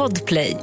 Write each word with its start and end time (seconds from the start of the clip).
Podplay. 0.00 0.56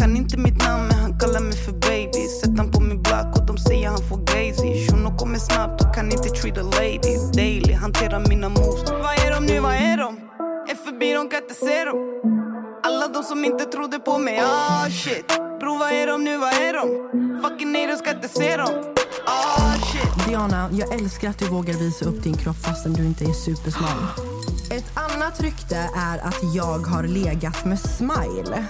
Kan 0.00 0.16
inte 0.16 0.38
mitt 0.38 0.58
namn 0.58 0.88
men 0.88 0.98
han 0.98 1.18
kallar 1.18 1.40
mig 1.40 1.52
för 1.52 1.72
baby. 1.72 2.28
Sätter 2.28 2.56
han 2.56 2.70
på 2.70 2.80
min 2.80 3.02
block 3.02 3.38
och 3.38 3.46
de 3.46 3.58
säger 3.58 3.88
han 3.88 3.98
får 3.98 4.16
gazy. 4.16 4.86
Shunon 4.86 5.16
kommer 5.16 5.38
snabbt 5.38 5.84
och 5.84 5.94
kan 5.94 6.12
inte 6.12 6.28
treat 6.28 6.58
a 6.58 6.62
ladies 6.62 7.32
daily 7.32 7.72
hanterar 7.72 8.28
mina 8.28 8.48
moves. 8.48 8.90
Vad 8.90 9.14
är 9.26 9.30
de 9.34 9.46
nu, 9.46 9.60
vad 9.60 9.74
är 9.74 9.96
de? 9.96 10.16
Är 10.70 10.74
förbi, 10.74 11.12
de 11.12 11.28
kan 11.28 11.42
inte 11.42 11.54
se 11.54 11.84
dem. 11.84 12.17
Alla 13.08 13.20
de 13.20 13.24
som 13.24 13.44
inte 13.44 13.64
trodde 13.64 13.98
på 13.98 14.18
mig, 14.18 14.40
ah 14.44 14.90
shit 14.90 15.26
Bro 15.60 15.78
vad 15.78 15.92
är 15.92 16.06
de 16.06 16.24
nu, 16.24 16.38
vad 16.38 16.52
är 16.52 16.72
de? 16.72 17.42
Fucking 17.42 17.74
haters 17.74 18.02
kan 18.02 18.16
inte 18.16 18.28
se 18.28 18.56
dem 18.56 18.94
Ah 19.26 19.74
shit 19.74 20.26
Diana, 20.28 20.68
jag 20.72 20.94
älskar 20.94 21.30
att 21.30 21.38
du 21.38 21.48
vågar 21.48 21.74
visa 21.74 22.04
upp 22.04 22.22
din 22.22 22.36
kropp 22.36 22.56
fastän 22.56 22.92
du 22.92 23.04
inte 23.04 23.24
är 23.24 23.32
supersmal. 23.32 23.98
Ett 24.70 24.92
annat 24.94 25.40
rykte 25.40 25.90
är 25.96 26.18
att 26.18 26.54
jag 26.54 26.78
har 26.78 27.02
legat 27.02 27.64
med 27.64 27.80
Smile. 27.80 28.66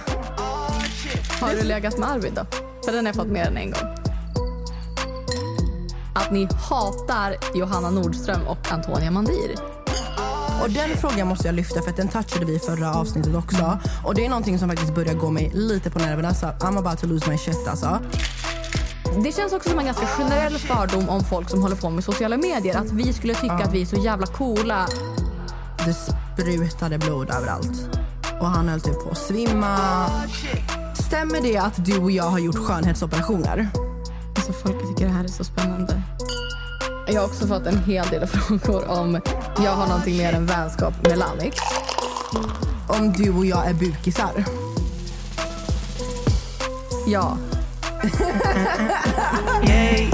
Har 1.41 1.55
du 1.55 1.63
legat 1.63 1.97
med 1.97 2.09
Arvid 2.09 2.33
då? 2.33 2.45
För 2.85 2.91
den 2.91 3.05
har 3.05 3.09
jag 3.09 3.15
fått 3.15 3.31
mer 3.31 3.45
än 3.45 3.57
en 3.57 3.71
gång. 3.71 3.89
Att 6.15 6.31
ni 6.31 6.47
hatar 6.69 7.35
Johanna 7.55 7.89
Nordström 7.89 8.47
och 8.47 8.71
Antonia 8.71 9.11
Mandir. 9.11 9.78
Och 10.61 10.69
den 10.69 10.97
frågan 10.97 11.27
måste 11.27 11.47
jag 11.47 11.55
lyfta 11.55 11.81
för 11.81 11.89
att 11.89 11.97
den 11.97 12.07
touchade 12.07 12.45
vi 12.45 12.55
i 12.55 12.59
förra 12.59 12.93
avsnittet 12.93 13.35
också. 13.35 13.79
Och 14.05 14.15
det 14.15 14.25
är 14.25 14.29
någonting 14.29 14.59
som 14.59 14.69
faktiskt 14.69 14.95
börjar 14.95 15.13
gå 15.13 15.29
mig 15.29 15.51
lite 15.53 15.89
på 15.89 15.99
nerverna 15.99 16.33
så 16.33 16.45
I'm 16.45 16.77
about 16.79 16.99
to 16.99 17.07
lose 17.07 17.29
my 17.29 17.37
shit 17.37 17.67
alltså. 17.67 17.99
Det 19.23 19.31
känns 19.31 19.53
också 19.53 19.69
som 19.69 19.79
en 19.79 19.85
ganska 19.85 20.05
generell 20.05 20.57
fördom 20.57 21.09
om 21.09 21.23
folk 21.23 21.49
som 21.49 21.61
håller 21.61 21.75
på 21.75 21.89
med 21.89 22.03
sociala 22.03 22.37
medier. 22.37 22.77
Att 22.77 22.91
vi 22.91 23.13
skulle 23.13 23.33
tycka 23.35 23.53
att 23.53 23.73
vi 23.73 23.81
är 23.81 23.85
så 23.85 23.95
jävla 23.95 24.27
coola. 24.27 24.87
Det 25.85 25.93
sprutade 25.93 26.97
blod 26.97 27.29
överallt. 27.29 27.99
Och 28.41 28.47
han 28.47 28.67
höll 28.67 28.81
typ 28.81 29.03
på 29.03 29.09
att 29.09 29.17
svimma. 29.17 29.77
Stämmer 30.93 31.41
det 31.41 31.57
att 31.57 31.85
du 31.85 31.97
och 31.97 32.11
jag 32.11 32.23
har 32.23 32.39
gjort 32.39 32.57
skönhetsoperationer? 32.57 33.69
Alltså 34.35 34.53
folk 34.53 34.89
tycker 34.89 35.05
det 35.05 35.11
här 35.11 35.23
är 35.23 35.27
så 35.27 35.43
spännande. 35.43 36.01
Jag 37.11 37.21
har 37.21 37.27
också 37.27 37.47
fått 37.47 37.65
en 37.65 37.83
hel 37.83 38.07
del 38.07 38.27
frågor 38.27 38.89
om 38.89 39.21
jag 39.63 39.71
har 39.71 39.87
någonting 39.87 40.17
mer 40.17 40.33
än 40.33 40.45
vänskap 40.45 40.93
med 41.03 41.17
Lamix. 41.17 41.57
Om 42.87 43.13
du 43.13 43.29
och 43.29 43.45
jag 43.45 43.67
är 43.67 43.73
bukisar? 43.73 44.45
Ja. 47.07 47.37
Yay, 49.67 50.07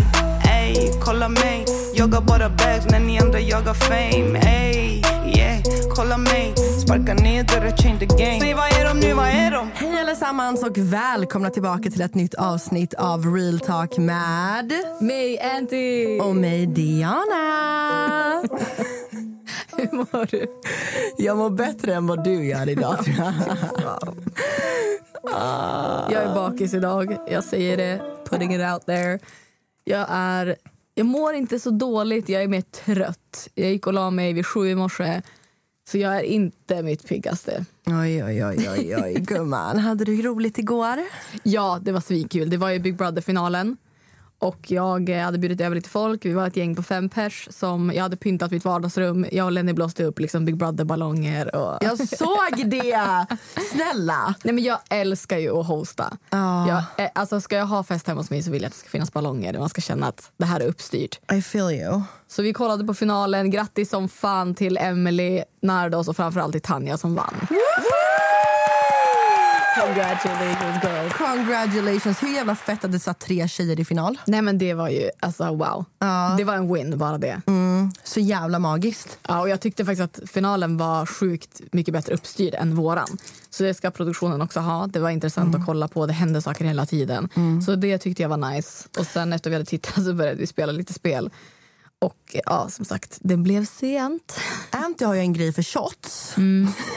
ey, 0.49 0.91
kolla 1.03 1.29
mig 1.29 1.65
Jagar 1.93 2.21
bara 2.21 2.49
bags 2.49 2.85
när 2.89 2.99
ni 2.99 3.19
andra 3.19 3.39
jagar 3.39 3.73
fame 3.73 4.39
Ey, 4.39 5.01
yeah, 5.37 5.59
kolla 5.95 6.17
mig 6.17 6.53
Sparka 6.85 7.13
ner 7.13 7.43
dörrar, 7.43 7.77
change 7.77 7.99
the 7.99 8.05
game 8.05 8.39
Säg 8.39 8.53
vad 8.53 8.65
är 8.65 8.85
de 8.85 8.99
nu, 8.99 9.13
vad 9.13 9.27
är 9.27 9.51
de? 9.51 9.71
Hej 9.73 9.99
allesammans 10.01 10.63
och 10.63 10.77
välkomna 10.77 11.49
tillbaka 11.49 11.89
till 11.89 12.01
ett 12.01 12.15
nytt 12.15 12.33
avsnitt 12.33 12.93
av 12.93 13.35
Real 13.35 13.59
Talk 13.59 13.97
med 13.97 14.73
Mig, 15.01 15.39
Anty! 15.39 16.19
och 16.19 16.35
mig 16.35 16.65
Diana. 16.65 17.23
Hur 19.77 19.95
mår 19.97 20.25
du? 20.31 20.47
Jag 21.17 21.37
mår 21.37 21.49
bättre 21.49 21.93
än 21.93 22.07
vad 22.07 22.23
du 22.23 22.45
gör 22.45 22.69
idag 22.69 23.05
tror 23.05 23.15
jag. 23.17 23.33
Jag 26.11 26.23
är 26.23 26.35
bakis 26.35 26.73
idag. 26.73 27.17
Jag 27.27 27.43
säger 27.43 27.77
det. 27.77 28.01
Putting 28.29 28.55
it 28.55 28.61
out 28.73 28.85
there. 28.85 29.19
Jag 29.83 30.05
är... 30.09 30.55
Jag 30.95 31.05
mår 31.05 31.33
inte 31.33 31.59
så 31.59 31.69
dåligt. 31.69 32.29
Jag 32.29 32.43
är 32.43 32.47
mer 32.47 32.61
trött. 32.61 33.49
Jag 33.55 33.69
gick 33.69 33.87
och 33.87 33.93
la 33.93 34.09
mig 34.09 34.33
vid 34.33 34.45
sju 34.45 34.69
i 34.69 34.75
morse. 34.75 35.21
Så 35.89 35.97
jag 35.97 36.15
är 36.17 36.21
inte 36.23 36.83
mitt 36.83 37.07
piggaste. 37.07 37.65
Oj, 37.85 38.23
oj, 38.23 38.45
oj, 38.45 38.69
oj, 38.69 38.95
oj, 39.03 39.13
gumman. 39.19 39.79
Hade 39.79 40.05
du 40.05 40.21
roligt 40.21 40.57
igår? 40.57 40.97
Ja, 41.43 41.79
det 41.81 41.91
var 41.91 42.01
svinkul. 42.01 42.49
Det 42.49 42.57
var 42.57 42.69
ju 42.69 42.79
Big 42.79 42.97
Brother-finalen. 42.97 43.77
Och 44.45 44.71
jag 44.71 45.09
eh, 45.09 45.23
hade 45.23 45.37
bjudit 45.37 45.61
över 45.61 45.75
lite 45.75 45.89
folk. 45.89 46.25
Vi 46.25 46.33
var 46.33 46.47
ett 46.47 46.57
gäng 46.57 46.75
på 46.75 46.83
fem 46.83 47.09
pers. 47.09 47.47
Som 47.51 47.91
jag 47.95 48.03
hade 48.03 48.17
pyntat 48.17 48.51
mitt 48.51 48.65
vardagsrum. 48.65 49.25
Jag 49.31 49.45
och 49.45 49.51
Lenny 49.51 49.73
blåste 49.73 50.03
upp 50.03 50.19
liksom 50.19 50.45
Big 50.45 50.57
Brother-ballonger. 50.57 51.55
Och... 51.55 51.77
Jag 51.83 52.07
såg 52.09 52.69
det! 52.69 53.25
Snälla! 53.71 54.35
Nej, 54.43 54.53
men 54.53 54.63
jag 54.63 54.79
älskar 54.89 55.37
ju 55.37 55.59
att 55.59 55.67
hosta. 55.67 56.17
Ja. 56.29 56.67
Jag, 56.67 57.05
eh, 57.05 57.11
alltså, 57.15 57.41
ska 57.41 57.55
jag 57.55 57.65
ha 57.65 57.83
fest 57.83 58.07
hemma 58.07 58.19
hos 58.19 58.29
mig 58.29 58.43
så 58.43 58.51
vill 58.51 58.61
jag 58.61 58.67
att 58.67 58.73
det 58.73 58.79
ska 58.79 58.89
finnas 58.89 59.13
ballonger. 59.13 59.59
Man 59.59 59.69
ska 59.69 59.81
känna 59.81 60.07
att 60.07 60.31
det 60.37 60.45
här 60.45 60.59
är 60.59 60.67
uppstyrt. 60.67 61.19
I 61.33 61.41
feel 61.41 61.71
you. 61.71 62.01
Så 62.27 62.41
vi 62.41 62.53
kollade 62.53 62.85
på 62.85 62.93
finalen. 62.93 63.51
Grattis 63.51 63.89
som 63.89 64.09
fan 64.09 64.55
till 64.55 64.77
Emily, 64.77 65.43
Nardos 65.61 66.07
och 66.07 66.15
framförallt 66.15 66.51
till 66.51 66.61
Tanja 66.61 66.97
som 66.97 67.15
vann. 67.15 67.47
Congratulations 69.81 70.83
girls. 70.83 71.13
Congratulations. 71.13 72.23
Hur 72.23 72.35
jävla 72.35 72.55
fett 72.55 72.85
att 72.85 72.91
det 72.91 72.99
satt 72.99 73.19
tre 73.19 73.47
tjejer 73.47 73.79
i 73.79 73.85
final. 73.85 74.17
Nej 74.25 74.41
men 74.41 74.57
det 74.57 74.73
var 74.73 74.89
ju, 74.89 75.09
alltså 75.19 75.55
wow. 75.55 75.85
Det 76.37 76.43
var 76.43 76.53
en 76.53 76.73
win 76.73 76.97
bara 76.97 77.17
det. 77.17 77.41
Så 78.03 78.19
jävla 78.19 78.59
magiskt. 78.59 79.17
Ja, 79.27 79.41
och 79.41 79.49
jag 79.49 79.61
tyckte 79.61 79.85
faktiskt 79.85 80.23
att 80.23 80.29
finalen 80.29 80.77
var 80.77 81.05
sjukt 81.05 81.61
mycket 81.71 81.93
bättre 81.93 82.13
uppstyrd 82.13 82.53
än 82.53 82.75
våran. 82.75 83.17
Så 83.49 83.63
det 83.63 83.73
ska 83.73 83.91
produktionen 83.91 84.41
också 84.41 84.59
ha. 84.59 84.87
Det 84.87 84.99
var 84.99 85.09
intressant 85.09 85.55
att 85.55 85.65
kolla 85.65 85.87
på. 85.87 86.05
Det 86.05 86.13
hände 86.13 86.41
saker 86.41 86.65
hela 86.65 86.85
tiden. 86.85 87.29
Så 87.65 87.75
det 87.75 87.97
tyckte 87.97 88.21
jag 88.21 88.29
var 88.29 88.51
nice. 88.51 88.87
Och 88.99 89.05
sen 89.05 89.33
efter 89.33 89.49
vi 89.49 89.55
hade 89.55 89.65
tittat 89.65 90.03
så 90.05 90.13
började 90.13 90.39
vi 90.39 90.47
spela 90.47 90.71
lite 90.71 90.93
spel. 90.93 91.29
Och 91.99 92.35
ja, 92.45 92.69
som 92.69 92.85
sagt, 92.85 93.17
det 93.21 93.37
blev 93.37 93.65
sent. 93.65 94.39
Anty 94.69 95.05
har 95.05 95.13
ju 95.13 95.19
en 95.19 95.33
grej 95.33 95.53
för 95.53 95.63
shots. 95.63 96.35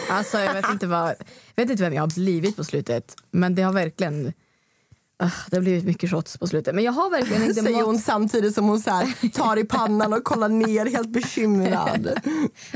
Alltså 0.08 0.38
jag 0.38 0.54
vet 0.54 0.70
inte, 0.70 0.86
vad, 0.86 1.08
jag 1.54 1.64
vet 1.64 1.70
inte 1.70 1.82
vem 1.82 1.94
jag 1.94 2.02
har 2.02 2.14
blivit 2.14 2.56
på 2.56 2.64
slutet. 2.64 3.16
Men 3.30 3.54
det 3.54 3.62
har 3.62 3.72
verkligen... 3.72 4.32
ah, 5.18 5.30
det 5.50 5.56
har 5.56 5.62
blivit 5.62 5.84
mycket 5.84 6.10
shots 6.10 6.38
på 6.38 6.46
slutet. 6.46 6.74
Men 6.74 6.84
jag 6.84 6.92
har 6.92 7.10
verkligen 7.10 7.42
inte 7.42 7.62
Säger 7.62 7.82
hon 7.82 7.98
samtidigt 7.98 8.54
som 8.54 8.64
hon 8.64 8.80
så 8.80 8.90
här, 8.90 9.28
tar 9.28 9.56
i 9.56 9.64
pannan 9.64 10.12
och 10.12 10.24
kollar 10.24 10.48
ner 10.48 10.86
helt 10.86 11.08
bekymrad. 11.08 12.20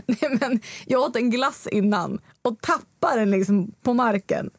Nej, 0.07 0.39
men 0.41 0.61
jag 0.87 1.01
åt 1.01 1.17
en 1.17 1.31
glass 1.31 1.67
innan 1.67 2.21
och 2.43 2.61
tappade 2.61 3.21
den 3.21 3.31
liksom 3.31 3.73
på 3.83 3.95
marken. 3.95 4.51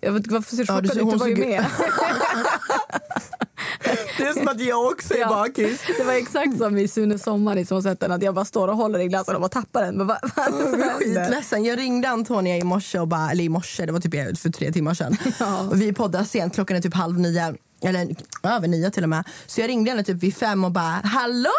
Jag 0.00 0.12
vet 0.12 0.20
inte 0.20 0.34
varför 0.34 0.56
ser 0.56 0.64
du 0.64 0.66
chockad 0.66 0.84
ut? 0.84 1.10
Du 1.10 1.16
var 1.16 1.26
ju 1.26 1.36
med. 1.36 1.66
Det 4.18 4.22
är 4.24 4.32
som 4.32 4.48
att 4.48 4.60
jag 4.60 4.86
också 4.86 5.14
är 5.14 5.18
Ja. 5.18 5.28
bakis. 5.28 5.80
Det 5.98 6.04
var 6.04 6.12
exakt 6.12 6.58
som 6.58 6.78
i 6.78 6.88
Sune 6.88 7.18
Sommar 7.18 7.56
i 7.56 7.64
Småsätten 7.66 8.12
att 8.12 8.22
jag 8.22 8.34
bara 8.34 8.44
står 8.44 8.68
och 8.68 8.76
håller 8.76 8.98
i 8.98 9.06
glassen 9.08 9.34
och 9.34 9.40
bara 9.40 9.48
tappar 9.48 9.82
den. 9.82 9.96
Men 9.96 10.06
vad, 10.06 10.18
vad 10.36 10.44
händer? 10.44 10.88
skitledsen. 10.98 11.64
Jag 11.64 11.78
ringde 11.78 12.08
Antonia 12.08 12.56
i 12.56 12.64
morse, 12.64 12.98
och 12.98 13.08
bara, 13.08 13.30
eller 13.30 13.44
i 13.44 13.48
morse, 13.48 13.86
det 13.86 13.92
var 13.92 14.00
typ 14.00 14.38
för 14.38 14.50
tre 14.50 14.72
timmar 14.72 14.94
sedan. 14.94 15.16
Och 15.70 15.80
vi 15.82 15.92
poddar 15.92 16.24
sent, 16.24 16.54
klockan 16.54 16.76
är 16.76 16.80
typ 16.80 16.94
halv 16.94 17.18
nio. 17.20 17.54
Eller 17.82 18.16
över 18.42 18.68
nio 18.68 18.90
till 18.90 19.02
och 19.02 19.08
med. 19.08 19.24
Så 19.46 19.60
jag 19.60 19.68
ringde 19.68 19.90
henne 19.90 20.02
typ 20.04 20.16
vid 20.22 20.36
fem 20.36 20.64
och 20.64 20.70
bara 20.72 21.00
Hallå 21.04 21.50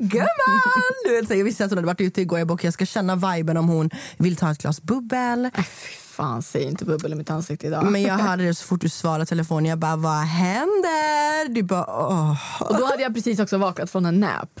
gumman! 0.00 0.94
Du 1.04 1.10
vet, 1.20 1.28
så 1.28 1.34
jag 1.34 1.44
visste 1.44 1.64
att 1.64 1.70
hon 1.70 1.78
hade 1.78 1.86
varit 1.86 2.00
ute 2.00 2.20
igår. 2.20 2.38
Jag 2.38 2.48
bara, 2.48 2.54
"Okej, 2.54 2.66
jag 2.66 2.74
ska 2.74 2.86
känna 2.86 3.16
viben 3.16 3.56
om 3.56 3.68
hon 3.68 3.90
vill 4.18 4.36
ta 4.36 4.50
ett 4.50 4.58
glas 4.58 4.82
bubbel. 4.82 5.44
Äh, 5.54 5.64
fan, 6.00 6.42
säg 6.42 6.62
inte 6.62 6.84
bubbel 6.84 7.12
i 7.12 7.16
mitt 7.16 7.30
ansikte 7.30 7.66
idag. 7.66 7.84
Men 7.90 8.02
jag 8.02 8.14
hörde 8.18 8.44
det 8.44 8.54
så 8.54 8.64
fort 8.66 8.80
du 8.80 8.88
svarade 8.88 9.26
telefonen. 9.26 9.64
Jag 9.70 9.78
bara, 9.78 9.96
vad 9.96 10.22
händer? 10.22 11.48
Du 11.54 11.62
bara, 11.62 11.86
åh. 11.86 12.36
Och 12.62 12.78
då 12.78 12.84
hade 12.86 13.02
jag 13.02 13.14
precis 13.14 13.38
också 13.40 13.58
vaknat 13.58 13.90
från 13.90 14.06
en 14.06 14.20
nap. 14.20 14.60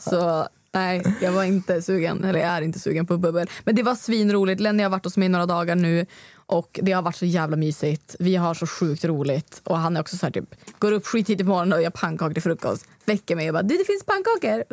Så 0.00 0.48
nej, 0.74 1.16
jag 1.20 1.32
var 1.32 1.44
inte 1.44 1.82
sugen, 1.82 2.24
eller 2.24 2.40
jag 2.40 2.48
är 2.48 2.62
inte 2.62 2.78
sugen 2.78 3.06
på 3.06 3.16
bubbel. 3.18 3.50
Men 3.64 3.74
det 3.74 3.82
var 3.82 3.94
svinroligt. 3.94 4.60
Lenny 4.60 4.82
har 4.82 4.90
varit 4.90 5.04
hos 5.04 5.16
mig 5.16 5.28
några 5.28 5.46
dagar 5.46 5.74
nu 5.76 6.06
och 6.48 6.80
det 6.82 6.92
har 6.92 7.02
varit 7.02 7.16
så 7.16 7.24
jävla 7.24 7.56
mysigt. 7.56 8.16
Vi 8.18 8.36
har 8.36 8.54
så 8.54 8.66
sjukt 8.66 9.04
roligt 9.04 9.60
och 9.64 9.78
han 9.78 9.96
är 9.96 10.00
också 10.00 10.16
så 10.16 10.26
här 10.26 10.30
typ 10.32 10.54
går 10.78 10.92
upp 10.92 11.06
skittidigt 11.06 11.46
på 11.46 11.50
morgonen 11.52 11.72
och 11.72 11.82
gör 11.82 11.90
pannkakor 11.90 12.34
till 12.34 12.42
frukost. 12.42 12.86
Väcker 13.04 13.36
mig 13.36 13.48
och 13.48 13.54
bara 13.54 13.62
du 13.62 13.76
det 13.76 13.84
finns 13.84 14.04
pannkakor. 14.04 14.64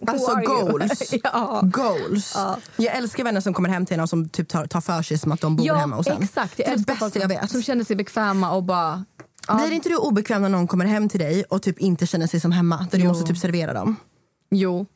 Alltså 0.12 0.34
goals. 0.34 1.14
ja. 1.24 1.60
Goals. 1.64 2.32
Ja. 2.34 2.58
Jag 2.76 2.96
älskar 2.96 3.24
vänner 3.24 3.40
som 3.40 3.54
kommer 3.54 3.68
hem 3.68 3.86
till 3.86 3.94
en 3.94 4.00
och 4.00 4.08
som 4.08 4.28
typ 4.28 4.48
tar, 4.48 4.66
tar 4.66 4.80
för 4.80 5.02
sig 5.02 5.18
som 5.18 5.32
att 5.32 5.40
de 5.40 5.56
bor 5.56 5.66
ja, 5.66 5.74
hemma 5.74 5.96
hos 5.96 6.06
en. 6.06 6.22
exakt. 6.22 6.58
Jag 6.58 6.68
det 6.68 6.72
är 6.72 6.76
det 6.76 6.84
bästa 7.00 7.20
jag 7.20 7.28
vet. 7.28 7.50
som 7.50 7.62
känner 7.62 7.84
sig 7.84 7.96
bekväma 7.96 8.52
och 8.52 8.62
bara 8.62 9.04
Blir 9.48 9.72
inte 9.72 9.88
du 9.88 9.96
obekväm 9.96 10.42
när 10.42 10.48
någon 10.48 10.66
kommer 10.66 10.84
hem 10.84 11.08
till 11.08 11.20
dig 11.20 11.44
och 11.44 11.62
typ 11.62 11.78
inte 11.78 12.06
känner 12.06 12.26
sig 12.26 12.40
som 12.40 12.52
hemma? 12.52 12.86
Där 12.90 12.98
du 12.98 13.04
Jo. 13.04 13.08
måste 13.10 13.26
typ 13.26 13.38
servera 13.38 13.72
dem? 13.72 13.96
Jo. 14.50 14.86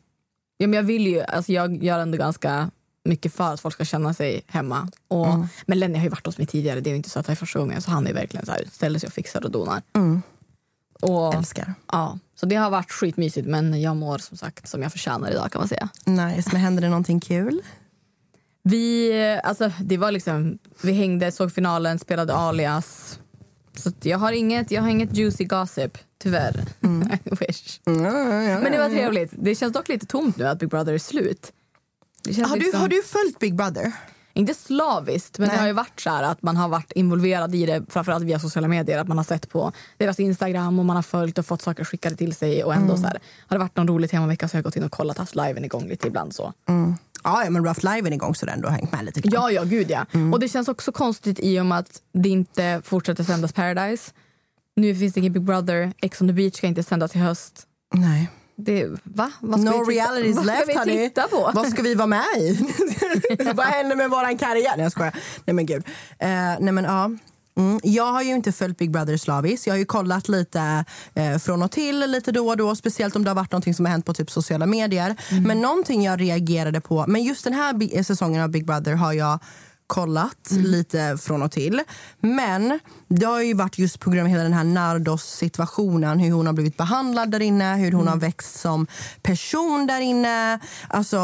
Ja, 0.56 0.66
men 0.66 0.76
jag 0.76 0.82
vill 0.82 1.06
ju, 1.06 1.20
alltså 1.22 1.52
jag 1.52 1.82
gör 1.84 1.98
ändå 1.98 2.18
ganska 2.18 2.70
mycket 3.04 3.34
för 3.34 3.54
att 3.54 3.60
folk 3.60 3.74
ska 3.74 3.84
känna 3.84 4.14
sig 4.14 4.42
hemma. 4.46 4.88
Och, 5.08 5.26
Men 5.66 5.78
Lenny 5.78 5.94
har 5.98 6.04
ju 6.04 6.10
varit 6.10 6.26
hos 6.26 6.38
mig 6.38 6.46
tidigare, 6.46 6.80
det 6.80 6.88
är 6.88 6.92
ju 6.92 6.96
inte 6.96 7.10
så 7.10 7.20
att 7.20 7.26
det 7.26 7.32
är 7.32 7.36
första 7.36 7.58
gången. 7.58 7.82
Så 7.82 7.90
han 7.90 8.06
är 8.06 8.12
verkligen 8.12 8.46
så 8.46 8.52
här, 8.52 8.64
ställer 8.72 8.98
sig 8.98 9.06
och 9.06 9.12
fixar 9.12 9.44
och 9.44 9.50
donar. 9.50 9.82
Och, 11.02 11.34
Älskar. 11.34 11.74
ja, 11.92 12.18
så 12.34 12.46
det 12.46 12.56
har 12.56 12.70
varit 12.70 12.90
skitmysigt 12.92 13.46
men 13.48 13.80
jag 13.80 13.96
mår 13.96 14.18
som 14.18 14.36
sagt 14.36 14.68
som 14.68 14.82
jag 14.82 14.92
förtjänar 14.92 15.30
idag 15.30 15.52
kan 15.52 15.60
man 15.60 15.68
säga. 15.68 15.88
Nice, 16.04 16.48
men 16.52 16.60
händer 16.60 16.82
det 16.82 16.88
någonting 16.88 17.20
kul? 17.20 17.62
Vi, 18.62 19.12
alltså, 19.44 19.72
det 19.80 19.96
var 19.96 20.10
liksom, 20.12 20.58
vi 20.82 20.92
hängde, 20.92 21.32
såg 21.32 21.52
finalen, 21.52 21.98
spelade 21.98 22.34
alias. 22.34 23.18
Så 23.76 23.92
jag 24.02 24.18
har 24.18 24.32
inget, 24.32 24.70
jag 24.70 24.82
har 24.82 24.88
inget 24.88 25.16
juicy 25.16 25.44
gossip, 25.44 25.98
tyvärr. 26.18 26.64
I 27.24 27.30
wish. 27.40 27.80
Men 27.84 28.72
det 28.72 28.78
var 28.78 28.88
trevligt. 28.88 29.30
Det 29.36 29.54
känns 29.54 29.72
dock 29.72 29.88
lite 29.88 30.06
tomt 30.06 30.36
nu 30.36 30.46
att 30.46 30.58
Big 30.58 30.68
Brother 30.68 30.92
är 30.92 30.98
slut. 30.98 31.52
Har 32.38 32.56
du, 32.56 32.62
liksom, 32.62 32.80
har 32.80 32.88
du 32.88 33.02
följt 33.02 33.38
Big 33.38 33.54
Brother? 33.54 33.92
Inte 34.32 34.54
slaviskt, 34.54 35.38
men 35.38 35.48
Nej. 35.48 35.56
det 35.56 35.60
har 35.60 35.66
ju 35.66 35.72
varit 35.72 36.00
så 36.00 36.10
här 36.10 36.22
att 36.22 36.42
man 36.42 36.56
har 36.56 36.68
varit 36.68 36.92
involverad 36.92 37.54
i 37.54 37.66
det 37.66 37.82
framförallt 37.88 38.24
via 38.24 38.38
sociala 38.38 38.68
medier. 38.68 38.98
Att 38.98 39.08
man 39.08 39.16
har 39.16 39.24
sett 39.24 39.48
på 39.48 39.72
deras 39.96 40.20
Instagram 40.20 40.78
och 40.78 40.84
man 40.84 40.96
har 40.96 41.02
följt 41.02 41.38
och 41.38 41.46
fått 41.46 41.62
saker 41.62 41.84
skickade 41.84 42.16
till 42.16 42.34
sig. 42.34 42.64
Och 42.64 42.74
ändå 42.74 42.96
så 42.96 43.02
här, 43.02 43.18
har 43.46 43.56
det 43.56 43.58
varit 43.58 43.76
någon 43.76 43.88
rolig 43.88 44.10
temavecka 44.10 44.48
så 44.48 44.54
har 44.54 44.58
jag 44.58 44.64
gått 44.64 44.76
in 44.76 44.82
och 44.82 44.90
kollat, 44.90 45.18
haft 45.18 45.34
liven 45.34 45.64
igång 45.64 45.88
lite 45.88 46.08
ibland 46.08 46.34
så. 46.34 46.52
Ja, 47.24 47.44
ja 47.44 47.50
men 47.50 47.64
Rough 47.64 47.94
Live 47.94 48.08
är 48.08 48.12
igång 48.12 48.34
så 48.34 48.46
du 48.46 48.66
har 48.66 48.70
hängt 48.70 48.92
med 48.92 49.04
lite. 49.04 49.20
grann. 49.20 49.32
Ja, 49.32 49.50
ja, 49.50 49.64
gud 49.64 49.90
ja. 49.90 50.06
Och 50.32 50.40
det 50.40 50.48
känns 50.48 50.68
också 50.68 50.92
konstigt 50.92 51.38
i 51.42 51.60
och 51.60 51.66
med 51.66 51.78
att 51.78 52.02
det 52.12 52.28
inte 52.28 52.82
fortsätter 52.84 53.24
sändas 53.24 53.52
Paradise. 53.52 54.12
Nu 54.76 54.94
finns 54.94 55.14
det 55.14 55.20
ingen 55.20 55.32
Big 55.32 55.42
Brother, 55.42 55.92
Ex 56.02 56.20
on 56.20 56.28
the 56.28 56.32
beach 56.32 56.56
ska 56.56 56.66
inte 56.66 56.82
sändas 56.82 57.16
i 57.16 57.18
höst. 57.18 57.66
Nej. 57.94 58.30
Det, 58.64 58.86
va? 59.02 59.30
Vad 59.40 59.60
ska 59.60 59.70
No 59.70 59.84
vi 59.84 59.94
titta- 59.94 60.04
realities 60.04 60.36
vad 60.36 60.46
left 60.46 60.70
ska 60.70 60.82
vi 60.84 61.08
titta 61.08 61.28
på? 61.28 61.50
Vad 61.54 61.68
ska 61.68 61.82
vi 61.82 61.94
vara 61.94 62.06
med 62.06 62.24
i? 62.38 62.58
Vad 63.54 63.66
händer 63.66 63.96
med 63.96 64.10
våran 64.10 64.38
karriär? 64.38 64.72
Nej 64.76 64.82
jag 64.84 64.92
skojar. 64.92 65.14
Nej 65.44 65.54
men 65.54 65.66
gud. 65.66 65.82
Eh, 66.18 66.28
nej 66.60 66.72
men 66.72 66.84
ja. 66.84 67.10
Mm. 67.58 67.80
Jag 67.82 68.12
har 68.12 68.22
ju 68.22 68.30
inte 68.30 68.52
följt 68.52 68.78
Big 68.78 68.90
Brother 68.90 69.16
slaviskt. 69.16 69.66
Jag 69.66 69.74
har 69.74 69.78
ju 69.78 69.84
kollat 69.84 70.28
lite 70.28 70.84
eh, 71.14 71.38
från 71.38 71.62
och 71.62 71.70
till, 71.70 72.00
lite 72.00 72.32
då 72.32 72.48
och 72.48 72.56
då. 72.56 72.76
Speciellt 72.76 73.16
om 73.16 73.24
det 73.24 73.30
har 73.30 73.34
varit 73.34 73.52
någonting 73.52 73.74
som 73.74 73.84
har 73.84 73.90
hänt 73.92 74.06
på 74.06 74.14
typ 74.14 74.30
sociala 74.30 74.66
medier. 74.66 75.16
Men 75.46 75.60
någonting 75.60 76.02
jag 76.04 76.20
reagerade 76.20 76.80
på, 76.80 77.04
men 77.08 77.22
just 77.24 77.44
den 77.44 77.52
här 77.52 78.02
säsongen 78.02 78.42
av 78.42 78.48
Big 78.48 78.66
Brother 78.66 78.92
har 78.94 79.12
jag 79.12 79.38
kollat 79.90 80.50
lite 80.50 81.18
från 81.22 81.42
och 81.42 81.52
till. 81.52 81.80
Men 82.20 82.78
det 83.08 83.26
har 83.26 83.40
ju 83.42 83.54
varit 83.54 83.78
just 83.78 84.00
på 84.00 84.10
grund 84.10 84.22
av 84.26 84.30
hela 84.30 84.42
den 84.42 84.52
här 84.52 84.64
Nardos-situationen. 84.64 86.18
Hur 86.18 86.32
hon 86.32 86.46
har 86.46 86.52
blivit 86.52 86.76
behandlad 86.76 87.30
där 87.30 87.40
inne, 87.40 87.76
hur 87.76 87.92
hon 87.92 88.08
har 88.08 88.16
växt 88.16 88.60
som 88.60 88.86
person 89.22 89.86
där 89.86 90.00
inne. 90.00 90.58
Alltså 90.88 91.18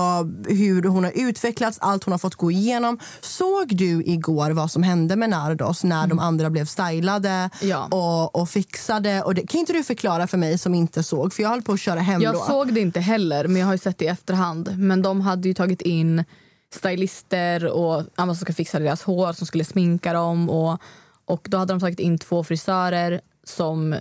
hur 0.49 0.83
hon 0.83 1.05
har 1.05 1.13
utvecklats, 1.15 1.79
allt 1.81 2.05
hon 2.05 2.13
har 2.13 2.19
fått 2.19 2.35
gå 2.35 2.51
igenom. 2.51 2.99
Såg 3.21 3.77
du 3.77 4.03
igår 4.05 4.51
vad 4.51 4.71
som 4.71 4.83
hände 4.83 5.17
med 5.17 5.31
Nardos 5.31 5.85
när 5.85 6.07
de 6.07 6.19
andra 6.19 6.51
blev 6.51 6.65
stylade 6.67 7.51
Ja. 7.61 7.89
och, 7.91 8.37
och 8.41 8.49
fixade? 8.49 9.23
Och 9.23 9.35
det, 9.35 9.47
kan 9.47 9.61
inte 9.61 9.73
du 9.73 9.85
förklara 9.85 10.27
för 10.27 10.39
mig 10.39 10.59
som 10.59 10.75
inte 10.75 11.03
såg? 11.03 11.33
För 11.33 11.43
jag 11.43 11.51
höll 11.51 11.63
på 11.63 11.73
att 11.73 11.81
köra 11.81 12.01
hem 12.01 12.23
Jag 12.23 12.35
då. 12.35 12.41
såg 12.41 12.73
det 12.75 12.81
inte 12.81 13.01
heller, 13.01 13.49
men 13.49 13.61
jag 13.61 13.67
har 13.67 13.75
ju 13.75 13.79
sett 13.79 13.99
det 13.99 14.05
i 14.05 14.09
efterhand. 14.09 14.75
Men 14.79 15.03
de 15.03 15.21
hade 15.21 15.49
ju 15.49 15.55
tagit 15.55 15.83
in 15.83 16.25
stylister 16.71 17.67
och 17.67 18.03
andra 18.15 18.35
som 18.35 18.45
ska 18.45 18.53
fixa 18.53 18.79
deras 18.79 19.03
hår, 19.03 19.33
som 19.33 19.47
skulle 19.47 19.65
sminka 19.65 20.13
dem. 20.13 20.51
Och, 20.51 20.81
och 21.25 21.47
då 21.51 21.59
hade 21.59 21.73
de 21.73 21.81
tagit 21.81 22.01
in 22.01 22.19
två 22.19 22.45
frisörer 22.45 23.21
som 23.45 23.93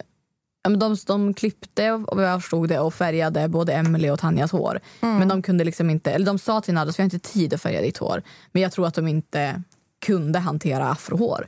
ja, 0.63 0.69
men 0.69 0.79
de, 0.79 0.95
de 1.07 1.33
klippte 1.33 1.91
och 1.91 2.21
jag 2.21 2.41
förstod 2.41 2.69
det 2.69 2.79
och 2.79 2.93
färgade 2.93 3.47
både 3.47 3.73
Emily 3.73 4.09
och 4.09 4.19
Tanjas 4.19 4.51
hår. 4.51 4.79
Men 5.19 5.27
de 5.27 5.41
kunde 5.41 5.63
liksom 5.63 5.89
inte, 5.89 6.11
eller 6.11 6.25
de 6.25 6.39
sa 6.39 6.61
till 6.61 6.73
Nados, 6.73 6.99
vi 6.99 7.01
har 7.01 7.05
inte 7.05 7.19
tid 7.19 7.53
att 7.53 7.61
färga 7.61 7.81
ditt 7.81 7.97
hår. 7.97 8.21
Men 8.51 8.61
jag 8.61 8.71
tror 8.71 8.87
att 8.87 8.93
de 8.93 9.07
inte 9.07 9.61
kunde 10.05 10.39
hantera 10.39 10.89
afrohår. 10.89 11.47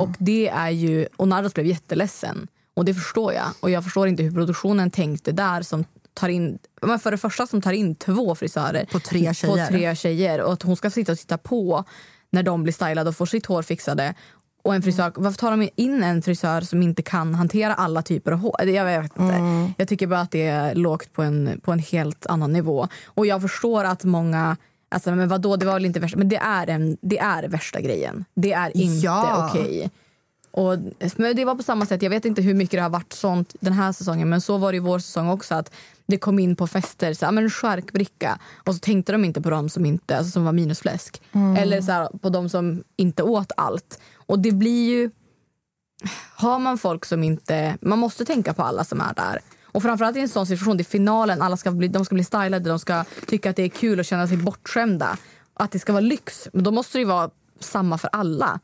Och 0.00 0.08
det 0.18 0.48
är 0.48 0.70
ju, 0.70 1.06
och 1.16 1.28
Nardos 1.28 1.54
blev 1.54 1.66
jätteledsen. 1.66 2.48
Och 2.74 2.84
det 2.84 2.94
förstår 2.94 3.32
jag. 3.32 3.46
Och 3.60 3.70
jag 3.70 3.84
förstår 3.84 4.08
inte 4.08 4.22
hur 4.22 4.32
produktionen 4.32 4.90
tänkte 4.90 5.32
där 5.32 5.62
som 5.62 5.84
tar 6.14 6.28
in, 6.28 6.58
men 6.82 6.98
för 6.98 7.10
det 7.10 7.18
första 7.18 7.46
som 7.46 7.62
tar 7.62 7.72
in 7.72 7.94
två 7.94 8.34
frisörer 8.34 8.84
På 8.92 9.00
tre 9.00 9.34
tjejer. 9.34 9.66
på 9.66 9.72
tre 9.72 9.96
tjejer 9.96 10.40
och 10.40 10.52
att 10.52 10.62
hon 10.62 10.76
ska 10.76 10.90
sitta 10.90 11.12
och 11.12 11.18
titta 11.18 11.38
på 11.38 11.84
när 12.30 12.42
de 12.42 12.62
blir 12.62 12.72
stylade 12.72 13.08
och 13.10 13.16
får 13.16 13.26
sitt 13.26 13.46
hår 13.46 13.62
fixade. 13.62 14.14
Och 14.62 14.74
en 14.74 14.82
frisör, 14.82 15.12
varför 15.16 15.38
tar 15.38 15.50
de 15.50 15.68
in 15.76 16.02
en 16.02 16.22
frisör 16.22 16.60
som 16.60 16.82
inte 16.82 17.02
kan 17.02 17.34
hantera 17.34 17.74
alla 17.74 18.02
typer 18.02 18.32
av 18.32 18.38
hår? 18.38 18.62
Jag 18.64 18.84
vet 18.84 19.18
inte. 19.18 19.72
Jag 19.78 19.88
tycker 19.88 20.06
bara 20.06 20.20
att 20.20 20.30
det 20.30 20.46
är 20.46 20.74
lågt 20.74 21.12
på 21.12 21.22
en, 21.22 21.60
på 21.62 21.72
en 21.72 21.78
helt 21.78 22.26
annan 22.26 22.52
nivå. 22.52 22.88
Och 23.06 23.26
jag 23.26 23.42
förstår 23.42 23.84
att 23.84 24.04
många 24.04 24.56
Alltså, 24.88 25.10
men 25.10 25.28
vadå, 25.28 25.56
det 25.56 25.66
var 25.66 25.72
väl 25.74 25.84
inte 25.84 26.00
värsta, 26.00 26.18
men 26.18 26.28
det 26.28 26.36
är, 26.36 26.66
en, 26.70 26.96
det 27.00 27.18
är 27.18 27.48
värsta 27.48 27.80
grejen. 27.80 28.24
Det 28.34 28.52
är 28.52 28.76
inte 28.76 29.06
Ja. 29.06 29.48
okej. 29.50 29.90
Och, 30.50 30.78
men 31.16 31.36
det 31.36 31.44
var 31.44 31.54
på 31.54 31.62
samma 31.62 31.86
sätt, 31.86 32.02
jag 32.02 32.10
vet 32.10 32.24
inte 32.24 32.42
hur 32.42 32.54
mycket 32.54 32.78
det 32.78 32.82
har 32.82 32.88
varit 32.90 33.12
sånt 33.12 33.54
den 33.60 33.72
här 33.72 33.92
säsongen 33.92 34.28
men 34.28 34.40
så 34.40 34.56
var 34.58 34.72
det 34.72 34.76
i 34.76 34.80
vår 34.80 34.98
säsong 34.98 35.28
också 35.28 35.54
att 35.54 35.70
det 36.06 36.18
kom 36.18 36.38
in 36.38 36.56
på 36.56 36.66
fester, 36.66 37.14
så 37.14 37.24
här, 37.24 37.32
men 37.32 37.44
en 37.44 37.50
charkbricka 37.50 38.38
och 38.56 38.74
så 38.74 38.78
tänkte 38.78 39.12
de 39.12 39.24
inte 39.24 39.40
på 39.40 39.50
dem 39.50 39.68
som, 39.68 39.86
inte, 39.86 40.16
alltså, 40.16 40.30
som 40.30 40.44
var 40.44 40.52
minusfläsk. 40.52 41.22
Eller 41.58 41.80
så 41.80 41.92
här, 41.92 42.18
på 42.18 42.28
de 42.28 42.48
som 42.48 42.84
inte 42.96 43.22
åt 43.22 43.52
allt. 43.56 44.00
Och 44.26 44.38
det 44.38 44.52
blir 44.52 44.90
ju... 44.90 45.10
Har 46.36 46.58
man 46.58 46.78
folk 46.78 47.04
som 47.04 47.22
inte... 47.24 47.78
Man 47.80 47.98
måste 47.98 48.24
tänka 48.24 48.54
på 48.54 48.62
alla 48.62 48.84
som 48.84 49.00
är 49.00 49.14
där. 49.14 49.40
Och 49.64 49.82
framförallt 49.82 50.16
i 50.16 50.20
en 50.20 50.28
sån 50.28 50.46
situation, 50.46 50.76
det 50.76 50.82
är 50.82 50.84
finalen, 50.84 51.42
alla 51.42 51.56
ska 51.56 51.70
bli, 51.70 51.88
de 51.88 52.04
ska 52.04 52.14
bli 52.14 52.24
stylade, 52.24 52.68
de 52.68 52.78
ska 52.78 53.04
tycka 53.26 53.50
att 53.50 53.56
det 53.56 53.62
är 53.62 53.68
kul 53.68 53.98
och 53.98 54.04
känna 54.04 54.28
sig 54.28 54.36
bortskämda. 54.36 55.16
Att 55.54 55.70
det 55.70 55.78
ska 55.78 55.92
vara 55.92 56.00
lyx. 56.00 56.48
Men 56.52 56.64
då 56.64 56.70
måste 56.70 56.98
det 56.98 57.00
ju 57.00 57.08
vara 57.08 57.30
samma 57.60 57.98
för 57.98 58.10
alla. 58.12 58.60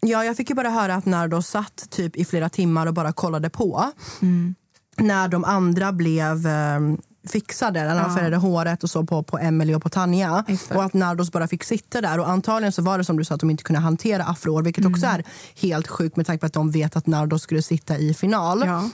Ja, 0.00 0.24
jag 0.24 0.36
fick 0.36 0.50
ju 0.50 0.56
bara 0.56 0.70
höra 0.70 0.94
att 0.94 1.06
Nardo 1.06 1.42
satt 1.42 1.90
typ 1.90 2.16
i 2.16 2.24
flera 2.24 2.48
timmar 2.48 2.86
och 2.86 2.94
bara 2.94 3.12
kollade 3.12 3.50
på. 3.50 3.92
Mm. 4.22 4.54
När 4.98 5.28
de 5.28 5.44
andra 5.44 5.92
blev 5.92 6.46
eh, 6.46 6.80
fixade, 7.28 7.84
när 7.84 8.02
de 8.02 8.14
färgade 8.14 8.36
håret 8.36 8.82
och 8.84 8.90
så 8.90 9.04
på, 9.06 9.22
på 9.22 9.38
Emily 9.38 9.74
och 9.74 9.82
på 9.82 9.88
Tanja. 9.88 10.44
Och 10.74 10.84
att 10.84 10.94
Nardos 10.94 11.32
bara 11.32 11.48
fick 11.48 11.64
sitta 11.64 12.00
där. 12.00 12.20
Och 12.20 12.28
antagligen 12.28 12.72
så 12.72 12.82
var 12.82 12.98
det 12.98 13.04
som 13.04 13.16
du 13.16 13.24
sa 13.24 13.34
att 13.34 13.40
de 13.40 13.50
inte 13.50 13.62
kunde 13.62 13.80
hantera 13.80 14.24
afrohår. 14.24 14.62
Vilket 14.62 14.84
också 14.86 15.06
Mm. 15.06 15.18
är 15.18 15.24
helt 15.62 15.88
sjukt 15.88 16.16
med 16.16 16.26
tanke 16.26 16.40
på 16.40 16.46
att 16.46 16.52
de 16.52 16.70
vet 16.70 16.96
att 16.96 17.06
Nardos 17.06 17.42
skulle 17.42 17.62
sitta 17.62 17.98
i 17.98 18.14
final. 18.14 18.62
Ja. 18.66 18.90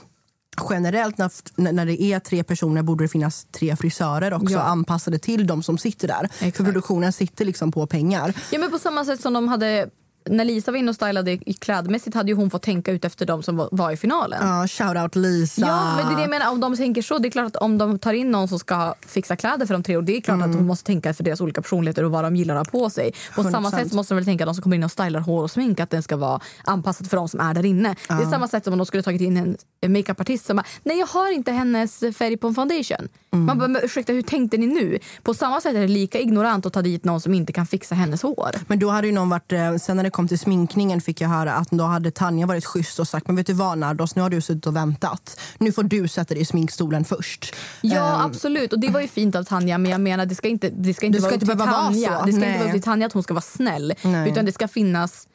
Generellt 0.69 1.17
när, 1.17 1.71
när 1.71 1.85
det 1.85 2.01
är 2.01 2.19
tre 2.19 2.43
personer 2.43 2.81
borde 2.83 3.03
det 3.03 3.07
finnas 3.07 3.45
tre 3.51 3.75
frisörer 3.75 4.33
också 4.33 4.53
Ja. 4.53 4.61
anpassade 4.61 5.19
till 5.19 5.47
de 5.47 5.63
som 5.63 5.77
sitter 5.77 6.07
där. 6.07 6.23
Exakt. 6.23 6.57
För 6.57 6.63
produktionen 6.63 7.13
sitter 7.13 7.45
liksom 7.45 7.71
på 7.71 7.87
pengar. 7.87 8.33
Ja, 8.51 8.59
men 8.59 8.71
på 8.71 8.79
samma 8.79 9.05
sätt 9.05 9.21
som 9.21 9.33
de 9.33 9.47
hade 9.47 9.87
när 10.29 10.45
Lisa 10.45 10.71
var 10.71 10.77
inne 10.79 10.89
och 10.89 10.95
stylade 10.95 11.31
i 11.31 11.53
klädmässigt 11.53 12.15
hade 12.15 12.29
ju 12.31 12.35
hon 12.35 12.49
fått 12.49 12.61
tänka 12.61 12.91
ut 12.91 13.05
efter 13.05 13.25
de 13.25 13.43
som 13.43 13.67
var- 13.71 13.91
i 13.91 13.97
finalen. 13.97 14.39
Ja, 14.47 14.67
shout 14.67 14.97
out 14.97 15.15
Lisa. 15.15 15.61
Ja, 15.61 15.95
men 15.97 16.05
det 16.07 16.11
är 16.13 16.15
det 16.15 16.21
jag 16.21 16.29
menar. 16.29 16.51
Om 16.51 16.59
de 16.59 16.75
tänker 16.77 17.01
så, 17.01 17.17
det 17.17 17.27
är 17.27 17.31
klart 17.31 17.45
att 17.45 17.55
om 17.55 17.77
de 17.77 17.99
tar 17.99 18.13
in 18.13 18.31
någon 18.31 18.47
som 18.47 18.59
ska 18.59 18.93
fixa 19.07 19.35
kläder 19.35 19.65
för 19.65 19.73
de 19.73 19.83
tre 19.83 19.97
år, 19.97 20.01
det 20.01 20.17
är 20.17 20.21
klart 20.21 20.37
att 20.39 20.45
Mm. 20.45 20.57
hon 20.57 20.67
måste 20.67 20.85
tänka 20.85 21.13
för 21.13 21.23
deras 21.23 21.41
olika 21.41 21.61
personligheter 21.61 22.03
och 22.03 22.11
vad 22.11 22.23
de 22.23 22.35
gillar 22.35 22.55
att 22.55 22.67
ha 22.71 22.79
på 22.79 22.89
sig. 22.89 23.11
På 23.35 23.43
samma 23.43 23.69
100%. 23.69 23.83
sätt 23.83 23.93
måste 23.93 24.13
de 24.13 24.15
väl 24.15 24.25
tänka 24.25 24.43
att 24.43 24.47
de 24.47 24.53
som 24.55 24.61
kommer 24.63 24.75
in 24.75 24.83
och 24.83 24.91
stylar 24.91 25.19
hår 25.19 25.43
och 25.43 25.51
smink, 25.51 25.79
att 25.79 25.89
den 25.89 26.03
ska 26.03 26.17
vara 26.17 26.39
anpassad 26.63 27.09
för 27.09 27.17
de 27.17 27.27
som 27.29 27.39
är 27.39 27.53
där 27.53 27.65
inne. 27.65 27.95
Det 28.07 28.13
är 28.13 28.31
samma 28.31 28.47
sätt 28.47 28.63
som 28.63 28.73
om 28.73 28.79
de 28.79 28.85
skulle 28.85 29.03
tagit 29.03 29.21
in 29.21 29.37
en 29.37 29.57
en 29.81 29.93
makeupartist 29.93 30.45
som 30.45 30.55
bara, 30.57 30.65
nej 30.83 30.99
jag 30.99 31.07
har 31.07 31.31
inte 31.31 31.51
hennes 31.51 31.99
färg 32.17 32.37
på 32.37 32.47
en 32.47 32.55
foundation. 32.55 33.07
Mm. 33.33 33.45
Man 33.45 33.57
bara, 33.57 33.67
men 33.67 33.81
ursäkta 33.83 34.13
hur 34.13 34.21
tänkte 34.21 34.57
ni 34.57 34.67
nu? 34.67 34.99
På 35.23 35.33
samma 35.33 35.61
sätt 35.61 35.75
är 35.75 35.79
det 35.81 35.87
lika 35.87 36.19
ignorant 36.19 36.65
att 36.65 36.73
ta 36.73 36.81
dit 36.81 37.03
någon 37.05 37.21
som 37.21 37.33
inte 37.33 37.53
kan 37.53 37.67
fixa 37.67 37.95
hennes 37.95 38.21
hår. 38.21 38.51
Men 38.67 38.79
då 38.79 38.89
hade 38.89 39.07
ju 39.07 39.13
någon 39.13 39.29
varit, 39.29 39.51
eh, 39.51 39.75
sen 39.75 39.97
när 39.97 40.03
det 40.03 40.09
kom 40.15 40.27
till 40.27 40.39
sminkningen 40.39 41.01
fick 41.01 41.21
jag 41.21 41.29
höra 41.29 41.53
att 41.53 41.71
då 41.71 41.83
hade 41.83 42.11
Tanja 42.11 42.45
varit 42.45 42.65
schysst 42.65 42.99
och 42.99 43.07
sagt 43.07 43.27
men 43.27 43.35
vet 43.35 43.47
du 43.47 43.53
vad 43.53 43.77
Nardos, 43.77 44.15
nu 44.15 44.21
har 44.21 44.29
du 44.29 44.41
suttit 44.41 44.67
och 44.67 44.75
väntat. 44.75 45.39
Nu 45.57 45.71
får 45.71 45.83
du 45.83 46.07
sätta 46.07 46.33
dig 46.33 46.41
i 46.43 46.45
sminkstolen 46.45 47.05
först. 47.05 47.55
Ja 47.81 48.15
Ehm, 48.15 48.21
absolut 48.21 48.73
och 48.73 48.79
det 48.79 48.89
var 48.89 49.01
ju 49.01 49.07
fint 49.07 49.35
av 49.35 49.43
Tanja 49.43 49.77
men 49.77 49.91
jag 49.91 50.01
menar 50.01 50.25
det 50.25 50.35
ska 50.35 50.47
inte, 50.47 50.69
det 50.69 50.93
ska 50.93 51.05
inte 51.05 51.17
Det 51.17 51.21
ska 51.21 51.27
vara 51.27 51.33
inte 51.35 51.51
upp 51.51 51.59
vara 51.59 51.71
Tanja. 51.71 52.19
så. 52.19 52.25
Det 52.25 52.31
ska 52.31 52.39
Nej. 52.41 52.49
inte 52.49 52.59
vara 52.59 52.67
upp 52.69 52.73
till 52.73 52.81
Tanja 52.81 53.07
att 53.07 53.13
hon 53.13 53.23
ska 53.23 53.33
vara 53.33 53.41
snäll 53.41 53.93
Nej. 54.03 54.31
utan 54.31 54.45
det 54.45 54.51
ska 54.51 54.67
finnas 54.67 55.27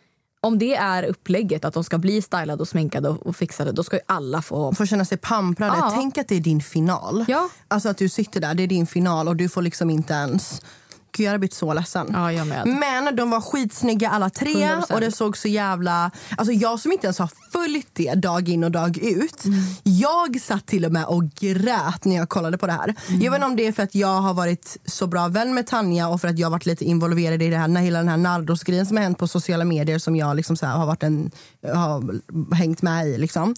om 0.43 0.59
det 0.59 0.75
är 0.75 1.03
upplägget 1.03 1.65
att 1.65 1.75
de 1.75 1.85
ska 1.85 1.99
bli 1.99 2.23
stylade 2.23 2.63
och 2.63 2.69
sminkade 2.69 3.09
och, 3.09 3.37
fixade 3.37 3.73
då 3.73 3.85
ska 3.85 3.97
ju 3.97 4.03
alla 4.07 4.43
få 4.43 4.75
Får 4.75 4.87
känna 4.87 5.05
sig 5.05 5.19
pamprade. 5.19 5.77
Ja. 5.79 5.93
Tänk 5.95 6.19
att 6.19 6.29
det 6.29 6.37
är 6.37 6.41
din 6.41 6.61
final. 6.63 7.25
Ja. 7.29 7.49
Alltså 7.69 7.89
att 7.89 7.99
du 7.99 8.09
sitter 8.09 8.41
där, 8.41 8.55
det 8.55 8.63
är 8.63 8.67
din 8.67 8.87
final 8.87 9.29
och 9.29 9.37
du 9.37 9.49
får 9.49 9.63
liksom 9.63 9.91
inte 9.91 10.13
ens... 10.13 10.63
Gud, 11.13 11.25
jag 11.25 11.31
hade 11.31 11.39
blivit 11.39 11.55
så 11.55 11.75
ledsen. 11.75 12.11
Ja, 12.13 12.33
jag 12.33 12.47
med. 12.47 12.67
Men 12.67 13.17
de 13.17 13.31
var 13.31 13.41
skitsnygga 13.41 14.11
alla 14.11 14.31
tre 14.31 14.55
100%. 14.55 14.93
och 14.93 15.01
det 15.01 15.13
såg 15.13 15.37
så 15.37 15.49
jävla... 15.49 16.11
Alltså 16.37 16.53
jag 16.53 16.81
som 16.81 16.93
inte 16.93 17.07
ens 17.07 17.19
har 17.19 17.31
följt 17.53 17.89
det 17.93 18.15
dag 18.15 18.49
in 18.49 18.65
och 18.65 18.71
dag 18.71 18.99
ut. 18.99 19.45
Mm. 19.45 19.61
Jag 19.83 20.41
satt 20.41 20.67
till 20.67 20.85
och 20.85 20.93
med 20.93 21.05
och 21.05 21.31
grät 21.31 22.05
när 22.05 22.17
jag 22.17 22.29
kollade 22.29 22.59
på 22.59 22.67
det 22.67 22.73
här. 22.73 22.95
Mm. 23.09 23.21
Jag 23.21 23.31
vet 23.31 23.39
inte 23.39 23.47
om 23.47 23.57
det 23.57 23.67
är 23.67 23.73
för 23.73 23.83
att 23.83 23.95
jag 23.95 24.21
har 24.21 24.35
varit 24.35 24.77
så 24.85 25.07
bra 25.07 25.29
vän 25.29 25.55
med 25.55 25.67
Tanja 25.67 26.09
och 26.09 26.21
för 26.21 26.29
att 26.29 26.39
jag 26.39 26.51
varit 26.51 26.67
lite 26.67 26.85
involverad 26.85 27.43
i 27.43 27.51
det 27.51 27.57
här, 27.57 27.69
när 27.69 27.81
hela 27.81 27.99
den 27.99 28.09
här 28.09 28.17
Nardos-grejen 28.17 28.87
som 28.87 28.97
har 28.97 29.05
hänt 29.05 29.19
på 29.19 29.29
sociala 29.29 29.65
medier 29.65 29.99
som 29.99 30.17
jag 30.17 30.37
liksom 30.37 30.57
så 30.57 30.67
har, 30.67 30.87
varit 30.87 31.03
en, 31.03 31.31
har 31.75 32.21
hängt 32.55 32.83
med 32.83 33.09
i. 33.09 33.19
Liksom. 33.19 33.55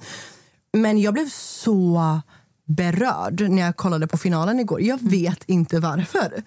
Men 0.73 0.99
jag 0.99 1.15
blev 1.15 1.29
så 1.29 2.21
berörd 2.67 3.41
när 3.51 3.63
jag 3.63 3.77
kollade 3.77 4.07
på 4.07 4.17
finalen 4.17 4.61
igår. 4.61 4.83
Jag 4.83 4.99
vet 5.03 5.45
inte 5.47 5.81
varför. 5.81 6.43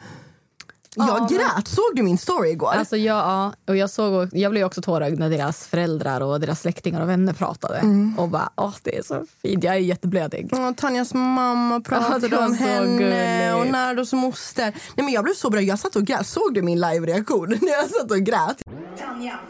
Jag 0.96 1.08
Ja, 1.08 1.18
men- 1.20 1.28
grät. 1.28 1.68
Såg 1.68 1.86
du 1.94 2.04
min 2.04 2.18
story 2.18 2.50
igår? 2.50 2.72
Alltså 2.74 2.98
jag, 2.98 3.18
ja, 3.18 3.54
och 3.68 3.78
jag, 3.78 3.90
såg, 3.90 4.30
jag 4.32 4.52
blev 4.52 4.66
också 4.66 4.82
tårögd 4.82 5.20
när 5.20 5.30
deras 5.30 5.68
föräldrar 5.68 6.22
och 6.22 6.40
deras 6.40 6.62
släktingar 6.62 7.02
och 7.02 7.10
vänner 7.10 7.34
pratade. 7.34 7.78
Mm. 7.78 8.20
Och 8.20 8.30
bara, 8.30 8.50
åh 8.56 8.74
det 8.84 8.98
är 8.98 9.04
så 9.04 9.26
fint, 9.42 9.64
jag 9.64 9.76
är 9.76 9.80
jätteblödig. 9.80 10.50
Åh, 10.54 10.72
Tanjas 10.72 11.14
mamma 11.14 11.76
Ja, 11.76 11.80
pratade 11.90 12.28
var 12.28 12.46
om 12.46 12.56
så 12.56 12.64
henne 12.64 12.98
gulligt. 12.98 13.56
och 13.68 13.72
Nardos 13.72 14.14
moster. 14.14 14.64
Nej, 14.96 15.06
men 15.06 15.10
jag 15.14 15.24
blev 15.24 15.34
så 15.34 15.50
bra. 15.50 15.62
Jag 15.62 15.80
satt 15.80 15.96
och 15.96 16.04
grät. 16.06 16.28
Såg 16.28 16.54
du 16.54 16.62
min 16.62 16.80
live-reaktion 16.80 17.50
när 17.62 17.72
jag 17.72 17.90
satt 17.90 18.12
och 18.12 18.18
grät? 18.20 18.62
Tanja. 19.00 19.40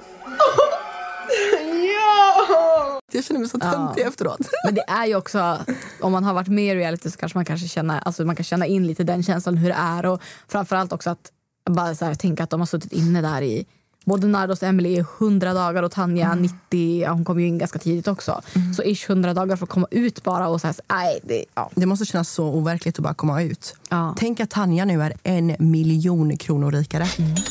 Jag 3.11 3.23
känner 3.23 3.39
mig 3.39 3.49
så 3.49 3.59
töntig 3.59 4.01
efteråt. 4.01 4.37
Men 4.65 4.75
det 4.75 4.81
är 4.87 5.05
ju 5.05 5.15
också, 5.15 5.57
om 6.01 6.11
man 6.11 6.23
har 6.23 6.33
varit 6.33 6.47
med 6.47 6.75
i 6.75 6.79
reality 6.79 7.11
så 7.11 7.17
kanske 7.17 7.37
man 7.37 7.45
kanske 7.45 7.67
känner, 7.67 7.99
alltså 8.05 8.25
man 8.25 8.35
kan 8.35 8.43
känna 8.43 8.65
in 8.65 8.87
lite 8.87 9.03
den 9.03 9.23
känslan 9.23 9.57
hur 9.57 9.69
det 9.69 9.75
är 9.79 10.05
och 10.05 10.21
framförallt 10.47 10.93
också 10.93 11.09
att 11.09 11.31
bara 11.69 11.95
så 11.95 12.05
här, 12.05 12.15
tänka 12.15 12.43
att 12.43 12.49
de 12.49 12.59
har 12.61 12.67
suttit 12.67 12.91
inne 12.91 13.21
där 13.21 13.41
i 13.41 13.65
både 14.05 14.27
Nardos 14.27 14.61
och 14.61 14.67
Emily 14.67 14.89
i 14.89 14.99
100 14.99 15.53
dagar 15.53 15.83
och 15.83 15.91
Tanja 15.91 16.35
90, 16.35 17.01
ja, 17.01 17.11
hon 17.11 17.25
kom 17.25 17.39
ju 17.39 17.47
in 17.47 17.57
ganska 17.57 17.79
tidigt 17.79 18.07
också. 18.07 18.41
Så 18.75 18.83
ish 18.83 19.09
100 19.09 19.33
dagar 19.33 19.55
för 19.55 19.65
att 19.65 19.69
komma 19.69 19.87
ut 19.91 20.23
bara 20.23 20.47
och 20.47 20.61
så 20.61 20.67
här, 20.67 20.75
nej, 20.89 21.19
det, 21.23 21.45
ja. 21.55 21.71
Det 21.75 21.85
måste 21.85 22.05
kännas 22.05 22.29
så 22.29 22.45
overkligt 22.45 22.99
att 22.99 23.03
bara 23.03 23.13
komma 23.13 23.41
ut. 23.43 23.75
Ja. 23.89 24.15
Tänk 24.17 24.39
att 24.39 24.49
Tanja 24.49 24.85
nu 24.85 25.01
är 25.01 25.13
en 25.23 25.55
miljon 25.59 26.37
kronor 26.37 26.71
rikare. 26.71 27.03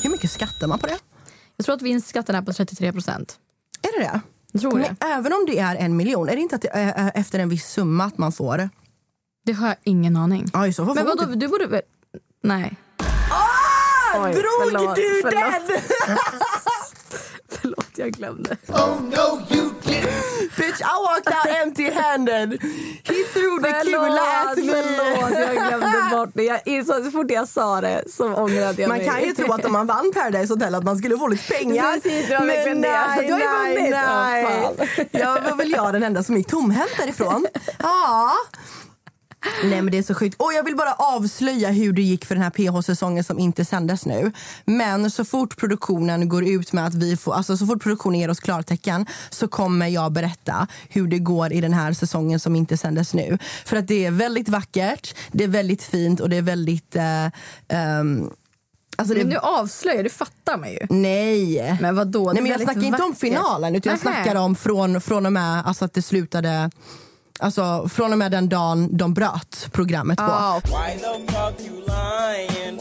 Hur 0.02 0.10
mycket 0.10 0.30
skattar 0.30 0.66
man 0.66 0.78
på 0.78 0.86
det? 0.86 0.98
Jag 1.56 1.66
tror 1.66 1.74
att 1.74 1.82
vinstskatten 1.82 2.34
är 2.34 2.42
på 2.42 2.52
33 2.52 2.92
procent. 2.92 3.38
Är 3.82 3.98
det 4.00 4.04
det? 4.04 4.20
Jag 4.52 4.60
tror 4.62 4.78
det. 4.78 4.96
Men 5.00 5.10
även 5.12 5.32
om 5.32 5.44
det 5.46 5.58
är 5.58 5.76
en 5.76 5.96
miljon, 5.96 6.28
är 6.28 6.36
det 6.36 6.42
inte 6.42 6.56
att 6.56 6.62
det 6.62 6.70
är 6.72 7.12
efter 7.14 7.38
en 7.38 7.48
viss 7.48 7.66
summa 7.66 8.04
att 8.04 8.18
man 8.18 8.32
får? 8.32 8.70
Det 9.46 9.52
har 9.52 9.68
jag 9.68 9.76
ingen 9.82 10.16
aning. 10.16 10.44
I 10.68 10.72
så 10.72 10.84
Men 10.84 11.06
vadå, 11.06 11.24
typ- 11.24 11.40
du 11.40 11.48
borde 11.48 11.66
väl... 11.66 11.82
Nej. 12.42 12.76
Oj, 14.14 14.32
drog 14.32 14.44
förlåt, 14.64 14.96
du 14.96 15.20
förlåt. 15.22 15.68
den? 15.68 15.80
Förlåt, 17.48 17.86
jag 17.96 18.10
glömde. 18.12 18.56
Bitch, 20.56 20.80
I 20.80 20.96
walked 21.06 21.32
out 21.34 21.46
empty 21.62 21.90
handed. 21.90 22.52
He 23.04 23.14
threw 23.32 23.58
the 23.62 23.72
kula 23.84 24.22
at 24.50 24.56
me. 24.56 24.72
förlåt, 24.72 25.30
jag 25.38 25.68
glömde 25.68 26.08
bort 26.10 26.28
det. 26.34 26.42
Jag 26.42 26.60
insåg, 26.64 27.04
så 27.04 27.10
fort 27.10 27.30
jag 27.30 27.48
sa 27.48 27.80
det 27.80 28.04
så 28.10 28.34
ångrade 28.34 28.82
jag 28.82 28.88
Man 28.88 28.98
mig. 28.98 29.06
kan 29.08 29.22
ju 29.22 29.32
tro 29.34 29.52
att 29.52 29.64
om 29.64 29.72
man 29.72 29.86
vann 29.86 30.12
Paradise 30.14 30.52
Hotel 30.52 30.74
att 30.74 30.84
man 30.84 30.98
skulle 30.98 31.18
få 31.18 31.28
lite 31.28 31.52
pengar. 31.54 31.92
Precis, 31.92 32.28
det 32.28 32.34
var 32.34 32.40
Men 32.46 32.80
verkligen 32.80 32.80
det. 33.38 33.38
nej, 33.38 33.90
nej, 33.90 33.90
nej. 33.90 35.08
Ja, 35.10 35.18
Jag 35.20 35.40
var 35.50 35.56
väl 35.56 35.70
jag 35.70 35.92
den 35.92 36.02
enda 36.02 36.22
som 36.22 36.36
gick 36.36 36.46
tomhänt 36.50 36.90
därifrån. 36.98 37.46
Ja. 37.78 38.32
Nej 39.70 39.82
men 39.82 39.92
det 39.92 39.98
är 39.98 40.02
så 40.02 40.14
sjukt. 40.14 40.36
Och 40.38 40.52
jag 40.52 40.64
vill 40.64 40.76
bara 40.76 40.92
avslöja 40.92 41.70
hur 41.70 41.92
det 41.92 42.02
gick 42.02 42.24
för 42.24 42.34
den 42.34 42.44
här 42.44 42.50
PH-säsongen 42.50 43.24
som 43.24 43.38
inte 43.38 43.64
sändes 43.64 44.06
nu. 44.06 44.32
Men 44.64 45.10
så 45.10 45.24
fort 45.24 45.56
produktionen 45.56 46.28
går 46.28 46.44
ut 46.44 46.72
med 46.72 46.86
att 46.86 46.94
vi 46.94 47.16
får, 47.16 47.34
alltså 47.34 47.56
så 47.56 47.66
fort 47.66 47.82
produktionen 47.82 48.20
ger 48.20 48.30
oss 48.30 48.40
klartecken 48.40 49.06
så 49.30 49.48
kommer 49.48 49.86
jag 49.86 50.12
berätta 50.12 50.66
hur 50.88 51.06
det 51.06 51.18
går 51.18 51.52
i 51.52 51.60
den 51.60 51.72
här 51.72 51.92
säsongen 51.92 52.40
som 52.40 52.56
inte 52.56 52.76
sändes 52.76 53.14
nu. 53.14 53.38
För 53.64 53.76
att 53.76 53.88
det 53.88 54.04
är 54.04 54.10
väldigt 54.10 54.48
vackert, 54.48 55.16
det 55.32 55.44
är 55.44 55.48
väldigt 55.48 55.82
fint 55.82 56.20
och 56.20 56.28
det 56.28 56.36
är 56.36 56.42
väldigt 56.42 56.96
eh, 56.96 57.26
ehm, 57.68 58.30
Alltså 58.96 59.14
det, 59.14 59.20
Men 59.20 59.28
nu 59.28 59.36
avslöjar 59.36 60.02
du 60.02 60.10
fattar 60.10 60.56
mig 60.56 60.78
ju. 60.80 60.86
Nej. 60.90 61.78
Men 61.80 61.96
vadå? 61.96 62.32
Nej, 62.32 62.42
men 62.42 62.52
jag 62.52 62.60
snackar 62.60 62.84
inte 62.84 63.02
om 63.02 63.14
finalen 63.14 63.76
utan 63.76 63.90
jag 63.90 64.00
snackar 64.00 64.34
om 64.34 64.56
från, 64.56 65.00
från 65.00 65.26
och 65.26 65.32
med 65.32 65.66
alltså 65.66 65.84
att 65.84 65.94
det 65.94 66.02
slutade 66.02 66.70
Alltså 67.38 67.88
från 67.88 68.12
och 68.12 68.18
med 68.18 68.32
den 68.32 68.48
dagen 68.48 68.96
de 68.96 69.14
bröt 69.14 69.68
programmet 69.72 70.18
på. 70.18 70.24
Ah, 70.24 70.60
Why 70.64 70.98
the 70.98 71.32
fuck 71.32 71.66
you 71.66 71.76
lying? 71.76 72.80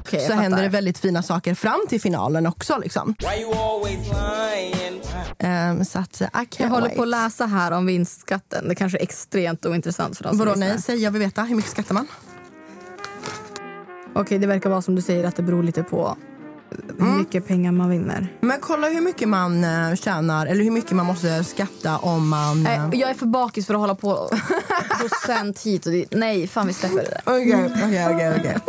okej, 0.00 0.20
jag 0.20 0.30
så 0.30 0.32
händer 0.32 0.62
det 0.62 0.68
väldigt 0.68 0.98
fina 0.98 1.22
saker 1.22 1.54
fram 1.54 1.80
till 1.88 2.00
finalen 2.00 2.46
också. 2.46 2.78
Liksom. 2.78 3.14
Why 3.18 3.42
you 3.42 3.54
always 3.54 3.98
lying? 4.08 5.00
Ehm, 5.38 5.84
så 5.84 5.98
att, 5.98 6.22
Jag 6.58 6.68
håller 6.68 6.86
wait. 6.86 6.96
på 6.96 7.02
att 7.02 7.08
läsa 7.08 7.46
här 7.46 7.70
om 7.72 7.86
vinstskatten. 7.86 8.68
Det 8.68 8.74
kanske 8.74 8.98
är 8.98 9.02
extremt 9.02 9.66
ointressant 9.66 10.16
för 10.16 10.24
de 10.24 10.28
som 10.30 10.38
Vadå 10.38 10.54
nej, 10.56 10.82
säg 10.82 11.02
jag 11.02 11.10
vill 11.10 11.22
veta. 11.22 11.42
Hur 11.42 11.56
mycket 11.56 11.70
skattar 11.70 11.94
man? 11.94 12.06
Okej, 14.14 14.38
det 14.38 14.46
verkar 14.46 14.70
vara 14.70 14.82
som 14.82 14.94
du 14.94 15.02
säger 15.02 15.24
att 15.24 15.36
det 15.36 15.42
beror 15.42 15.62
lite 15.62 15.82
på 15.82 16.16
hur 16.98 17.06
Mm. 17.06 17.18
mycket 17.18 17.48
pengar 17.48 17.72
man 17.72 17.90
vinner. 17.90 18.28
Men 18.40 18.60
kolla 18.60 18.88
hur 18.88 19.00
mycket 19.00 19.28
man 19.28 19.64
eh, 19.64 19.94
tjänar 19.94 20.46
eller 20.46 20.64
hur 20.64 20.70
mycket 20.70 20.92
man 20.92 21.06
måste 21.06 21.44
skatta 21.44 21.96
om 21.98 22.28
man... 22.28 22.66
eh, 22.66 22.88
Nej, 22.88 23.00
jag 23.00 23.10
är 23.10 23.14
för 23.14 23.26
bakis 23.26 23.66
för 23.66 23.74
att 23.74 23.80
hålla 23.80 23.94
på 23.94 24.28
procent 25.00 25.60
hit 25.62 25.86
och 25.86 25.92
dit. 25.92 26.08
Nej, 26.16 26.46
fan 26.48 26.66
vi 26.66 26.72
släpper 26.72 26.96
det 26.96 27.02
där. 27.02 27.20
Okej, 27.26 27.70
okej, 27.86 28.60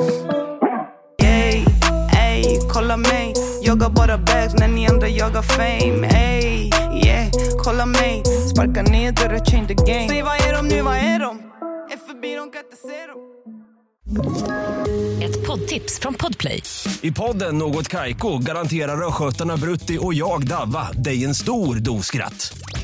okej, 1.19 2.59
kolla 2.73 2.97
mig 2.97 3.33
Jag 3.61 3.75
har 3.75 3.89
bara 3.89 4.17
bags 4.17 4.53
när 4.59 4.67
ni 4.67 4.87
andra 4.87 5.07
jagar 5.09 5.41
fame 5.41 6.07
Ey, 6.07 6.69
yeah, 7.05 7.27
kolla 7.63 7.85
mig 7.85 8.23
Sparka 8.53 8.81
ner 8.81 9.11
dörrar, 9.11 9.45
change 9.45 9.67
the 9.67 9.73
game 9.73 10.07
Säg 10.09 10.21
vad 10.21 10.35
är 10.35 10.53
de 10.53 10.67
nu, 10.67 10.81
vad 10.81 10.95
är 10.95 11.19
de? 11.19 11.39
Är 11.93 11.97
förbi, 12.07 12.35
de 12.35 12.51
kan 12.51 12.61
inte 12.63 12.77
se 12.81 13.07
dem 13.07 13.32
ett 15.23 15.47
poddtips 15.47 15.99
från 15.99 16.13
Podplay. 16.13 16.63
I 17.01 17.11
podden 17.11 17.57
Något 17.57 17.87
Kaiko 17.87 18.37
garanterar 18.37 19.07
östgötarna 19.07 19.57
Brutti 19.57 19.97
och 20.01 20.13
jag, 20.13 20.47
Davva, 20.47 20.91
dig 20.91 21.23
en 21.23 21.35
stor 21.35 21.75
dos 21.75 22.05
skratt. 22.05 22.57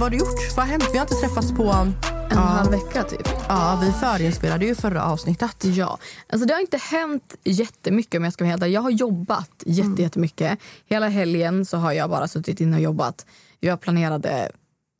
Vad 0.00 0.06
har 0.06 0.10
du 0.10 0.16
gjort? 0.16 0.56
Vad 0.56 0.66
har 0.66 0.70
hänt? 0.70 0.84
Vi 0.92 0.98
har 0.98 1.04
inte 1.04 1.14
träffats 1.14 1.52
på... 1.52 1.62
En 1.62 1.94
och 2.24 2.32
en 2.32 2.38
halv 2.38 2.70
vecka 2.70 3.04
typ. 3.04 3.28
Ja, 3.48 3.80
vi 3.82 3.92
förinspelade 3.92 4.66
ju 4.66 4.74
förra 4.74 5.04
avsnittet. 5.04 5.64
Ja, 5.64 5.98
alltså 6.28 6.46
det 6.46 6.54
har 6.54 6.60
inte 6.60 6.76
hänt 6.76 7.36
jättemycket 7.44 8.18
om 8.18 8.24
jag 8.24 8.32
ska 8.32 8.44
vara 8.44 8.50
helt. 8.50 8.72
Jag 8.72 8.80
har 8.80 8.90
jobbat 8.90 9.50
jätte, 9.66 10.02
jättemycket. 10.02 10.58
Hela 10.86 11.08
helgen 11.08 11.66
så 11.66 11.76
har 11.76 11.92
jag 11.92 12.10
bara 12.10 12.28
suttit 12.28 12.60
inne 12.60 12.76
och 12.76 12.82
jobbat. 12.82 13.26
Jag 13.60 13.80
planerade 13.80 14.50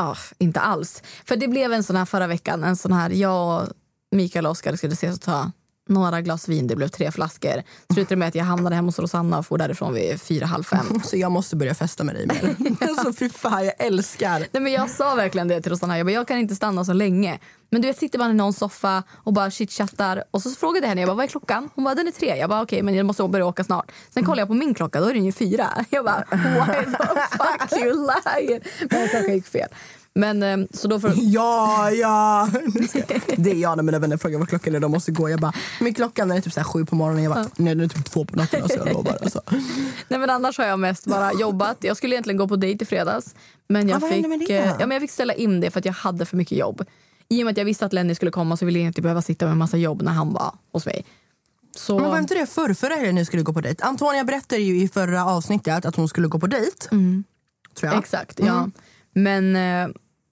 ah, 0.02 0.16
inte 0.38 0.60
alls. 0.60 1.02
För 1.24 1.36
det 1.36 1.48
blev 1.48 1.72
en 1.72 1.82
sån 1.82 1.96
här 1.96 2.04
förra 2.04 2.26
veckan, 2.26 2.64
en 2.64 2.76
sån 2.76 2.92
här, 2.92 3.10
jag 3.10 3.68
Mikael 4.12 4.46
och 4.46 4.52
Oskar 4.52 4.76
skulle 4.76 4.92
ses 4.92 5.16
och 5.16 5.22
ta 5.22 5.52
några 5.90 6.20
glas 6.20 6.48
vin, 6.48 6.66
det 6.66 6.76
blev 6.76 6.88
tre 6.88 7.10
flaskor. 7.10 7.62
Slutade 7.92 8.16
med 8.16 8.28
att 8.28 8.34
jag 8.34 8.44
hamnade 8.44 8.76
hemma 8.76 8.88
hos 8.88 8.98
Rosanna 8.98 9.38
och 9.38 9.46
for 9.46 9.58
därifrån 9.58 9.94
vid 9.94 10.20
fyra, 10.20 10.46
halv 10.46 10.62
fem. 10.62 10.86
Så 11.04 11.16
jag 11.16 11.32
måste 11.32 11.56
börja 11.56 11.74
festa 11.74 12.04
med 12.04 12.14
dig 12.14 12.26
mer. 12.26 12.76
alltså 12.88 13.12
fy 13.12 13.28
fan, 13.28 13.64
jag 13.64 13.74
älskar. 13.78 14.38
Nej, 14.38 14.62
men 14.62 14.72
jag 14.72 14.90
sa 14.90 15.14
verkligen 15.14 15.48
det 15.48 15.60
till 15.60 15.72
Rosanna. 15.72 15.98
Jag, 15.98 16.06
bara, 16.06 16.12
jag 16.12 16.28
kan 16.28 16.38
inte 16.38 16.54
stanna 16.54 16.84
så 16.84 16.92
länge. 16.92 17.38
Men 17.70 17.82
du 17.82 17.88
vet, 17.88 17.98
sitter 17.98 18.18
man 18.18 18.30
i 18.30 18.34
någon 18.34 18.52
soffa 18.52 19.02
och 19.10 19.32
bara 19.32 19.50
chitchattar. 19.50 20.24
Och 20.30 20.42
så 20.42 20.50
frågade 20.50 20.84
jag 20.84 20.88
henne, 20.88 21.00
jag 21.00 21.08
bara, 21.08 21.14
vad 21.14 21.24
är 21.24 21.28
klockan? 21.28 21.70
Hon 21.74 21.84
bara, 21.84 21.94
den 21.94 22.06
är 22.06 22.10
tre. 22.10 22.36
Jag 22.36 22.50
bara, 22.50 22.62
okej, 22.62 22.82
men 22.82 22.94
jag 22.94 23.06
måste 23.06 23.28
börja 23.28 23.46
åka 23.46 23.64
snart. 23.64 23.92
Sen 24.14 24.24
kollar 24.24 24.38
jag 24.38 24.48
på 24.48 24.54
min 24.54 24.74
klocka, 24.74 25.00
då 25.00 25.06
är 25.06 25.14
den 25.14 25.24
ju 25.24 25.32
fyra. 25.32 25.84
Jag 25.90 26.04
bara, 26.04 26.24
why 26.30 26.84
the 26.84 27.36
fuck 27.38 27.80
you 27.82 27.92
lying? 27.92 28.60
Men 28.90 29.08
klockan 29.08 29.34
gick 29.34 29.46
fel. 29.46 29.68
Men 30.14 30.42
eh, 30.42 30.66
så 30.72 30.88
då 30.88 31.00
får... 31.00 31.12
Ja, 31.16 31.90
ja. 31.90 32.48
Det 33.36 33.50
är 33.50 33.54
jag 33.54 33.76
när 33.76 33.82
mina 33.82 33.98
vänner 33.98 34.16
frågar 34.16 34.38
vad 34.38 34.48
klockan 34.48 34.74
är. 34.74 34.80
De 34.80 34.90
måste 34.90 35.12
gå. 35.12 35.30
Jag 35.30 35.40
bara, 35.40 35.52
men 35.80 35.94
klockan 35.94 36.30
är 36.30 36.40
typ 36.40 36.52
så 36.52 36.60
här 36.60 36.64
sju 36.64 36.84
på 36.86 36.94
morgonen. 36.94 37.22
Jag 37.24 37.32
bara, 37.32 37.46
nej 37.56 37.74
den 37.74 37.84
är 37.84 37.88
typ 37.88 38.10
två 38.10 38.24
på 38.24 38.36
natten. 38.36 38.62
Alltså, 38.62 38.78
jag 38.78 38.88
lovar. 38.92 39.18
Alltså. 39.22 39.40
Nej, 40.08 40.20
men 40.20 40.30
annars 40.30 40.58
har 40.58 40.64
jag 40.64 40.78
mest 40.78 41.06
bara 41.06 41.32
jobbat. 41.32 41.76
Jag 41.80 41.96
skulle 41.96 42.14
egentligen 42.14 42.38
gå 42.38 42.48
på 42.48 42.56
dejt 42.56 42.82
i 42.82 42.86
fredags. 42.86 43.34
Men 43.68 43.88
jag, 43.88 44.04
Ah, 44.04 44.08
fick, 44.08 44.50
eh, 44.50 44.66
ja, 44.66 44.74
men 44.78 44.90
jag 44.90 45.00
fick 45.00 45.10
ställa 45.10 45.34
in 45.34 45.60
det 45.60 45.70
för 45.70 45.78
att 45.78 45.84
jag 45.84 45.92
hade 45.92 46.26
för 46.26 46.36
mycket 46.36 46.58
jobb. 46.58 46.84
I 47.28 47.42
och 47.42 47.44
med 47.44 47.52
att 47.52 47.58
jag 47.58 47.64
visste 47.64 47.86
att 47.86 47.92
Lenny 47.92 48.14
skulle 48.14 48.30
komma 48.30 48.56
så 48.56 48.66
ville 48.66 48.78
jag 48.78 48.86
inte 48.86 49.02
behöva 49.02 49.22
sitta 49.22 49.44
med 49.44 49.52
en 49.52 49.58
massa 49.58 49.76
jobb 49.76 50.02
när 50.02 50.12
han 50.12 50.32
var 50.32 50.54
hos 50.72 50.86
mig. 50.86 51.04
Så... 51.76 51.98
Men 51.98 52.10
var 52.10 52.18
inte 52.18 52.34
det 52.34 52.46
förr, 52.46 52.74
förra 52.74 52.94
helgen 52.94 53.14
ni 53.14 53.24
skulle 53.24 53.42
gå 53.42 53.52
på 53.52 53.60
dejt? 53.60 53.84
Antonia 53.84 54.24
berättade 54.24 54.62
ju 54.62 54.82
i 54.82 54.88
förra 54.88 55.24
avsnittet 55.26 55.84
att 55.84 55.96
hon 55.96 56.08
skulle 56.08 56.28
gå 56.28 56.38
på 56.38 56.46
dejt. 56.46 56.88
Tror 56.88 57.92
jag. 57.92 57.98
Exakt, 57.98 58.38
ja. 58.38 58.70
Men, 59.12 59.56
eh, 59.56 59.88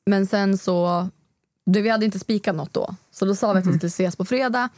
men 0.07 0.27
sen 0.27 0.59
så... 0.59 1.09
Du, 1.67 1.83
vi 1.83 1.89
hade 1.89 2.05
inte 2.05 2.19
spikat 2.19 2.57
något 2.57 2.75
då. 2.75 2.95
Så 3.11 3.25
då 3.25 3.35
sa 3.35 3.53
vi 3.53 3.59
att 3.59 3.67
vi 3.67 3.73
skulle 3.73 3.89
ses 3.89 4.17
på 4.17 4.25
fredag. 4.25 4.69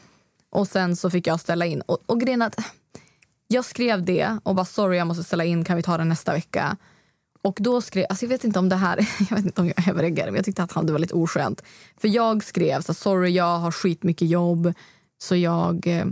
Och 0.51 0.69
sen 0.69 0.97
så 0.97 1.11
fick 1.11 1.27
jag 1.27 1.41
ställa 1.41 1.67
in. 1.67 1.81
Och, 1.81 1.99
och 2.07 2.21
grejen 2.21 2.43
att 2.43 2.61
jag 3.49 3.65
skrev 3.65 4.05
det 4.05 4.39
och 4.43 4.55
bara 4.55 4.65
sorry 4.65 4.97
jag 4.99 5.07
måste 5.07 5.25
ställa 5.25 5.45
in, 5.45 5.65
kan 5.65 5.77
vi 5.77 5.83
ta 5.83 5.99
det 5.99 6.05
nästa 6.05 6.33
vecka? 6.33 6.77
Och 7.43 7.59
då 7.61 7.81
skrev, 7.81 8.07
alltså 8.09 8.25
jag 8.25 8.31
vet 8.31 8.45
inte 8.45 8.59
om 8.59 8.69
det 8.69 8.77
här, 8.77 8.97
jag 9.31 9.37
vet 9.37 9.45
inte 9.45 9.61
om 9.61 9.67
jag 9.67 9.89
överreagerade 9.89 10.31
men 10.31 10.37
jag 10.37 10.45
tyckte 10.45 10.63
att 10.63 10.73
han 10.73 10.87
det 10.87 10.93
var 10.93 10.99
lite 10.99 11.15
oskönt. 11.15 11.63
För 12.01 12.09
jag 12.09 12.45
skrev 12.45 12.81
så 12.81 12.95
sorry 12.95 13.31
jag 13.31 13.59
har 13.59 13.73
skitmycket 13.73 14.29
jobb 14.29 14.73
så 15.19 15.37
jag, 15.37 15.87
eh, 15.87 16.05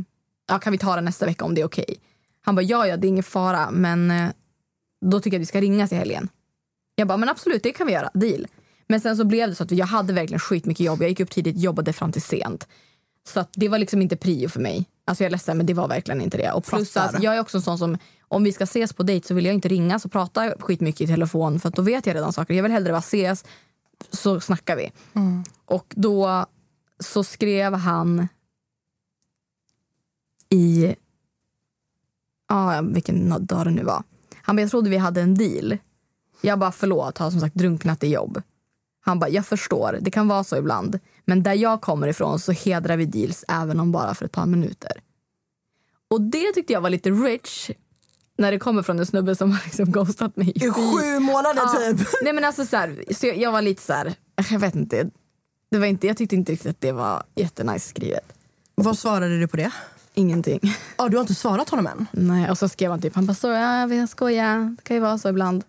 ja 0.48 0.58
kan 0.58 0.72
vi 0.72 0.78
ta 0.78 0.94
det 0.94 1.00
nästa 1.00 1.26
vecka 1.26 1.44
om 1.44 1.54
det 1.54 1.60
är 1.60 1.64
okej? 1.64 1.96
Han 2.40 2.54
bara 2.54 2.62
ja 2.62 2.86
ja 2.86 2.96
det 2.96 3.06
är 3.06 3.08
ingen 3.08 3.24
fara 3.24 3.70
men 3.70 4.10
eh, 4.10 4.30
då 5.00 5.20
tycker 5.20 5.36
jag 5.36 5.40
att 5.40 5.42
vi 5.42 5.46
ska 5.46 5.60
ringas 5.60 5.92
i 5.92 5.96
helgen. 5.96 6.28
Jag 6.98 7.08
bara, 7.08 7.18
men 7.18 7.28
absolut, 7.28 7.62
det 7.62 7.72
kan 7.72 7.86
vi 7.86 7.92
göra. 7.92 8.10
Deal. 8.14 8.46
Men 8.86 9.00
sen 9.00 9.16
så 9.16 9.24
blev 9.24 9.48
det 9.48 9.54
så 9.54 9.64
att 9.64 9.70
jag 9.70 9.86
hade 9.86 10.12
verkligen 10.12 10.40
skitmycket 10.40 10.86
jobb. 10.86 11.02
Jag 11.02 11.08
gick 11.08 11.20
upp 11.20 11.30
tidigt, 11.30 11.58
jobbade 11.58 11.92
fram 11.92 12.12
till 12.12 12.22
sent. 12.22 12.68
Så 13.28 13.40
att 13.40 13.48
det 13.52 13.68
var 13.68 13.78
liksom 13.78 14.02
inte 14.02 14.16
prio 14.16 14.48
för 14.48 14.60
mig. 14.60 14.86
Alltså 15.04 15.24
jag 15.24 15.26
är 15.26 15.30
ledsen, 15.30 15.56
men 15.56 15.66
det 15.66 15.74
var 15.74 15.88
verkligen 15.88 16.20
inte 16.20 16.36
det. 16.36 16.52
Och 16.52 16.64
plus 16.64 16.92
Fattar. 16.92 17.16
att 17.16 17.22
jag 17.22 17.36
är 17.36 17.40
också 17.40 17.56
en 17.56 17.62
sån 17.62 17.78
som, 17.78 17.98
om 18.28 18.44
vi 18.44 18.52
ska 18.52 18.64
ses 18.64 18.92
på 18.92 19.02
dejt 19.02 19.28
så 19.28 19.34
vill 19.34 19.44
jag 19.44 19.54
inte 19.54 19.68
ringa 19.68 20.00
och 20.04 20.12
prata 20.12 20.54
skitmycket 20.60 21.00
i 21.00 21.06
telefon 21.06 21.60
för 21.60 21.68
att 21.68 21.74
då 21.74 21.82
vet 21.82 22.06
jag 22.06 22.16
redan 22.16 22.32
saker. 22.32 22.54
Jag 22.54 22.62
vill 22.62 22.72
hellre 22.72 22.92
bara 22.92 22.98
ses, 22.98 23.44
så 24.10 24.40
snackar 24.40 24.76
vi. 24.76 24.92
Och 25.64 25.94
då 25.96 26.46
så 27.00 27.24
skrev 27.24 27.74
han 27.74 28.28
i... 30.50 30.94
Ja, 32.48 32.80
vilken 32.82 33.46
dag 33.46 33.66
det 33.66 33.70
nu 33.70 33.84
var. 33.84 34.02
Han 34.42 34.56
bara, 34.56 34.62
jag 34.62 34.70
trodde 34.70 34.90
vi 34.90 34.96
hade 34.96 35.20
en 35.20 35.34
deal. 35.34 35.78
Jag 36.40 36.58
bara, 36.58 36.72
förlåt, 36.72 37.18
har 37.18 37.30
som 37.30 37.40
sagt 37.40 37.54
drunknat 37.54 38.04
i 38.04 38.08
jobb. 38.08 38.42
Han 39.00 39.18
bara, 39.18 39.30
jag 39.30 39.46
förstår, 39.46 39.98
det 40.00 40.10
kan 40.10 40.28
vara 40.28 40.44
så 40.44 40.56
ibland. 40.56 40.98
Men 41.24 41.42
där 41.42 41.54
jag 41.54 41.80
kommer 41.80 42.08
ifrån 42.08 42.38
så 42.38 42.52
hedrar 42.52 42.96
vi 42.96 43.04
deals 43.04 43.44
även 43.48 43.80
om 43.80 43.92
bara 43.92 44.14
för 44.14 44.24
ett 44.24 44.32
par 44.32 44.46
minuter. 44.46 44.92
Och 46.10 46.20
det 46.20 46.52
tyckte 46.54 46.72
jag 46.72 46.80
var 46.80 46.90
lite 46.90 47.10
rich. 47.10 47.70
När 48.38 48.50
det 48.50 48.58
kommer 48.58 48.82
från 48.82 48.98
en 48.98 49.06
snubbe 49.06 49.34
som 49.36 49.50
har 49.52 49.60
liksom 49.64 49.92
ghostat 49.92 50.36
mig 50.36 50.52
I 50.54 50.70
sju 50.70 51.18
månader 51.18 51.54
Ja. 51.62 51.74
typ. 51.78 52.08
Nej 52.22 52.32
men 52.32 52.44
alltså 52.44 52.66
så, 52.66 52.76
här, 52.76 53.04
så 53.14 53.26
jag, 53.26 53.36
jag 53.36 53.52
var 53.52 53.62
lite 53.62 53.82
så 53.82 53.92
här, 53.92 54.14
jag 54.50 54.58
vet 54.58 54.74
inte. 54.74 55.10
Det 55.70 55.78
var 55.78 55.86
inte. 55.86 56.06
Jag 56.06 56.16
tyckte 56.16 56.36
inte 56.36 56.52
riktigt 56.52 56.70
att 56.70 56.80
det 56.80 56.92
var 56.92 57.22
jättenice 57.34 57.88
skrivet. 57.88 58.32
Vad 58.74 58.98
svarade 58.98 59.38
du 59.40 59.48
på 59.48 59.56
det? 59.56 59.70
Ingenting. 60.14 60.60
Ja, 60.96 61.08
du 61.08 61.16
har 61.16 61.20
inte 61.20 61.34
svarat 61.34 61.68
honom 61.68 61.86
än? 61.86 62.06
Nej, 62.12 62.50
och 62.50 62.58
så 62.58 62.68
skrev 62.68 62.90
han 62.90 63.00
typ, 63.00 63.14
han 63.14 63.26
bara 63.26 63.36
ja, 63.42 63.94
jag 63.94 64.08
skojar, 64.08 64.76
det 64.76 64.82
kan 64.82 64.96
ju 64.96 65.00
vara 65.02 65.18
så 65.18 65.28
ibland. 65.28 65.64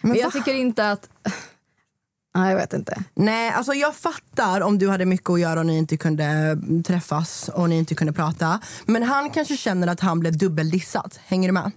Men 0.00 0.10
Men 0.10 0.20
jag 0.20 0.32
tycker 0.32 0.54
inte 0.54 0.90
att... 0.90 1.08
Nej, 2.36 2.50
jag 2.50 2.56
vet 2.56 2.72
inte. 2.72 3.02
Nej, 3.14 3.50
alltså 3.50 3.72
jag 3.74 3.94
fattar 3.96 4.60
om 4.60 4.78
du 4.78 4.88
hade 4.90 5.06
mycket 5.06 5.30
att 5.30 5.40
göra 5.40 5.60
och 5.60 5.66
ni 5.66 5.78
inte 5.78 5.96
kunde 5.96 6.58
träffas 6.86 7.48
och 7.48 7.68
ni 7.68 7.78
inte 7.78 7.94
kunde 7.94 8.12
prata. 8.12 8.60
Men 8.86 9.02
han 9.02 9.30
kanske 9.30 9.56
känner 9.56 9.86
att 9.88 10.00
han 10.00 10.20
blev 10.20 10.38
dubbeldissad. 10.38 11.14
Hänger 11.26 11.48
du 11.48 11.52
med? 11.52 11.70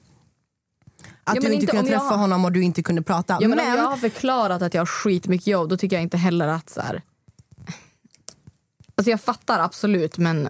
Att 1.24 1.36
Ja, 1.36 1.42
du 1.42 1.48
inte 1.48 1.54
inte 1.54 1.66
kunde 1.68 1.92
träffa 1.92 2.04
har- 2.04 2.18
honom 2.18 2.46
och 2.46 2.52
du 2.52 2.64
inte 2.64 2.84
kunde 2.84 3.02
prata. 3.02 3.38
Ja, 3.42 3.48
men 3.48 3.58
men 3.58 3.72
om 3.72 3.78
jag 3.78 3.84
har 3.90 3.98
förklarat 3.98 4.62
att 4.62 4.74
jag 4.74 4.82
har 4.82 4.86
skitmycket 4.86 5.48
jobb 5.48 5.70
då 5.70 5.78
tycker 5.78 5.96
jag 5.96 6.04
inte 6.04 6.18
heller 6.18 6.48
att 6.48 6.70
så 6.70 6.82
här... 6.82 7.02
Alltså 8.96 9.10
jag 9.12 9.22
fattar 9.22 9.60
absolut 9.60 10.18
men 10.18 10.50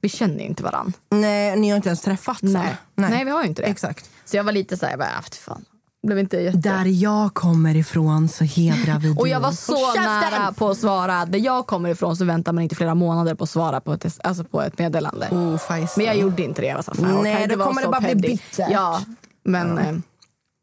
vi 0.00 0.08
känner 0.08 0.38
ju 0.38 0.44
inte 0.44 0.62
varann. 0.62 0.92
nej, 1.10 1.56
ni 1.56 1.68
har 1.70 1.76
inte 1.76 1.88
ens 1.88 2.00
träffats. 2.00 2.42
Nej. 2.42 2.76
eller? 2.96 3.08
Nej. 3.08 3.24
vi 3.24 3.30
har 3.30 3.42
ju 3.42 3.48
inte 3.48 3.62
det. 3.62 3.68
Exakt. 3.68 4.10
Så 4.24 4.36
jag 4.36 4.44
var 4.44 4.52
lite 4.52 4.76
så 4.76 4.84
här, 4.86 4.92
jag 4.92 4.98
bara, 4.98 5.18
ah, 5.18 5.22
fan. 5.22 5.64
Blev 6.04 6.18
inte 6.18 6.36
jätte... 6.36 6.58
Där 6.58 6.84
jag 7.02 7.34
kommer 7.34 7.76
ifrån 7.76 8.28
så 8.28 8.44
hedrar 8.44 8.98
vi 8.98 9.10
Och 9.18 9.28
jag 9.28 9.40
var 9.40 9.52
så 9.52 9.94
nära 9.94 10.52
på 10.52 10.68
att 10.68 10.78
svara. 10.78 11.26
Där 11.26 11.38
jag 11.38 11.66
kommer 11.66 11.88
ifrån 11.88 12.16
så 12.16 12.24
väntar 12.24 12.52
man 12.52 12.62
inte 12.62 12.74
flera 12.74 12.94
månader 12.94 13.34
på 13.34 13.44
att 13.44 13.50
svara 13.50 13.80
på 13.80 13.92
ett, 13.92 14.18
alltså 14.24 14.44
på 14.44 14.62
ett 14.62 14.78
meddelande. 14.78 15.28
Oh. 15.30 15.60
Men 15.96 16.06
jag 16.06 16.16
gjorde 16.16 16.42
inte 16.42 16.60
det. 16.60 16.66
Jag 16.66 16.74
var 16.74 16.82
så 16.82 17.04
här, 17.04 17.22
Nej, 17.22 17.46
då 17.48 17.56
kommer 17.64 17.82
så 17.82 17.88
det 17.88 17.92
bara 17.92 18.00
bli 18.00 18.08
petty. 18.08 18.28
bittert. 18.28 18.68
Ja, 18.70 19.02
men 19.44 19.76
ja. 19.76 20.00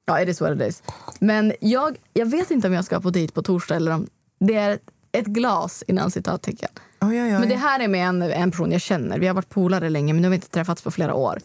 ja, 0.05 0.21
it 0.21 0.29
is 0.29 0.41
what 0.41 0.51
it 0.55 0.67
is. 0.67 0.83
Men 1.19 1.53
jag, 1.61 1.97
jag 2.13 2.25
vet 2.25 2.51
inte 2.51 2.67
om 2.67 2.73
jag 2.73 2.85
ska 2.85 2.99
på 2.99 3.09
dejt 3.09 3.33
på 3.33 3.43
torsdag 3.43 3.75
eller 3.75 3.91
om 3.91 4.07
det 4.39 4.55
är 4.55 4.71
ett, 4.71 4.81
ett 5.11 5.25
glas 5.25 5.83
innan 5.87 6.11
citattecken. 6.11 6.69
Oj, 7.01 7.21
oj, 7.21 7.23
oj. 7.23 7.39
Men 7.39 7.49
det 7.49 7.55
här 7.55 7.79
är 7.79 7.87
med 7.87 8.07
en, 8.07 8.21
en 8.21 8.51
person 8.51 8.71
jag 8.71 8.81
känner. 8.81 9.19
Vi 9.19 9.27
har 9.27 9.33
varit 9.33 9.49
polare 9.49 9.89
länge 9.89 10.13
men 10.13 10.21
nu 10.21 10.27
har 10.27 10.31
vi 10.31 10.35
inte 10.35 10.49
träffats 10.49 10.81
på 10.81 10.91
flera 10.91 11.13
år. 11.13 11.39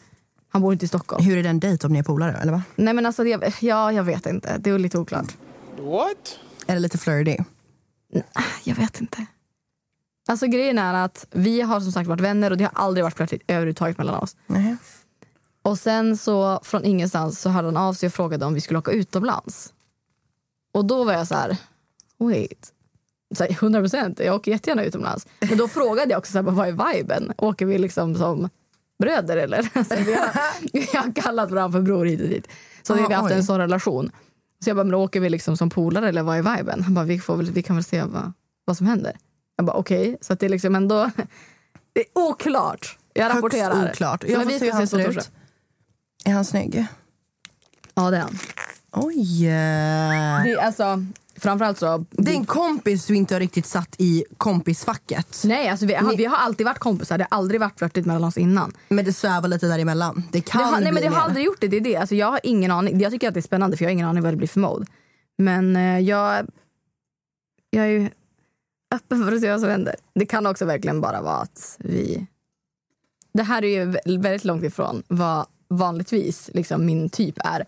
Han 0.57 0.63
bor 0.63 0.73
inte 0.73 0.85
i 0.85 0.89
Stockholm. 0.89 1.25
Hur 1.25 1.39
är 1.39 1.43
den 1.43 1.61
dejt 1.61 1.87
om 1.87 1.93
ni 1.93 1.99
är 1.99 2.03
polare? 2.03 2.33
Eller 2.33 2.53
va? 2.53 2.63
Nej 2.77 2.95
men 2.95 3.07
alltså, 3.07 3.25
jag, 3.25 3.53
ja, 3.61 3.93
jag 3.93 4.05
vet 4.05 4.27
inte. 4.27 4.59
Det 4.59 4.71
är 4.71 4.79
lite 4.79 4.99
oklart. 4.99 5.37
What? 5.79 6.39
Är 6.67 6.75
det 6.75 6.81
lite 6.81 6.99
flirty? 6.99 7.37
Jag 8.65 8.75
vet 8.75 9.01
inte. 9.01 9.27
Alltså 10.29 10.47
grejen 10.47 10.79
är 10.79 11.05
att 11.05 11.27
vi 11.31 11.61
har 11.61 11.81
som 11.81 11.93
sagt 11.93 12.09
varit 12.09 12.21
vänner 12.21 12.51
och 12.51 12.57
det 12.57 12.65
har 12.65 12.73
aldrig 12.75 13.05
varit 13.05 13.17
flörtigt 13.17 13.45
överhuvudtaget 13.47 13.99
mellan 13.99 14.15
oss. 14.15 14.37
Nej. 14.47 14.77
Och 15.63 15.79
sen 15.79 16.17
så 16.17 16.61
från 16.63 16.85
ingenstans 16.85 17.41
så 17.41 17.51
hörde 17.51 17.69
han 17.69 17.77
av 17.77 17.95
sig 17.95 18.07
och 18.07 18.13
frågade 18.13 18.45
om 18.45 18.55
vi 18.55 18.61
skulle 18.61 18.79
åka 18.79 18.91
utomlands. 18.91 19.73
Och 20.73 20.85
då 20.85 21.05
var 21.05 21.13
jag 21.13 21.27
så 21.27 21.35
här, 21.35 21.57
wait. 22.19 22.73
Så 23.35 23.45
här, 23.45 23.51
100 23.51 23.81
procent, 23.81 24.19
jag 24.19 24.35
åker 24.35 24.51
jättegärna 24.51 24.85
utomlands. 24.85 25.27
Men 25.41 25.59
då 25.59 25.69
frågade 25.69 26.11
jag 26.11 26.19
också 26.19 26.33
så 26.33 26.39
här, 26.39 26.51
vad 26.51 26.69
är 26.69 26.95
viben? 26.95 27.33
Åker 27.39 27.67
vi 27.67 27.79
liksom 27.79 28.15
som 28.15 28.49
bröder 28.99 29.37
eller? 29.37 29.71
Alltså, 29.75 29.95
vi, 29.95 30.15
har, 30.15 30.29
vi 30.73 30.97
har 30.99 31.13
kallat 31.23 31.51
varandra 31.51 31.79
för 31.79 31.83
bror 31.85 32.05
hit 32.07 32.21
och 32.21 32.29
dit. 32.29 32.49
Så 32.83 32.95
vi 32.95 33.01
Ah, 33.01 33.05
har 33.05 33.15
haft 33.15 33.31
oj. 33.33 33.37
en 33.37 33.45
sån 33.45 33.59
relation. 33.59 34.11
Så 34.65 34.71
jag 34.71 34.77
bara, 34.77 34.85
men 34.85 34.95
åker 34.95 35.21
vi 35.21 35.31
liksom 35.31 35.57
som 35.57 35.71
polare 35.71 36.09
eller 36.09 36.23
vad 36.23 36.39
är 36.39 36.57
viben? 36.57 36.83
Han 36.83 36.95
bara, 36.95 37.05
vi, 37.05 37.19
får 37.19 37.37
väl, 37.37 37.51
vi 37.51 37.63
kan 37.63 37.77
väl 37.77 37.85
se 37.85 38.03
vad, 38.03 38.33
vad 38.65 38.77
som 38.77 38.87
händer. 38.87 39.17
Jag 39.57 39.67
bara, 39.67 39.77
okej. 39.77 40.17
Så 40.21 40.33
att 40.33 40.41
det 40.41 40.47
är 40.47 40.51
liksom 40.51 40.75
ändå, 40.75 41.11
det 41.93 42.01
är 42.01 42.07
oklart. 42.15 42.99
Jag 43.15 43.25
Högst 43.25 43.37
rapporterar. 43.37 43.91
oklart. 43.91 44.23
Så 44.23 44.29
Jag 44.33 44.43
får 44.43 44.49
vi 44.51 44.59
se 44.59 44.65
hur 44.65 44.73
han 44.73 44.87
ser 44.89 45.09
ut. 45.11 45.31
Är 46.25 46.33
han 46.33 46.45
snygg? 46.45 46.87
Ja, 47.95 48.11
det 48.11 48.17
är 48.17 48.21
han. 48.21 48.39
Oj. 48.93 49.43
Det, 49.43 49.49
är 50.53 50.57
alltså, 50.57 51.05
framförallt 51.39 51.79
så... 51.79 52.05
Det 52.11 52.31
är 52.31 52.35
en 52.37 52.47
kompis 52.47 53.07
du 53.07 53.15
inte 53.17 53.35
har 53.35 53.41
riktigt 53.41 53.67
satt 53.67 53.95
i 53.99 54.25
kompisfacket. 54.37 55.43
Nej, 55.45 55.69
alltså 55.69 55.87
vi, 55.87 55.95
har, 55.95 56.17
vi 56.17 56.25
har 56.25 56.37
alltid 56.37 56.67
varit 56.67 56.79
kompisar. 56.79 57.19
Det 57.19 57.27
har 57.31 57.39
aldrig 57.39 57.61
varit 57.61 57.79
flörtigt 57.79 58.07
mellan 58.07 58.25
oss 58.25 58.37
innan. 58.39 58.73
Men 58.89 59.05
det 59.05 59.13
svävar 59.13 59.49
lite 59.49 59.67
däremellan. 59.67 60.23
Det 60.33 60.41
kan 60.41 60.59
Det 60.61 60.65
har, 60.69 60.81
nej, 60.81 60.93
men 60.93 61.03
det 61.03 61.11
mer. 61.11 61.17
har 61.17 61.25
aldrig 61.25 61.45
gjort 61.45 61.61
det. 61.61 61.69
det, 61.69 61.77
är 61.77 61.81
det. 61.81 61.97
Alltså, 61.97 62.15
jag 62.15 62.27
har 62.31 62.41
ingen 62.43 62.71
aning. 62.71 63.01
Jag 63.01 63.13
tycker 63.13 63.29
att 63.29 63.35
det 63.35 63.41
är 63.41 63.43
spännande 63.43 63.77
för 63.77 63.85
jag 63.85 63.89
har 63.89 63.93
ingen 63.93 64.09
aning 64.09 64.23
vad 64.23 64.33
det 64.33 64.37
blir 64.37 64.49
för 64.49 64.61
mode. 64.61 64.87
Men 65.39 65.77
eh, 65.77 65.99
jag, 66.01 66.47
jag 67.71 67.85
är 67.85 67.91
ju 67.91 68.11
öppen 68.95 69.25
för 69.25 69.33
att 69.33 69.41
se 69.41 69.51
vad 69.51 69.61
som 69.61 69.69
händer. 69.71 69.95
Det 70.15 70.27
kan 70.27 70.47
också 70.47 70.65
verkligen 70.65 71.01
bara 71.01 71.23
vara 71.23 71.37
att 71.37 71.77
vi... 71.79 72.27
Det 73.35 73.43
här 73.43 73.65
är 73.65 73.69
ju 73.69 73.85
vä- 73.93 74.23
väldigt 74.23 74.45
långt 74.45 74.65
ifrån 74.65 75.03
vad 75.09 75.47
vanligtvis 75.69 76.51
liksom, 76.55 76.87
min 76.87 77.11
typ 77.11 77.35
är. 77.45 77.65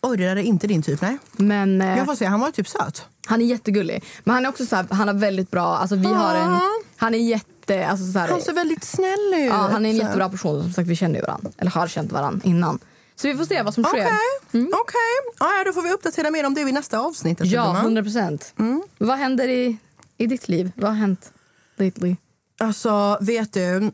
Oj, 0.00 0.16
det 0.16 0.24
där 0.24 0.36
är 0.36 0.40
inte 0.42 0.66
din 0.66 0.82
typ. 0.82 1.00
Nej. 1.00 1.18
Men 1.36 1.80
eh, 1.82 1.96
Jag 1.98 2.06
får 2.06 2.14
se, 2.14 2.24
han 2.24 2.40
var 2.40 2.50
typ 2.50 2.68
söt. 2.68 3.04
han 3.26 3.40
är 3.42 3.46
jättegullig. 3.46 4.04
Men 4.24 4.34
han 4.34 4.44
är 4.44 4.48
också 4.48 4.66
så 4.66 4.76
här, 4.76 4.86
han 4.90 5.08
har 5.08 5.14
väldigt 5.14 5.50
bra... 5.50 5.76
Alltså, 5.76 5.96
vi 5.96 6.06
har 6.06 6.34
en, 6.34 6.58
han 6.96 7.14
är 7.14 7.18
jätte... 7.18 7.86
Alltså, 7.88 8.12
så 8.12 8.18
här, 8.18 8.28
Han 8.28 8.40
ser 8.40 8.52
väldigt 8.52 8.84
snäll 8.84 9.34
ut. 9.36 9.46
Ja, 9.50 9.54
han 9.72 9.86
är 9.86 9.90
en 9.90 9.96
jättebra 9.96 10.28
person. 10.28 10.62
Som 10.62 10.72
sagt, 10.72 10.88
vi 10.88 10.96
känner 10.96 11.14
ju 11.14 11.20
varandra. 11.26 11.50
Eller 11.58 11.70
har 11.70 11.86
känt 11.86 12.12
varandra 12.12 12.40
innan. 12.44 12.78
Så 13.16 13.28
vi 13.28 13.36
får 13.36 13.44
se 13.44 13.62
vad 13.62 13.74
som 13.74 13.84
Okej, 13.84 14.00
sker. 14.06 14.14
okej. 14.60 15.34
Ja, 15.40 15.52
ja, 15.58 15.64
då 15.66 15.72
får 15.72 15.82
vi 15.82 15.92
uppdatera 15.92 16.30
mer 16.30 16.46
om 16.46 16.54
det 16.54 16.64
vid 16.64 16.74
nästa 16.74 16.98
avsnitt. 16.98 17.38
Ja, 17.42 17.64
Gumman. 17.64 17.76
100 17.76 18.02
procent. 18.02 18.52
Mm. 18.58 18.82
Vad 18.98 19.18
händer 19.18 19.48
i, 19.48 19.76
i 20.16 20.26
ditt 20.26 20.48
liv? 20.48 20.72
Vad 20.74 20.90
har 20.90 20.96
hänt 20.96 21.32
lately? 21.76 22.16
Alltså, 22.60 23.18
vet 23.20 23.52
du? 23.52 23.90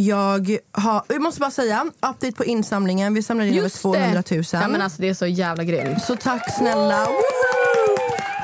Jag, 0.00 0.58
har, 0.72 1.02
jag 1.08 1.22
måste 1.22 1.40
bara 1.40 1.50
säga, 1.50 1.86
update 1.94 2.32
på 2.32 2.44
insamlingen. 2.44 3.14
Vi 3.14 3.22
samlade 3.22 3.50
in 3.50 3.58
över 3.58 3.68
200 3.68 4.22
000. 4.30 4.44
Ja, 4.52 4.68
men 4.68 4.82
alltså, 4.82 5.02
det 5.02 5.08
är 5.08 5.14
så 5.14 5.26
jävla 5.26 5.64
grymt. 5.64 6.02
Så 6.02 6.16
tack 6.16 6.54
snälla. 6.56 7.04
Woohoo! 7.04 7.96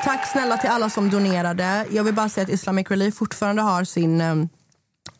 Tack 0.03 0.31
snälla 0.31 0.57
till 0.57 0.69
alla 0.69 0.89
som 0.89 1.09
donerade. 1.09 1.85
Jag 1.91 2.03
vill 2.03 2.13
bara 2.13 2.29
säga 2.29 2.43
att 2.43 2.49
Islamic 2.49 2.87
Relief 2.91 3.15
fortfarande 3.15 3.61
har 3.61 3.83
sin... 3.83 4.49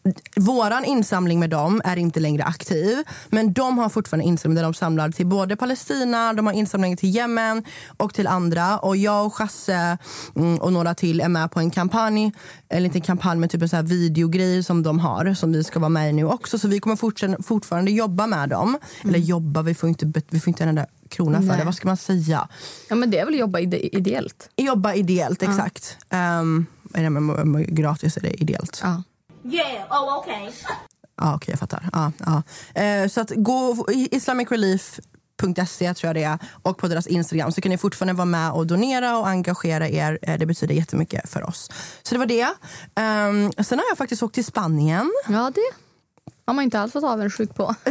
Um, 0.04 0.13
våran 0.36 0.86
insamling 0.86 1.39
med 1.39 1.50
dem 1.50 1.82
är 1.86 1.98
inte 1.98 2.20
längre 2.20 2.44
aktiv. 2.44 2.98
Men 3.30 3.54
de 3.54 3.78
har 3.78 3.89
fortfarande 3.89 4.26
insamling 4.26 4.56
där 4.56 4.63
de 4.63 4.74
samlar 4.74 5.12
till 5.12 5.28
både 5.28 5.56
Palestina, 5.56 6.34
de 6.34 6.46
har 6.46 6.54
insamling 6.54 6.98
till 6.98 7.16
Jemen 7.16 7.63
och 7.98 8.13
till 8.13 8.28
andra. 8.28 8.78
Och 8.80 8.98
jag 8.98 9.26
och 9.26 9.36
Chasse 9.36 9.98
mm, 10.36 10.58
och 10.58 10.74
några 10.74 10.96
till 10.96 11.22
är 11.22 11.30
med 11.30 11.52
på 11.52 11.60
en 11.60 11.72
kampanj. 11.72 12.34
Eller 12.70 12.86
inte 12.86 12.98
en 12.98 13.02
kampanj 13.02 13.39
men 13.39 13.50
typ 13.50 13.62
en 13.62 13.70
så 13.70 13.76
här 13.76 13.84
videogrej 13.84 14.63
som 14.63 14.84
de 14.84 15.00
har. 15.00 15.34
Som 15.34 15.52
vi 15.52 15.63
ska 15.63 15.80
vara 15.80 15.89
med 15.89 16.10
i 16.10 16.13
nu 16.13 16.26
också. 16.26 16.60
Så 16.60 16.68
vi 16.68 16.80
kommer 16.80 16.96
fortfarande, 16.96 17.44
fortfarande 17.44 17.92
jobba 17.92 18.28
med 18.28 18.50
dem. 18.50 18.78
Eller 19.04 19.20
jobba, 19.20 19.62
vi 19.62 19.74
får 19.74 19.89
inte, 19.89 20.12
vi 20.30 20.39
får 20.39 20.48
inte 20.50 20.63
en 20.63 20.70
enda 20.70 20.86
krona 21.10 21.39
för 21.39 21.48
Nej. 21.48 21.58
det. 21.58 21.66
Vad 21.66 21.76
ska 21.76 21.88
man 21.88 21.98
säga? 21.98 22.48
Ja, 22.89 22.96
men 22.96 23.12
det 23.12 23.20
är 23.20 23.26
väl 23.26 23.36
jobba 23.36 23.60
ide 23.60 23.96
ideellt? 23.96 24.50
Jobba 24.58 24.94
ideellt, 24.94 25.44
exakt. 25.44 25.98
Um, 26.10 26.66
är 26.94 27.04
det, 27.04 27.10
men, 27.10 27.26
men, 27.26 27.76
gratis 27.76 28.18
är 28.18 28.22
det 28.22 28.42
ideellt. 28.42 28.80
Ja. 28.84 29.04
Yeah, 29.45 29.91
oh 30.03 30.17
okay. 30.17 30.49
Ja, 31.17 31.36
okej, 31.36 31.51
jag 31.51 31.60
fattar. 31.60 31.89
Ja, 31.91 32.12
ja. 32.25 32.43
Eh, 32.82 33.08
så 33.08 33.21
att 33.21 33.32
gå 33.36 33.86
islamicrelief.se 33.89 35.93
tror 35.93 36.08
jag 36.10 36.15
det 36.15 36.23
är 36.23 36.39
och 36.62 36.77
på 36.77 36.88
deras 36.88 37.08
Instagram 37.08 37.51
så 37.51 37.62
kan 37.62 37.69
ni 37.69 37.77
fortfarande 37.77 38.13
vara 38.13 38.25
med 38.25 38.51
och 38.51 38.67
donera 38.67 39.17
och 39.17 39.27
engagera 39.27 39.89
er. 39.89 40.19
Eh, 40.21 40.38
det 40.38 40.45
betyder 40.45 40.75
jättemycket 40.75 41.29
för 41.29 41.49
oss. 41.49 41.71
Så 42.03 42.15
det 42.15 42.19
var 42.19 42.25
det. 42.25 42.47
Ehm, 42.95 43.51
sen 43.51 43.79
har 43.79 43.86
jag 43.89 43.97
faktiskt 43.97 44.23
åkt 44.23 44.36
till 44.36 44.45
Spanien. 44.45 45.12
ja, 45.27 45.51
det 45.56 45.62
har 46.45 46.53
man 46.53 46.63
inte 46.63 46.79
alls 46.79 46.93
fått 46.93 47.03
avundsjuk 47.03 47.56
på. 47.56 47.75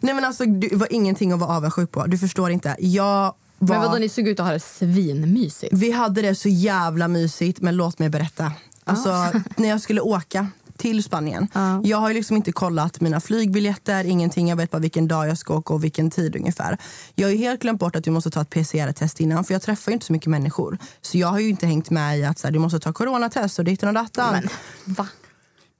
Nej 0.00 0.14
men 0.14 0.24
alltså 0.24 0.44
det 0.44 0.76
var 0.76 0.92
ingenting 0.92 1.32
att 1.32 1.40
vara 1.40 1.56
avundsjuk 1.56 1.90
på. 1.90 2.06
Du 2.06 2.18
förstår 2.18 2.50
inte. 2.50 2.76
Jag 2.78 3.34
var... 3.58 3.74
Men 3.74 3.80
vadå, 3.80 3.98
ni 3.98 4.08
såg 4.08 4.28
ut 4.28 4.40
att 4.40 4.46
ha 4.46 4.52
det 4.52 4.60
svinmysigt. 4.60 5.72
Vi 5.72 5.90
hade 5.90 6.22
det 6.22 6.34
så 6.34 6.48
jävla 6.48 7.08
mysigt, 7.08 7.60
men 7.60 7.76
låt 7.76 7.98
mig 7.98 8.08
berätta. 8.08 8.52
Alltså, 8.90 9.40
när 9.56 9.68
jag 9.68 9.80
skulle 9.80 10.00
åka 10.00 10.46
till 10.80 11.02
Spanien. 11.02 11.48
Ja. 11.52 11.80
Jag 11.84 11.98
har 11.98 12.14
liksom 12.14 12.36
inte 12.36 12.52
kollat 12.52 13.00
mina 13.00 13.20
flygbiljetter, 13.20 14.04
ingenting. 14.04 14.48
Jag 14.48 14.56
vet 14.56 14.70
bara 14.70 14.78
vilken 14.78 15.08
dag 15.08 15.28
jag 15.28 15.38
ska 15.38 15.54
åka 15.54 15.74
och 15.74 15.84
vilken 15.84 16.10
tid 16.10 16.36
ungefär. 16.36 16.78
Jag 17.14 17.28
har 17.28 17.32
ju 17.32 17.38
helt 17.38 17.62
glömt 17.62 17.80
bort 17.80 17.96
att 17.96 18.04
du 18.04 18.10
måste 18.10 18.30
ta 18.30 18.40
ett 18.42 18.50
PCR-test 18.50 19.20
innan, 19.20 19.44
för 19.44 19.54
jag 19.54 19.62
träffar 19.62 19.92
inte 19.92 20.06
så 20.06 20.12
mycket 20.12 20.28
människor. 20.28 20.78
Så 21.00 21.18
jag 21.18 21.28
har 21.28 21.38
ju 21.38 21.48
inte 21.48 21.66
hängt 21.66 21.90
med 21.90 22.18
i 22.18 22.24
att 22.24 22.38
så 22.38 22.46
här, 22.46 22.52
du 22.52 22.58
måste 22.58 22.80
ta 22.80 22.92
coronatest 22.92 23.58
och 23.58 23.64
ditten 23.64 23.88
och 23.88 23.94
dattan. 23.94 24.32
Men 24.32 24.48
va? 24.84 25.06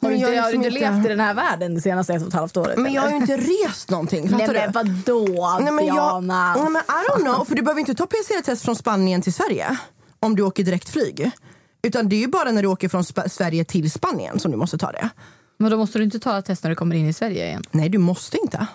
Har 0.03 0.09
Men 0.09 0.19
du 0.19 0.25
jag 0.25 0.31
inte, 0.31 0.43
har 0.43 0.53
du 0.53 0.59
liksom 0.59 0.77
inte 0.77 0.91
levt 0.91 1.07
i 1.07 1.09
den 1.09 1.21
här 1.21 1.35
världen 1.35 1.75
det 1.75 1.81
senaste 1.81 2.15
ett 2.15 2.23
och 2.23 2.29
ett 2.29 2.35
halvt 2.35 2.57
året? 2.57 2.79
Men 2.79 2.93
jag 2.93 3.03
har 3.03 3.11
ju 3.11 3.17
inte 3.17 3.37
rest 3.37 3.91
någonting. 3.91 4.31
Nej 4.31 4.47
men 4.47 4.73
du? 4.73 4.73
vadå 4.73 5.59
Nej, 5.61 5.73
men 5.73 5.87
jag, 5.87 6.25
nej, 6.25 6.71
men 6.71 6.83
I 6.83 7.11
don't 7.11 7.23
know, 7.23 7.45
för 7.45 7.55
du 7.55 7.63
behöver 7.63 7.81
inte 7.81 7.95
ta 7.95 8.07
PCR-test 8.07 8.65
från 8.65 8.77
Spanien 8.77 9.23
till 9.23 9.33
Sverige. 9.33 9.79
om 10.21 10.37
du 10.37 10.43
åker 10.43 10.65
direktflyg. 10.65 11.31
Utan 11.83 12.09
det 12.09 12.17
är 12.17 12.21
ju 12.21 12.29
bara 12.29 12.51
när 12.51 12.63
du 12.63 12.69
åker 12.69 12.89
från 12.89 13.03
Sp- 13.03 13.29
Sverige 13.29 13.65
till 13.65 13.91
Spanien 13.91 14.39
som 14.41 14.51
du 14.51 14.57
måste 14.57 14.79
ta 14.79 14.93
det. 14.93 15.11
Men 15.59 15.71
då 15.71 15.77
måste 15.77 15.99
du 15.99 16.05
inte 16.05 16.19
ta 16.19 16.39
ett 16.39 16.45
test 16.47 16.63
när 16.63 16.71
du 16.71 16.77
kommer 16.77 16.97
in 16.97 17.09
i 17.09 17.13
Sverige 17.13 17.47
igen? 17.47 17.63
Nej, 17.71 17.89
du 17.89 17.99
måste 17.99 18.39
inte. 18.43 18.67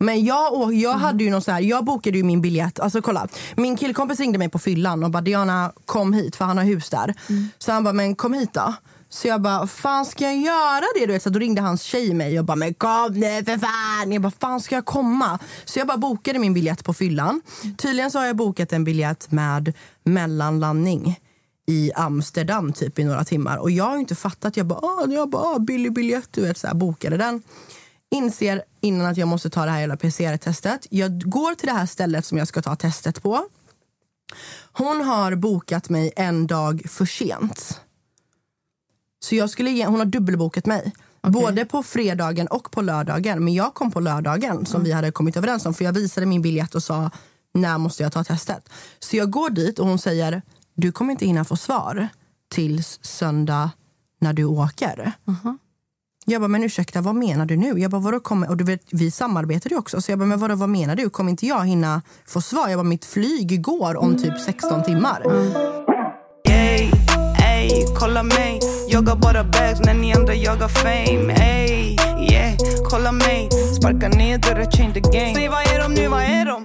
Men 0.00 0.24
jag, 0.24 0.74
jag 0.74 0.92
hade 0.92 1.24
ju 1.24 1.30
någon 1.30 1.42
så 1.42 1.52
här, 1.52 1.60
jag 1.60 1.84
bokade 1.84 2.18
ju 2.18 2.24
min 2.24 2.40
biljett. 2.40 2.80
Alltså 2.80 3.02
kolla, 3.02 3.28
min 3.56 3.76
killkompis 3.76 4.20
ringde 4.20 4.38
mig 4.38 4.48
på 4.48 4.58
fyllan 4.58 5.04
och 5.04 5.10
bara 5.10 5.20
Diana 5.20 5.72
kom 5.86 6.12
hit 6.12 6.36
för 6.36 6.44
han 6.44 6.58
har 6.58 6.64
hus 6.64 6.90
där. 6.90 7.14
Så 7.58 7.72
han 7.72 7.84
bara, 7.84 7.92
men 7.92 8.14
kom 8.14 8.34
hit 8.34 8.52
då. 8.52 8.74
Så 9.10 9.28
jag 9.28 9.42
bara, 9.42 9.66
fan 9.66 10.04
ska 10.06 10.24
jag 10.24 10.36
göra 10.36 10.84
det? 11.00 11.06
Du 11.06 11.12
vet, 11.12 11.22
så 11.22 11.30
då 11.30 11.38
ringde 11.38 11.60
hans 11.60 11.82
tjej 11.82 12.14
mig 12.14 12.38
och 12.38 12.44
bara, 12.44 12.56
men 12.56 12.74
kom 12.74 13.12
nu 13.14 13.44
för 13.44 13.58
fan. 13.58 14.12
Jag 14.12 14.22
bara, 14.22 14.32
fan 14.40 14.60
ska 14.60 14.74
jag 14.74 14.84
komma? 14.84 15.38
Så 15.64 15.78
jag 15.78 15.86
bara 15.86 15.98
bokade 15.98 16.38
min 16.38 16.54
biljett 16.54 16.84
på 16.84 16.94
fyllan. 16.94 17.42
Tydligen 17.78 18.10
så 18.10 18.18
har 18.18 18.26
jag 18.26 18.36
bokat 18.36 18.72
en 18.72 18.84
biljett 18.84 19.30
med 19.30 19.72
mellanlandning 20.04 21.20
i 21.68 21.92
Amsterdam 21.94 22.72
typ 22.72 22.98
i 22.98 23.04
några 23.04 23.24
timmar. 23.24 23.56
Och 23.56 23.70
jag 23.70 23.84
har 23.84 23.98
inte 23.98 24.14
fattat. 24.14 24.56
Jag 24.56 24.66
bara, 24.66 24.78
ah, 24.78 25.06
jag 25.08 25.30
bara 25.30 25.42
ah, 25.42 25.58
billig 25.58 25.92
biljett, 25.92 26.28
du 26.32 26.40
vet, 26.40 26.58
så 26.58 26.66
här, 26.66 26.74
bokade 26.74 27.16
den. 27.16 27.42
Inser 28.10 28.62
innan 28.80 29.06
att 29.06 29.16
jag 29.16 29.28
måste 29.28 29.50
ta 29.50 29.64
det 29.64 29.70
här 29.70 29.80
jävla 29.80 29.96
PCR-testet. 29.96 30.86
Jag 30.90 31.30
går 31.30 31.54
till 31.54 31.66
det 31.66 31.72
här 31.72 31.86
stället 31.86 32.26
som 32.26 32.38
jag 32.38 32.48
ska 32.48 32.62
ta 32.62 32.76
testet 32.76 33.22
på. 33.22 33.48
Hon 34.72 35.00
har 35.00 35.34
bokat 35.34 35.88
mig 35.88 36.12
en 36.16 36.46
dag 36.46 36.82
för 36.88 37.06
sent. 37.06 37.80
Så 39.20 39.34
jag 39.34 39.50
skulle 39.50 39.70
ge, 39.70 39.86
hon 39.86 39.98
har 39.98 40.06
dubbelbokat 40.06 40.66
mig. 40.66 40.92
Både 41.22 41.64
på 41.64 41.82
fredagen 41.82 42.46
och 42.46 42.70
på 42.70 42.82
lördagen. 42.82 43.44
Men 43.44 43.54
jag 43.54 43.74
kom 43.74 43.90
på 43.90 44.00
lördagen 44.00 44.66
som 44.66 44.84
vi 44.84 44.92
hade 44.92 45.10
kommit 45.10 45.36
överens 45.36 45.66
om. 45.66 45.74
För 45.74 45.84
jag 45.84 45.92
visade 45.92 46.26
min 46.26 46.42
biljett 46.42 46.74
och 46.74 46.82
sa 46.82 47.10
när 47.54 47.78
måste 47.78 48.02
jag 48.02 48.12
ta 48.12 48.24
testet. 48.24 48.68
Så 48.98 49.16
jag 49.16 49.30
går 49.30 49.50
dit 49.50 49.78
och 49.78 49.86
hon 49.86 49.98
säger 49.98 50.42
du 50.78 50.92
kommer 50.92 51.12
inte 51.12 51.26
hinna 51.26 51.44
få 51.44 51.56
svar 51.56 52.08
tills 52.50 52.98
söndag 53.02 53.70
när 54.20 54.32
du 54.32 54.44
åker. 54.44 55.12
Jag 56.26 56.40
bara, 56.40 56.48
men 56.48 56.64
ursäkta, 56.64 57.00
vad 57.00 57.14
menar 57.14 57.46
du 57.46 57.56
nu? 57.56 57.78
Jag 57.78 57.90
bara, 57.90 58.00
vadå 58.00 58.20
kommer, 58.20 58.48
och 58.48 58.56
du 58.56 58.64
vet, 58.64 58.82
vi 58.92 59.10
samarbetar 59.10 59.70
ju 59.70 59.76
också. 59.76 60.00
Så 60.00 60.12
jag 60.12 60.18
bara, 60.18 60.26
men 60.26 60.38
vadå, 60.38 60.54
vad 60.54 60.68
menar 60.68 60.96
du? 60.96 61.10
Kommer 61.10 61.30
inte 61.30 61.46
jag 61.46 61.66
hinna 61.66 62.02
få 62.26 62.40
svar? 62.40 62.68
Jag 62.68 62.78
bara, 62.78 62.88
mitt 62.88 63.04
flyg 63.04 63.62
går 63.62 63.96
om 63.96 64.16
typ 64.16 64.40
16 64.40 64.84
timmar. 64.84 65.22
Ey, 66.48 66.90
ey, 67.44 67.86
kolla 67.98 68.22
mig 68.22 68.60
Jagar 68.88 69.16
bara 69.16 69.44
bags 69.44 69.80
när 69.80 69.94
ni 69.94 70.14
andra 70.14 70.34
jagar 70.34 70.68
fame 70.68 71.32
Ey, 71.32 71.96
yeah, 72.30 72.56
kolla 72.90 73.12
mig 73.12 73.48
Sparka 73.78 74.08
ner 74.08 74.38
dörrar, 74.38 74.70
change 74.70 74.94
the 74.94 75.00
game 75.00 75.34
Säg 75.34 75.48
vad 75.48 75.60
är 75.60 75.82
de 75.82 75.94
nu, 75.94 76.08
vad 76.08 76.22
är 76.22 76.44
de? 76.44 76.64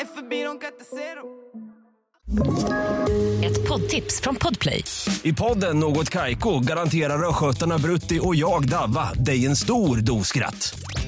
Är 0.00 0.14
förbi, 0.14 0.42
de 0.42 0.58
kan 0.58 0.70
inte 0.72 0.84
se 0.84 1.14
dem 1.14 1.49
ett 3.44 3.68
poddtips 3.68 4.20
från 4.20 4.36
Podplay. 4.36 4.84
I 5.22 5.32
podden 5.32 5.78
Något 5.80 6.10
Kaiko 6.10 6.60
garanterar 6.60 7.28
östgötarna 7.28 7.78
Brutti 7.78 8.20
och 8.22 8.34
jag, 8.36 8.68
Davva, 8.68 9.12
dig 9.12 9.46
en 9.46 9.56
stor 9.56 9.96
dos 9.96 10.28
skratt. 10.28 10.80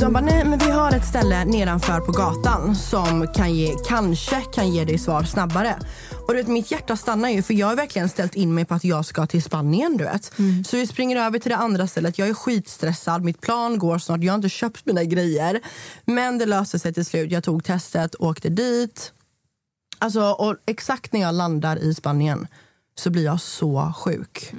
De 0.00 0.12
bara, 0.12 0.24
nej 0.24 0.44
men 0.44 0.58
vi 0.58 0.70
har 0.70 0.92
ett 0.92 1.06
ställe 1.06 1.44
nedanför 1.44 2.00
på 2.00 2.12
gatan 2.12 2.76
som 2.76 3.26
kan 3.34 3.54
ge, 3.54 3.74
kanske 3.86 4.40
kan 4.54 4.74
ge 4.74 4.84
dig 4.84 4.98
svar 4.98 5.22
snabbare. 5.22 5.78
Och 6.26 6.32
du 6.32 6.34
vet, 6.34 6.48
mitt 6.48 6.70
hjärta 6.70 6.96
stannar 6.96 7.28
ju 7.28 7.42
för 7.42 7.54
jag 7.54 7.66
har 7.66 7.76
verkligen 7.76 8.08
ställt 8.08 8.34
in 8.34 8.54
mig 8.54 8.64
på 8.64 8.74
att 8.74 8.84
jag 8.84 9.04
ska 9.06 9.26
till 9.26 9.42
Spanien. 9.42 9.96
du 9.96 10.04
vet. 10.04 10.32
Så 10.66 10.76
vi 10.76 10.86
springer 10.86 11.16
över 11.16 11.38
till 11.38 11.50
det 11.50 11.56
andra 11.56 11.86
stället. 11.86 12.18
Jag 12.18 12.28
är 12.28 12.34
skitstressad, 12.34 13.24
mitt 13.24 13.40
plan 13.40 13.78
går 13.78 13.98
snart. 13.98 14.22
Jag 14.22 14.32
har 14.32 14.36
inte 14.36 14.48
köpt 14.48 14.86
mina 14.86 15.04
grejer. 15.04 15.60
Men 16.04 16.38
det 16.38 16.46
löste 16.46 16.78
sig 16.78 16.94
till 16.94 17.04
slut. 17.04 17.30
Jag 17.30 17.44
tog 17.44 17.64
testet, 17.64 18.14
åkte 18.18 18.48
dit. 18.48 19.12
Alltså, 19.98 20.20
och 20.22 20.56
exakt 20.66 21.12
när 21.12 21.20
jag 21.20 21.34
landar 21.34 21.76
i 21.76 21.94
Spanien 21.94 22.46
så 22.98 23.10
blir 23.10 23.24
jag 23.24 23.40
så 23.40 23.92
sjuk. 23.96 24.52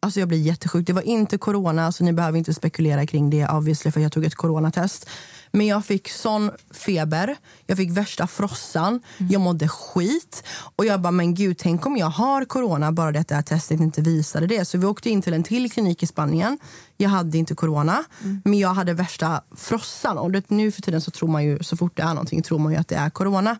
Alltså 0.00 0.20
jag 0.20 0.28
blir 0.28 0.38
jättesjuk. 0.38 0.86
Det 0.86 0.92
var 0.92 1.02
inte 1.02 1.38
corona, 1.38 1.92
så 1.92 2.04
ni 2.04 2.12
behöver 2.12 2.38
inte 2.38 2.54
spekulera 2.54 3.06
kring 3.06 3.30
det 3.30 3.48
obviously, 3.48 3.90
för 3.90 4.00
jag 4.00 4.12
tog 4.12 4.24
ett 4.24 4.34
coronatest. 4.34 5.08
Men 5.50 5.66
jag 5.66 5.84
fick 5.84 6.08
sån 6.08 6.50
feber, 6.70 7.36
jag 7.66 7.76
fick 7.76 7.90
värsta 7.90 8.26
frossan, 8.26 9.00
jag 9.30 9.40
mådde 9.40 9.68
skit. 9.68 10.42
Och 10.76 10.86
jag 10.86 11.00
bara, 11.00 11.10
men 11.10 11.34
gud, 11.34 11.58
tänk 11.58 11.86
om 11.86 11.96
jag 11.96 12.06
har 12.06 12.44
corona, 12.44 12.92
bara 12.92 13.12
det 13.12 13.20
att 13.20 13.28
det 13.28 13.34
här 13.34 13.42
testet 13.42 13.80
inte 13.80 14.00
visade 14.00 14.46
det. 14.46 14.64
Så 14.64 14.78
vi 14.78 14.86
åkte 14.86 15.10
in 15.10 15.22
till 15.22 15.34
en 15.34 15.42
till 15.42 15.72
klinik 15.72 16.02
i 16.02 16.06
Spanien. 16.06 16.58
Jag 16.96 17.10
hade 17.10 17.38
inte 17.38 17.54
corona, 17.54 18.04
men 18.44 18.58
jag 18.58 18.74
hade 18.74 18.94
värsta 18.94 19.42
frossan. 19.56 20.18
Och 20.18 20.30
det, 20.30 20.50
nu 20.50 20.72
för 20.72 20.82
tiden 20.82 21.00
så 21.00 21.10
tror 21.10 21.28
man 21.28 21.44
ju, 21.44 21.58
så 21.62 21.76
fort 21.76 21.96
det 21.96 22.02
är 22.02 22.08
någonting, 22.08 22.42
tror 22.42 22.58
man 22.58 22.72
ju 22.72 22.78
att 22.78 22.88
det 22.88 22.96
är 22.96 23.10
corona. 23.10 23.56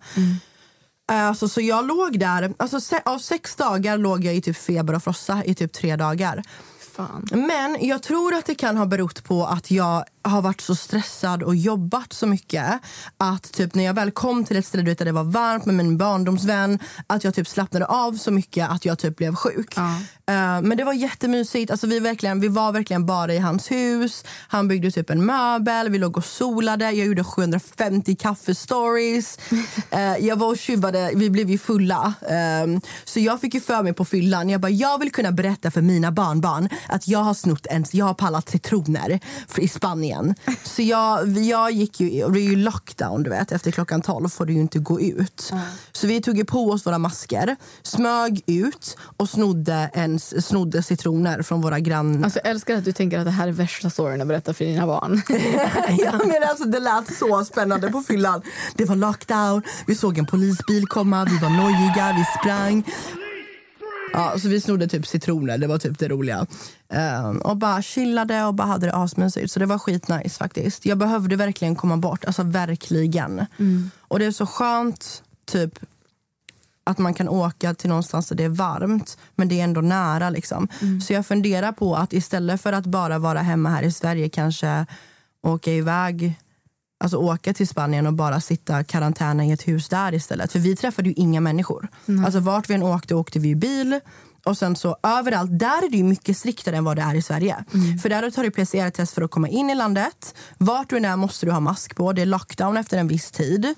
Alltså, 1.13 1.49
så 1.49 1.61
jag 1.61 1.87
låg 1.87 2.19
där, 2.19 2.55
alltså, 2.57 2.81
se, 2.81 3.01
av 3.05 3.19
sex 3.19 3.57
dagar 3.57 3.99
låg 3.99 4.25
jag 4.25 4.37
i 4.37 4.41
typ 4.41 4.57
feber 4.57 4.95
och 4.95 5.03
frossa 5.03 5.45
i 5.45 5.55
typ 5.55 5.73
tre 5.73 5.97
dagar. 5.97 6.43
Fan. 6.99 7.27
Men 7.31 7.77
jag 7.81 8.03
tror 8.03 8.35
att 8.35 8.47
det 8.47 8.55
kan 8.55 8.77
ha 8.77 8.87
berott 8.87 9.25
på 9.25 9.47
att 9.47 9.71
jag 9.71 10.05
har 10.23 10.43
varit 10.43 10.61
så 10.61 10.75
stressad 10.75 11.43
och 11.43 11.57
jobbat 11.57 12.13
så 12.13 12.27
mycket 12.27 12.81
att 13.19 13.53
typ 13.53 13.75
när 13.75 13.85
jag 13.85 13.95
väl 13.95 14.11
kom 14.11 14.45
till 14.45 14.57
ett 14.57 14.67
ställe 14.67 14.95
där 14.95 15.05
det 15.05 15.13
var 15.13 15.25
varmt 15.25 15.65
med 15.65 15.75
min 15.75 15.99
barndomsvän 15.99 16.79
att 17.07 17.25
jag 17.25 17.35
typ 17.35 17.49
slappnade 17.49 17.87
av 17.87 18.13
så 18.13 18.31
mycket 18.31 18.71
att 18.71 18.85
jag 18.85 18.99
typ 18.99 19.17
blev 19.17 19.35
sjuk. 19.35 19.73
Ja. 19.77 20.01
Eh, 20.29 20.63
men 20.63 20.77
det 20.77 20.85
var 20.85 20.93
jättemysigt. 20.93 21.71
Alltså, 21.71 21.87
vi, 21.87 22.01
verkligen, 22.01 22.41
vi 22.41 22.49
var 22.49 22.73
verkligen 22.73 23.07
bara 23.07 23.35
i 23.35 23.39
hans 23.39 23.71
hus. 23.71 24.25
Han 24.49 24.69
byggde 24.69 24.91
typ 24.91 25.11
en 25.11 25.27
möbel, 25.27 25.91
vi 25.91 25.99
låg 25.99 26.17
och 26.17 26.25
solade. 26.25 26.85
Jag 26.85 27.07
gjorde 27.07 27.25
750 27.25 28.17
kaffestories. 28.17 29.39
uh, 29.53 30.19
jag 30.27 30.37
var 30.37 30.49
och 30.49 30.59
tjuvade, 30.59 31.11
vi 31.15 31.31
blev 31.31 31.51
ju 31.51 31.59
fulla. 31.59 32.15
Ehm, 32.29 32.81
så 33.05 33.21
jag 33.21 33.41
fick 33.41 33.55
ju 33.55 33.61
för 33.61 33.83
mig 33.83 33.93
på 33.93 34.05
fyllan, 34.05 34.49
jag 34.49 34.61
bara, 34.61 34.71
jag 34.71 34.99
vill 34.99 35.13
kunna 35.13 35.33
berätta 35.33 35.71
för 35.71 35.83
mina 35.83 36.13
barnbarn 36.13 36.69
att 36.89 37.09
jag 37.09 37.19
har 37.19 37.35
snott 37.35 37.67
en, 37.67 37.85
jag 37.93 38.07
har 38.07 38.15
pallat 38.15 38.49
citroner 38.49 39.21
i 39.57 39.69
Spanien. 39.69 40.35
Så 40.65 40.83
jag, 40.83 41.29
jag 41.29 41.71
gick 41.71 42.01
ju, 42.01 42.25
och 42.25 42.33
det 42.33 42.41
är 42.41 42.51
ju 42.51 42.57
lockdown 42.57 43.23
du 43.23 43.31
vet, 43.31 43.53
efter 43.53 43.71
klockan 43.71 44.03
12 44.03 44.29
får 44.29 44.47
du 44.47 44.53
ju 44.53 44.61
inte 44.61 44.79
gå 44.79 45.01
ut. 45.01 45.53
Så 45.93 46.07
vi 46.07 46.21
tog 46.23 46.37
ju 46.37 46.45
på 46.45 46.71
oss 46.71 46.87
våra 46.87 46.99
masker, 46.99 47.57
smög 47.83 48.43
ut 48.47 48.97
och 49.17 49.29
snodde, 49.29 49.91
en, 49.95 50.18
snodde 50.19 50.83
citroner 50.83 51.43
från 51.43 51.61
våra 51.61 51.81
grannar. 51.81 52.25
Alltså, 52.25 52.41
jag 52.45 52.51
älskar 52.51 52.77
att 52.77 52.85
du 52.85 52.93
tänker 52.93 53.19
att 53.19 53.25
det 53.25 53.31
här 53.31 53.49
är 53.49 53.53
värsta 53.53 53.91
storyn 53.91 54.21
att 54.21 54.29
berätta 54.29 54.55
för 54.55 54.65
dina 54.65 54.87
barn. 54.87 55.23
ja, 56.05 56.21
men 56.25 56.43
alltså, 56.49 56.65
det 56.65 56.81
lät 56.81 57.17
så 57.19 57.45
spännande 57.45 57.91
på 57.91 58.03
fyllan. 58.03 58.43
Det 58.75 58.85
var 58.85 58.97
lockdown, 58.97 59.63
vi 59.87 59.95
såg 59.95 60.19
en 60.19 60.27
polisbil 60.27 60.87
komma, 60.87 61.25
vi 61.25 61.39
var 61.39 61.51
nojiga, 61.51 62.15
vi 62.19 62.25
sprang. 62.41 62.85
Ja, 64.13 64.39
så 64.39 64.49
vi 64.49 64.61
snodde 64.61 64.89
typ 64.89 65.07
citroner, 65.07 65.59
det 65.59 65.67
var 65.67 65.79
typ 65.79 65.99
det 65.99 66.09
roliga. 66.09 66.47
Ehm, 66.93 67.39
och 67.39 67.57
bara 67.57 67.83
chillade 67.83 68.45
och 68.45 68.55
bara 68.55 68.69
hade 68.69 68.87
det 68.87 68.95
asmysigt. 68.95 69.53
Så 69.53 69.59
det 69.61 69.67
var 69.67 69.79
skitnice 69.79 70.39
faktiskt. 70.39 70.87
Jag 70.87 70.99
behövde 70.99 71.37
verkligen 71.37 71.77
komma 71.77 71.97
bort, 71.97 72.25
alltså 72.25 72.43
verkligen. 72.43 73.47
Och 74.01 74.19
det 74.19 74.25
är 74.25 74.31
så 74.31 74.47
skönt 74.47 75.23
typ 75.47 75.79
att 76.89 76.99
man 76.99 77.15
kan 77.15 77.29
åka 77.29 77.75
till 77.75 77.89
någonstans 77.89 78.29
där 78.29 78.37
det 78.37 78.45
är 78.45 78.49
varmt 78.49 79.19
men 79.35 79.49
det 79.49 79.61
är 79.61 79.65
ändå 79.65 79.81
nära. 79.81 80.31
Liksom. 80.31 80.69
Så 81.07 81.13
jag 81.13 81.27
funderar 81.27 81.73
på 81.73 81.97
att 81.97 82.13
istället 82.13 82.61
för 82.61 82.73
att 82.73 82.87
bara 82.87 83.19
vara 83.19 83.43
hemma 83.43 83.69
här 83.69 83.83
i 83.83 83.93
Sverige 83.93 84.29
kanske 84.29 84.87
åka 85.43 85.73
iväg 85.73 86.39
Alltså 87.01 87.17
åka 87.17 87.55
till 87.55 87.69
Spanien 87.69 88.07
och 88.07 88.13
bara 88.13 88.41
sitta 88.41 88.85
karantäna 88.85 89.45
i 89.45 89.53
ett 89.53 89.69
hus 89.69 89.89
där 89.89 90.15
istället. 90.15 90.53
För 90.53 90.59
vi 90.59 90.77
träffade 90.77 91.09
ju 91.09 91.15
inga 91.15 91.41
människor. 91.41 91.89
Alltså 92.25 92.41
vart 92.41 92.71
vi 92.71 92.75
än 92.75 92.83
åkte 92.83 93.15
åkte 93.15 93.39
vi 93.39 93.55
bil. 93.55 94.01
Och 94.45 94.59
sen 94.59 94.77
så 94.77 94.97
överallt, 95.03 95.59
där 95.59 95.87
är 95.87 95.91
det 95.91 95.97
ju 95.97 96.05
mycket 96.05 96.37
striktare 96.37 96.77
än 96.77 96.85
vad 96.85 96.97
det 96.97 97.03
är 97.03 97.15
i 97.15 97.23
Sverige. 97.23 97.65
För 98.03 98.09
där 98.09 98.31
tar 98.31 98.43
du 98.43 98.51
PCR-test 98.51 99.15
för 99.15 99.23
att 99.23 99.31
komma 99.31 99.49
in 99.49 99.71
i 99.71 99.75
landet. 99.75 100.35
Vart 100.59 100.91
du 100.91 100.97
än 100.97 101.05
är 101.05 101.17
måste 101.17 101.47
du 101.47 101.53
ha 101.53 101.61
mask 101.61 101.97
på. 101.97 102.13
Det 102.13 102.23
är 102.23 102.27
lockdown 102.27 102.77
efter 102.77 102.99
en 102.99 103.09
viss 103.09 103.31
tid. 103.31 103.75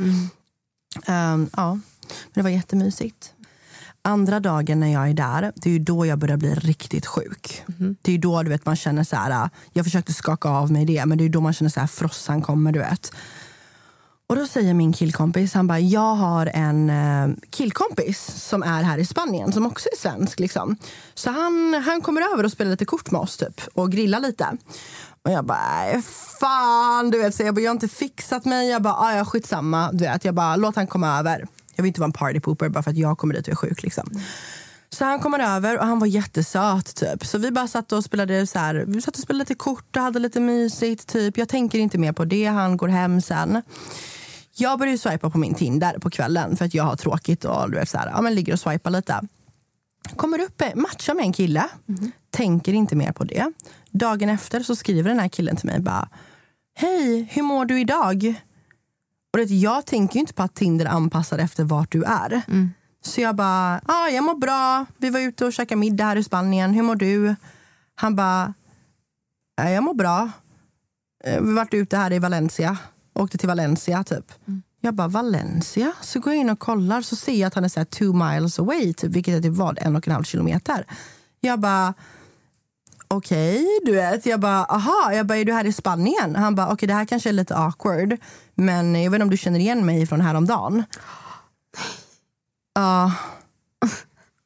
Ehm, 1.07 1.51
ja, 1.57 1.79
men 2.25 2.33
det 2.35 2.43
var 2.43 2.51
jättemysigt. 2.51 3.33
Andra 4.03 4.41
dagen 4.41 4.81
när 4.81 4.93
jag 4.93 5.09
är 5.11 5.15
där, 5.15 5.53
det 5.57 5.71
är 5.71 5.79
då 5.79 6.07
jag 6.07 6.19
börjar 6.19 6.37
bli 6.37 6.55
riktigt 6.55 7.07
sjuk. 7.07 7.63
Det 8.03 8.13
är 8.15 8.19
då 8.19 8.43
du 8.43 8.51
vet, 8.51 8.67
man 8.67 8.77
känner 8.77 9.05
så 9.05 9.17
här, 9.17 9.51
jag 9.73 9.85
försökte 9.85 10.13
skaka 10.13 10.49
av 10.49 10.73
mig 10.73 10.85
det, 10.85 11.07
men 11.07 11.19
det 11.19 11.25
är 11.25 11.29
då 11.29 11.41
man 11.41 11.53
känner 11.53 11.71
så 11.71 11.81
här, 11.81 11.87
frossan 11.87 12.43
kommer 12.43 12.73
du 12.73 12.79
vet. 12.79 13.13
Och 14.29 14.37
då 14.37 14.47
säger 14.47 14.75
min 14.75 14.93
killkompis, 14.93 15.55
han 15.55 15.67
bara, 15.67 15.79
jag 15.81 16.15
har 16.15 16.47
en 16.55 16.91
eh, 16.91 17.29
killkompis 17.51 18.27
som 18.49 18.63
är 18.63 18.83
här 18.83 18.99
i 18.99 19.07
Spanien, 19.07 19.53
som 19.53 19.67
också 19.67 19.89
är 19.93 19.97
svensk. 19.99 20.41
Liksom. 20.41 20.77
Så 21.15 21.31
han, 21.31 21.83
han 21.87 22.01
kommer 22.01 22.23
över 22.35 22.45
och 22.45 22.53
spelar 22.53 22.71
lite 22.71 22.85
kort 22.85 23.11
med 23.11 23.21
oss 23.21 23.37
typ, 23.37 23.61
och 23.75 23.93
grillar 23.93 24.21
lite. 24.21 24.57
Och 25.25 25.31
jag 25.31 25.45
bara, 25.45 25.59
"Nej, 25.77 26.03
fan, 26.41 27.11
du 27.11 27.19
vet. 27.19 27.35
Så 27.35 27.43
jag, 27.43 27.55
bara, 27.55 27.61
jag 27.61 27.71
har 27.71 27.75
inte 27.75 27.89
fixat 27.89 28.45
mig. 28.45 28.69
Jag 28.71 28.83
bara, 28.83 28.95
"Ah, 28.95 29.15
ja 29.17 29.25
skitsamma. 29.25 29.93
Du 29.93 30.05
vet. 30.05 30.25
Jag 30.25 30.35
bara, 30.35 30.57
låt 30.57 30.77
han 30.77 30.87
komma 30.87 31.19
över. 31.19 31.47
Jag 31.81 31.83
vill 31.83 31.89
inte 31.89 32.01
vara 32.01 32.09
en 32.09 32.13
partypooper 32.13 32.69
bara 32.69 32.83
för 32.83 32.91
att 32.91 32.97
jag 32.97 33.19
kommer 33.19 33.35
dit 33.35 33.47
och 33.49 33.53
är 33.53 33.57
sjuk. 33.57 33.83
Liksom. 33.83 34.11
Så 34.91 35.05
han 35.05 35.21
kommer 35.21 35.39
över 35.39 35.79
och 35.79 35.87
han 35.87 35.99
var 35.99 36.07
jättesöt. 36.07 36.95
Typ. 36.95 37.27
Så 37.27 37.39
vi 37.39 37.51
bara 37.51 37.69
satt 37.69 37.93
och 37.93 38.05
spelade 38.05 38.47
så 38.47 38.59
här, 38.59 38.85
vi 38.87 39.03
satt 39.03 39.17
och 39.17 39.23
spelade 39.23 39.43
lite 39.43 39.55
kort 39.55 39.97
och 39.97 40.03
hade 40.03 40.19
lite 40.19 40.41
mysigt. 40.41 41.07
Typ. 41.07 41.39
Jag 41.39 41.49
tänker 41.49 41.79
inte 41.79 41.99
mer 41.99 42.13
på 42.13 42.25
det. 42.25 42.45
Han 42.45 42.77
går 42.77 42.89
hem 42.89 43.21
sen. 43.21 43.63
Jag 44.57 44.79
börjar 44.79 44.93
ju 44.93 44.99
swipa 44.99 45.31
på 45.31 45.39
min 45.39 45.55
Tinder 45.55 45.99
på 45.99 46.11
kvällen 46.11 46.57
för 46.57 46.65
att 46.65 46.75
jag 46.75 46.85
har 46.85 46.97
tråkigt 46.97 47.45
och 47.45 47.71
du 47.71 47.77
vet, 47.77 47.89
så 47.89 47.99
här, 47.99 48.11
ja, 48.15 48.21
men 48.21 48.35
ligger 48.35 48.53
och 48.53 48.61
swipar 48.61 48.91
lite. 48.91 49.21
Kommer 50.17 50.41
upp, 50.41 50.63
matchar 50.75 51.15
med 51.15 51.25
en 51.25 51.33
kille, 51.33 51.69
tänker 52.31 52.73
inte 52.73 52.97
mer 52.97 53.13
på 53.13 53.25
det. 53.25 53.53
Dagen 53.91 54.29
efter 54.29 54.61
så 54.61 54.77
skriver 54.77 55.11
den 55.11 55.19
här 55.19 55.29
killen 55.29 55.57
till 55.57 55.67
mig 55.67 55.81
bara 55.81 56.09
Hej, 56.75 57.29
hur 57.31 57.43
mår 57.43 57.65
du 57.65 57.81
idag? 57.81 58.35
Och 59.33 59.39
det, 59.39 59.45
jag 59.45 59.87
tänker 59.87 60.15
ju 60.15 60.21
inte 60.21 60.35
på 60.35 60.43
att 60.43 60.55
Tinder 60.55 60.87
är 60.87 60.91
anpassad 60.91 61.41
efter 61.41 61.65
vart 61.65 61.93
du 61.93 62.05
är. 62.05 62.43
Så 63.03 63.21
jag 63.21 63.37
bara, 63.37 63.81
ah, 63.87 64.09
jag 64.09 64.25
mår 64.25 64.35
bra. 64.35 64.87
Vi 64.99 65.11
var 65.11 65.21
ute 65.21 65.45
och 65.45 65.53
käkade 65.53 65.79
middag 65.79 66.05
här 66.05 66.17
i 66.17 66.25
Spanien. 66.25 66.75
Hur 66.75 66.83
mår 66.83 66.97
du? 66.97 67.35
Han 67.95 68.17
bara, 68.17 68.55
"Ja, 69.57 69.71
jag 69.71 69.85
mår 69.85 69.95
bra. 69.95 70.31
Eh, 71.25 71.41
Vi 71.41 71.53
varit 71.53 71.75
ute 71.75 71.97
här 71.97 72.13
i 72.13 72.19
Valencia. 72.19 72.79
Åkte 73.15 73.39
till 73.39 73.49
Valencia 73.49 74.05
typ. 74.05 74.33
Jag 74.81 74.95
bara, 74.95 75.09
Valencia? 75.09 75.93
Så 76.01 76.21
går 76.21 76.33
jag 76.33 76.41
in 76.41 76.51
och 76.51 76.59
kollar 76.59 77.03
så 77.03 77.17
ser 77.17 77.33
jag 77.35 77.47
att 77.47 77.55
han 77.55 77.65
är 77.65 77.69
så 77.69 77.81
här 77.81 77.85
two 77.85 78.13
miles 78.15 78.59
away, 78.59 78.95
typ, 78.95 79.11
vilket 79.11 79.35
är 79.35 79.43
typ 79.43 79.53
vad, 79.57 79.79
en 79.79 79.97
och 79.97 80.09
en 80.09 80.15
halv 80.15 80.25
kilometer. 80.25 80.87
Jag 81.41 81.61
bara, 81.61 81.95
okej, 83.15 83.67
du 83.85 83.93
vet. 83.93 84.27
Jag 84.27 84.41
bara, 84.41 84.65
aha, 84.65 85.13
jag 85.13 85.27
bara, 85.27 85.39
är 85.39 85.45
du 85.45 85.53
här 85.53 85.67
i 85.67 85.73
Spanien? 85.73 86.37
Han 86.37 86.55
bara, 86.55 86.73
okej 86.73 86.87
det 86.87 86.95
här 86.95 87.05
kanske 87.05 87.29
är 87.29 87.33
lite 87.33 87.57
awkward, 87.57 88.17
men 88.55 89.03
jag 89.03 89.11
vet 89.11 89.17
inte 89.17 89.25
om 89.25 89.31
du 89.31 89.37
känner 89.37 89.59
igen 89.59 89.87
mig 89.87 90.07
från 90.07 90.21
häromdagen. 90.21 90.85
Ja. 92.75 93.13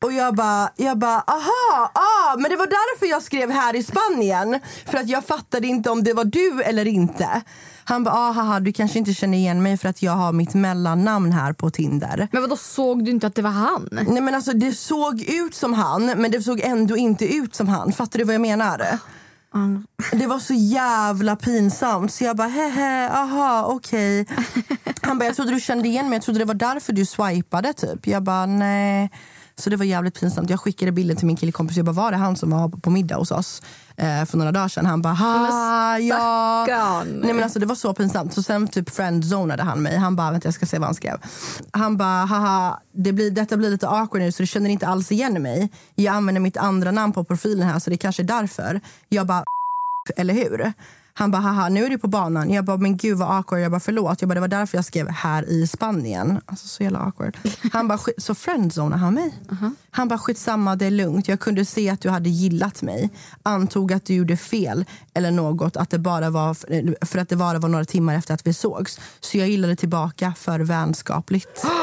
Och 0.05 0.13
jag 0.13 0.35
bara, 0.35 0.71
jag 0.77 0.99
bara, 0.99 1.21
aha, 1.21 1.91
ah, 1.95 2.37
men 2.39 2.51
det 2.51 2.57
var 2.57 2.67
därför 2.67 3.07
jag 3.07 3.23
skrev 3.23 3.51
här 3.51 3.77
i 3.77 3.83
Spanien. 3.83 4.61
För 4.87 4.99
att 4.99 5.09
jag 5.09 5.25
fattade 5.25 5.67
inte 5.67 5.91
om 5.91 6.05
det 6.05 6.13
var 6.13 6.25
du 6.25 6.63
eller 6.63 6.87
inte. 6.87 7.43
Han 7.85 8.05
bara, 8.05 8.15
ah, 8.15 8.33
haha, 8.33 8.61
du 8.61 8.73
kanske 8.73 8.99
inte 8.99 9.15
känner 9.15 9.39
igen 9.39 9.63
mig 9.63 9.79
för 9.79 9.89
att 9.89 10.03
jag 10.03 10.13
har 10.13 10.33
mitt 10.33 10.55
mellannamn 10.55 11.33
här 11.33 11.53
på 11.53 11.71
Tinder. 11.71 12.29
Men 12.33 12.49
då 12.49 12.57
såg 12.57 13.05
du 13.05 13.11
inte 13.11 13.27
att 13.27 13.35
det 13.35 13.43
var 13.43 13.51
han? 13.51 13.89
Nej 13.91 14.21
men 14.21 14.35
alltså 14.35 14.53
det 14.53 14.73
såg 14.73 15.23
ut 15.23 15.55
som 15.55 15.75
han, 15.75 16.07
men 16.07 16.31
det 16.31 16.43
såg 16.43 16.61
ändå 16.61 16.97
inte 16.97 17.35
ut 17.35 17.55
som 17.55 17.69
han. 17.69 17.93
Fattar 17.93 18.19
du 18.19 18.25
vad 18.25 18.35
jag 18.35 18.41
menar? 18.41 18.99
Det 20.13 20.27
var 20.27 20.39
så 20.39 20.55
jävla 20.55 21.37
pinsamt. 21.37 22.13
Så 22.13 22.25
jag 22.25 22.37
bara, 22.37 22.49
hehe, 22.49 23.11
aha, 23.11 23.65
okej. 23.67 24.27
Han 25.03 25.19
bara, 25.19 25.25
jag 25.25 25.37
trodde 25.37 25.53
du 25.53 25.61
kände 25.61 25.89
igen 25.89 26.09
mig. 26.09 26.17
Jag 26.17 26.23
trodde 26.23 26.39
det 26.39 26.45
var 26.45 26.55
därför 26.55 26.93
du 26.93 27.07
swipade 27.07 27.73
typ. 27.73 28.07
Jag 28.07 28.23
bara, 28.23 28.47
nej. 28.47 29.11
Så 29.57 29.71
det 29.71 29.77
var 29.77 29.85
jävligt 29.85 30.21
pinsamt. 30.21 30.51
Jag 30.51 30.61
skickade 30.61 30.93
bilden 30.93 31.17
till 31.17 31.27
min 31.27 31.37
killkompis. 31.37 31.77
Jag 31.77 31.87
bara, 31.87 31.93
var 31.93 32.11
det 32.11 32.17
han 32.17 32.37
som 32.37 32.51
var 32.51 32.69
på 32.69 32.91
middag 32.91 33.17
hos 33.17 33.31
oss 33.31 33.63
eh, 33.97 34.25
för 34.25 34.39
några 34.39 34.53
dagar 34.53 34.69
sedan? 34.69 34.87
Han 34.87 35.03
bara, 35.03 35.15
ha, 35.15 35.99
ja. 35.99 36.65
Nej 37.07 37.35
men 37.35 37.43
alltså 37.45 37.59
det 37.59 37.67
var 37.67 37.75
så 37.75 37.95
pinsamt. 37.95 38.35
Så 38.35 38.43
sen 38.43 38.69
typ 38.69 38.91
friendzonade 38.91 39.63
han 39.63 39.83
mig. 39.83 39.97
Han 39.97 40.17
bara, 40.17 40.31
vänta 40.31 40.47
jag 40.47 40.55
ska 40.55 40.67
se 40.67 40.79
vad 40.79 40.87
han 40.87 40.95
skrev. 40.95 41.19
Han 41.71 41.97
bara, 41.97 42.25
haha, 42.25 42.81
det 42.93 43.13
blir, 43.13 43.31
detta 43.31 43.57
blir 43.57 43.71
lite 43.71 43.89
awkward 43.89 44.23
nu 44.23 44.33
så 44.33 44.43
du 44.43 44.47
känner 44.47 44.71
inte 44.71 44.87
alls 44.87 45.13
igen 45.13 45.43
mig. 45.43 45.69
Jag 45.95 46.15
använder 46.15 46.41
mitt 46.41 46.57
andra 46.57 46.91
namn 46.91 47.13
på 47.13 47.25
profilen 47.25 47.69
här 47.69 47.79
så 47.79 47.91
det 47.91 47.97
kanske 47.97 48.23
är 48.23 48.25
därför. 48.25 48.81
Jag 49.09 49.27
bara, 49.27 49.45
eller 50.17 50.35
hur? 50.35 50.73
Han 51.17 51.31
bara, 51.31 51.43
haha, 51.43 51.69
nu 51.69 51.85
är 51.85 51.91
du 51.91 51.99
på 51.99 52.09
banan. 52.09 52.51
Jag 52.51 52.65
bara, 52.65 52.77
men 52.77 52.97
gud 52.97 53.19
vad 53.19 53.37
awkward. 53.37 53.61
Jag 53.61 53.71
bara, 53.71 53.81
förlåt. 53.81 54.21
Jag 54.23 54.29
bara, 54.29 54.35
det 54.35 54.41
var 54.41 54.49
därför 54.49 54.79
jag 54.79 54.85
skrev 54.85 55.09
här 55.09 55.49
i 55.49 55.67
Spanien. 55.67 56.41
Alltså 56.47 56.69
så 56.69 56.83
jävla 56.83 56.99
awkward. 56.99 57.39
Han 57.73 57.89
bara, 57.89 57.99
så 58.19 58.35
friendzonade 58.35 59.01
han 59.03 59.15
mig. 59.15 59.35
Han 59.91 60.09
bara, 60.09 60.19
skitsamma, 60.19 60.77
det 60.77 60.87
är 60.87 60.91
lugnt. 60.91 61.29
Jag 61.29 61.41
kunde 61.41 61.65
se 61.65 61.91
att 61.91 62.01
du 62.01 62.09
hade 62.11 62.29
gillat 62.29 62.83
mig. 62.83 63.11
Antog 63.43 63.93
att 63.93 64.05
du 64.07 64.15
gjorde 64.15 64.37
fel 64.37 64.85
eller 65.15 65.31
något. 65.31 65.77
Att 65.77 65.91
det 65.91 65.99
bara 65.99 66.31
var, 66.31 66.55
för 67.07 67.19
att 67.19 67.29
det 67.29 67.37
bara 67.37 67.59
var 67.59 67.69
några 67.69 67.85
timmar 67.85 68.15
efter 68.15 68.35
att 68.35 68.47
vi 68.47 68.55
sågs. 68.55 69.01
Så 69.21 69.39
jag 69.39 69.49
gillade 69.49 69.77
tillbaka 69.77 70.35
för 70.37 70.61
vänskapligt. 70.61 71.65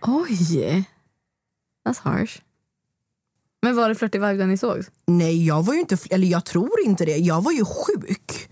Oj. 0.00 0.84
That's 1.88 2.00
harsh. 2.02 2.40
Men 3.62 3.76
var 3.76 3.88
det 3.88 3.94
flörtig 3.94 4.20
vibe 4.20 4.46
ni 4.46 4.56
sågs? 4.56 4.90
Nej, 5.06 5.46
jag 5.46 5.62
var 5.62 5.74
ju 5.74 5.80
inte, 5.80 5.96
eller 6.10 6.26
jag 6.28 6.44
tror 6.44 6.80
inte 6.84 7.04
det. 7.04 7.16
Jag 7.16 7.42
var 7.42 7.52
ju 7.52 7.64
sjuk. 7.64 8.48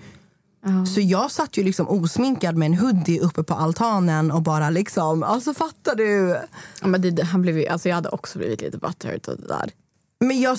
Så 0.94 1.00
jag 1.00 1.30
satt 1.30 1.56
ju 1.56 1.62
liksom 1.64 1.88
osminkad 1.88 2.56
med 2.56 2.66
en 2.66 2.74
hoodie 2.78 3.20
uppe 3.20 3.42
på 3.42 3.54
altanen 3.54 4.30
och 4.30 4.42
bara 4.42 4.70
liksom, 4.70 5.22
alltså 5.22 5.54
fattar 5.54 5.94
du? 5.94 6.36
Ja, 6.80 6.86
men 6.88 7.14
det, 7.14 7.22
han 7.24 7.42
blev, 7.42 7.58
ju- 7.58 7.66
alltså 7.66 7.88
jag 7.88 7.96
hade 7.96 8.08
också 8.08 8.38
blivit 8.38 8.60
lite 8.60 8.78
butthurt 8.78 9.28
och 9.28 9.36
det 9.36 9.46
där. 9.48 9.70
Men 10.20 10.40
jag, 10.40 10.58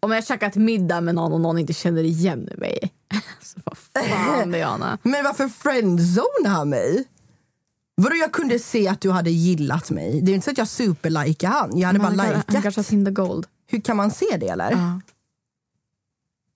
Om 0.00 0.12
jag 0.12 0.26
käkat 0.26 0.54
middag 0.54 1.00
med 1.00 1.14
någon 1.14 1.32
och 1.32 1.40
någon 1.40 1.58
inte 1.58 1.72
känner 1.72 2.02
igen 2.02 2.48
mig. 2.58 2.92
Så 3.42 3.60
vad 3.64 3.78
fan 3.78 4.50
Diana. 4.52 4.98
men 5.02 5.24
varför 5.24 5.48
friendzonade 5.48 6.48
han 6.48 6.68
mig? 6.68 7.04
Vadå 7.94 8.16
jag 8.16 8.32
kunde 8.32 8.58
se 8.58 8.88
att 8.88 9.00
du 9.00 9.10
hade 9.10 9.30
gillat 9.30 9.90
mig? 9.90 10.20
Det 10.20 10.30
är 10.32 10.34
inte 10.34 10.44
så 10.44 10.50
att 10.50 10.58
jag 10.58 10.68
superlikade 10.68 11.52
han. 11.52 11.78
Jag 11.78 11.86
hade 11.86 11.98
bara 11.98 12.08
han, 12.08 12.16
kan- 12.18 12.26
han 12.26 12.34
likat. 12.48 12.62
kanske 12.62 12.78
har 12.78 12.84
Tinder 12.84 13.12
Gold. 13.12 13.46
Hur 13.66 13.80
kan 13.80 13.96
man 13.96 14.10
se 14.10 14.36
det 14.40 14.48
eller? 14.48 14.70
Ja. 14.70 15.00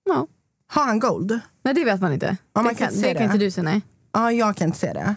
Ja. 0.04 0.26
Har 0.66 0.84
han 0.86 0.98
gold? 1.00 1.40
Nej 1.62 1.74
det 1.74 1.84
vet 1.84 2.00
man 2.00 2.12
inte. 2.12 2.36
Ja, 2.52 2.62
man 2.62 2.64
det 2.64 2.74
kan 2.78 2.88
kan, 2.88 2.96
se 2.96 3.08
det 3.08 3.14
kan 3.14 3.22
inte 3.24 3.38
du 3.38 3.50
se 3.50 3.62
nej. 3.62 3.82
Ja, 4.12 4.32
jag 4.32 4.56
kan 4.56 4.66
inte 4.66 4.78
se 4.78 4.92
det. 4.92 5.14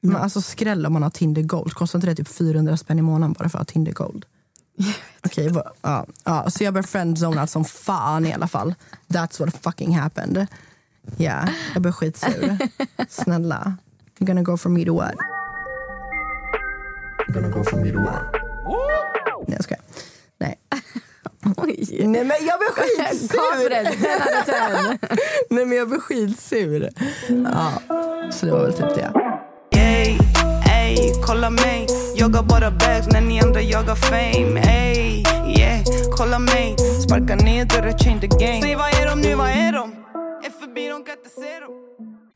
Men 0.00 0.16
alltså 0.16 0.40
skräll 0.42 0.86
om 0.86 0.92
man 0.92 1.02
har 1.02 1.10
Tinder 1.10 1.42
Gold. 1.42 1.72
Kostar 1.72 1.98
inte 1.98 2.06
det 2.06 2.14
typ 2.14 2.28
400 2.28 2.76
spänn 2.76 2.98
i 2.98 3.02
månaden 3.02 3.32
bara 3.32 3.48
för 3.48 3.58
att 3.58 3.68
ha 3.68 3.72
Tinder 3.72 3.92
Gold? 3.92 4.24
Okej, 5.26 5.48
va- 5.48 5.72
ja, 5.82 6.06
ja, 6.24 6.50
så 6.50 6.64
jag 6.64 6.72
blev 6.72 6.82
friendzonad 6.82 7.50
som 7.50 7.64
fan 7.64 8.26
i 8.26 8.32
alla 8.32 8.48
fall. 8.48 8.74
That's 9.08 9.40
what 9.44 9.56
fucking 9.62 9.96
happened. 9.98 10.36
Ja, 10.36 11.24
yeah, 11.24 11.48
jag 11.72 11.82
blev 11.82 11.92
skitsur. 11.92 12.58
Snälla. 13.08 13.76
You're 14.18 14.26
gonna 14.26 14.42
go 14.42 14.56
from 14.56 14.74
me 14.74 14.84
to 14.84 14.94
what? 14.94 15.14
You're 17.28 17.32
gonna 17.34 17.48
go 17.48 17.64
from 17.64 17.80
me 17.82 17.90
to 17.92 17.98
what? 17.98 18.22
Nej, 19.48 19.56
jag 19.56 19.64
skojar. 19.64 19.82
Nej. 20.38 20.58
Oj. 21.56 21.86
Nej, 22.06 22.24
men 22.24 22.36
jag 22.46 22.58
blev 22.58 22.70
skitsur! 22.76 23.38
Confidence, 23.38 23.92
10 23.92 24.08
out 24.14 24.20
of 24.40 24.46
10. 24.46 25.18
Nej, 25.50 25.64
men 25.66 25.78
jag 25.78 25.88
blev 25.88 26.00
skitsur. 26.00 26.88
Ja, 27.28 27.72
så 28.32 28.46
det 28.46 28.52
var 28.52 28.62
väl 28.62 28.72
typ 28.72 28.94
det. 28.94 29.12
Ey, 29.78 30.18
ey, 30.72 31.12
kolla 31.26 31.50
mig 31.50 31.86
Jagar 32.16 32.42
bara 32.42 32.70
bags 32.70 33.06
när 33.12 33.20
ni 33.20 33.40
andra 33.40 33.60
jagar 33.62 33.94
fame 33.94 34.60
Ey, 34.60 35.22
yeah, 35.58 35.80
kolla 36.16 36.38
mig 36.38 36.76
Sparka 37.06 37.34
ner 37.36 37.64
dörrar, 37.64 37.98
change 37.98 38.20
the 38.20 38.26
game 38.26 38.62
Säg 38.62 38.74
vad 38.76 38.88
är 38.88 39.06
de 39.10 39.20
nu, 39.20 39.34
vad 39.34 39.48
är 39.48 39.72
de? 39.72 39.92
Är 40.46 40.50
förbi, 40.60 40.88
de 40.88 41.04
kan 41.04 41.16
inte 41.18 41.30
se 41.30 41.60
dem 41.60 41.70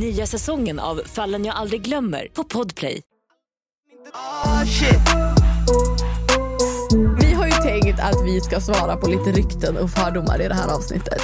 Nya 0.00 0.26
säsongen 0.26 0.78
av 0.78 1.00
Fallen 1.06 1.44
jag 1.44 1.56
aldrig 1.56 1.82
glömmer 1.82 2.28
på 2.32 2.44
Podplay. 2.44 3.02
Shit 4.66 5.00
Vi 7.20 7.32
har 7.32 7.46
ju 7.46 7.52
tänkt 7.52 8.00
att 8.00 8.26
vi 8.26 8.40
ska 8.40 8.60
svara 8.60 8.96
på 8.96 9.06
lite 9.06 9.32
rykten 9.32 9.76
och 9.76 9.90
fördomar 9.90 10.42
i 10.42 10.48
det 10.48 10.54
här 10.54 10.74
avsnittet. 10.74 11.22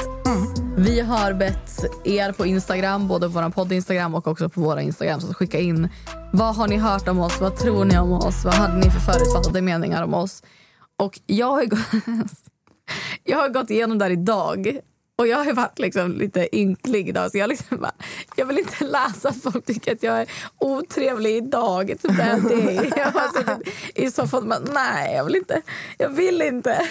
Vi 0.77 1.01
har 1.01 1.33
bett 1.33 1.85
er 2.05 2.33
på 2.33 2.47
Instagram, 2.47 3.09
både 3.09 3.27
på 3.27 3.33
vår 3.33 3.51
podd 3.51 3.73
Instagram 3.73 4.15
och 4.15 4.27
också 4.27 4.49
på 4.49 4.61
våra 4.61 4.83
Instagram, 4.83 5.21
så 5.21 5.31
att 5.31 5.37
skicka 5.37 5.59
in 5.59 5.89
vad 6.33 6.57
har 6.57 6.69
ni 6.69 6.77
hört 6.77 7.09
om 7.09 7.19
oss, 7.21 7.41
vad 7.41 7.57
tror 7.57 7.85
ni 7.85 7.99
om 7.99 8.13
oss, 8.13 8.45
vad 8.45 8.55
hade 8.55 8.77
ni 8.77 8.91
för 8.91 9.01
förutfattade 9.01 9.63
meningar 9.63 10.03
om 10.03 10.15
oss? 10.15 10.43
Och 10.99 11.21
jag 11.27 11.47
har, 11.47 11.65
jag 13.25 13.39
har 13.39 13.49
gått 13.49 13.71
igenom 13.71 13.99
där 13.99 14.11
idag 14.11 14.81
Och 15.19 15.27
jag 15.27 15.37
har 15.37 15.45
ju 15.45 15.53
varit 15.53 15.79
liksom 15.79 16.13
lite 16.13 16.57
ynklig 16.57 17.15
då, 17.15 17.31
så 17.31 17.39
jag, 17.39 17.49
liksom 17.49 17.79
bara, 17.79 17.93
jag 18.37 18.47
vill 18.47 18.59
inte 18.59 18.85
läsa 18.85 19.29
att 19.29 19.43
folk 19.43 19.67
tycker 19.67 19.93
att 19.93 20.03
jag 20.03 20.21
är 20.21 20.29
otrevlig 20.59 21.37
idag. 21.37 21.91
It's 21.91 22.11
a 22.11 22.15
bad 22.19 22.51
day. 22.51 22.93
Jag 22.97 23.11
har 23.11 23.29
suttit 23.29 23.75
i 23.95 24.11
soffan 24.11 24.43
och 24.43 24.49
bara, 24.49 24.73
nej 24.75 25.15
jag 25.15 25.25
vill 25.25 25.37
inte. 25.37 25.63
Jag 25.99 26.09
vill 26.09 26.43
inte. 26.43 26.89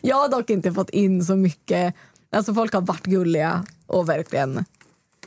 Jag 0.00 0.16
har 0.16 0.28
dock 0.28 0.50
inte 0.50 0.72
fått 0.72 0.90
in 0.90 1.24
så 1.24 1.36
mycket, 1.36 1.94
alltså 2.32 2.54
folk 2.54 2.72
har 2.72 2.80
varit 2.80 3.04
gulliga 3.04 3.66
och 3.86 4.08
verkligen, 4.08 4.64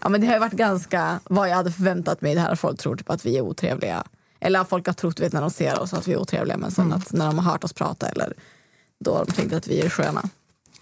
ja 0.01 0.09
men 0.09 0.21
det 0.21 0.27
har 0.27 0.39
varit 0.39 0.53
ganska 0.53 1.19
vad 1.23 1.49
jag 1.49 1.55
hade 1.55 1.71
förväntat 1.71 2.21
mig. 2.21 2.35
Det 2.35 2.41
här 2.41 2.55
folk 2.55 2.79
tror 2.79 2.95
typ 2.95 3.09
att 3.09 3.25
vi 3.25 3.37
är 3.37 3.41
otrevliga. 3.41 4.03
Eller 4.39 4.59
att 4.59 4.69
folk 4.69 4.87
har 4.87 4.93
trott 4.93 5.19
vet, 5.19 5.33
när 5.33 5.41
de 5.41 5.51
ser 5.51 5.79
oss 5.79 5.93
att 5.93 6.07
vi 6.07 6.13
är 6.13 6.17
otrevliga 6.17 6.57
men 6.57 6.71
sen 6.71 6.93
att 6.93 7.13
när 7.13 7.25
de 7.25 7.39
har 7.39 7.51
hört 7.51 7.63
oss 7.63 7.73
prata 7.73 8.07
eller 8.07 8.33
då 8.99 9.13
har 9.13 9.25
de 9.25 9.31
tänkt 9.31 9.53
att 9.53 9.67
vi 9.67 9.81
är 9.81 9.89
sköna. 9.89 10.29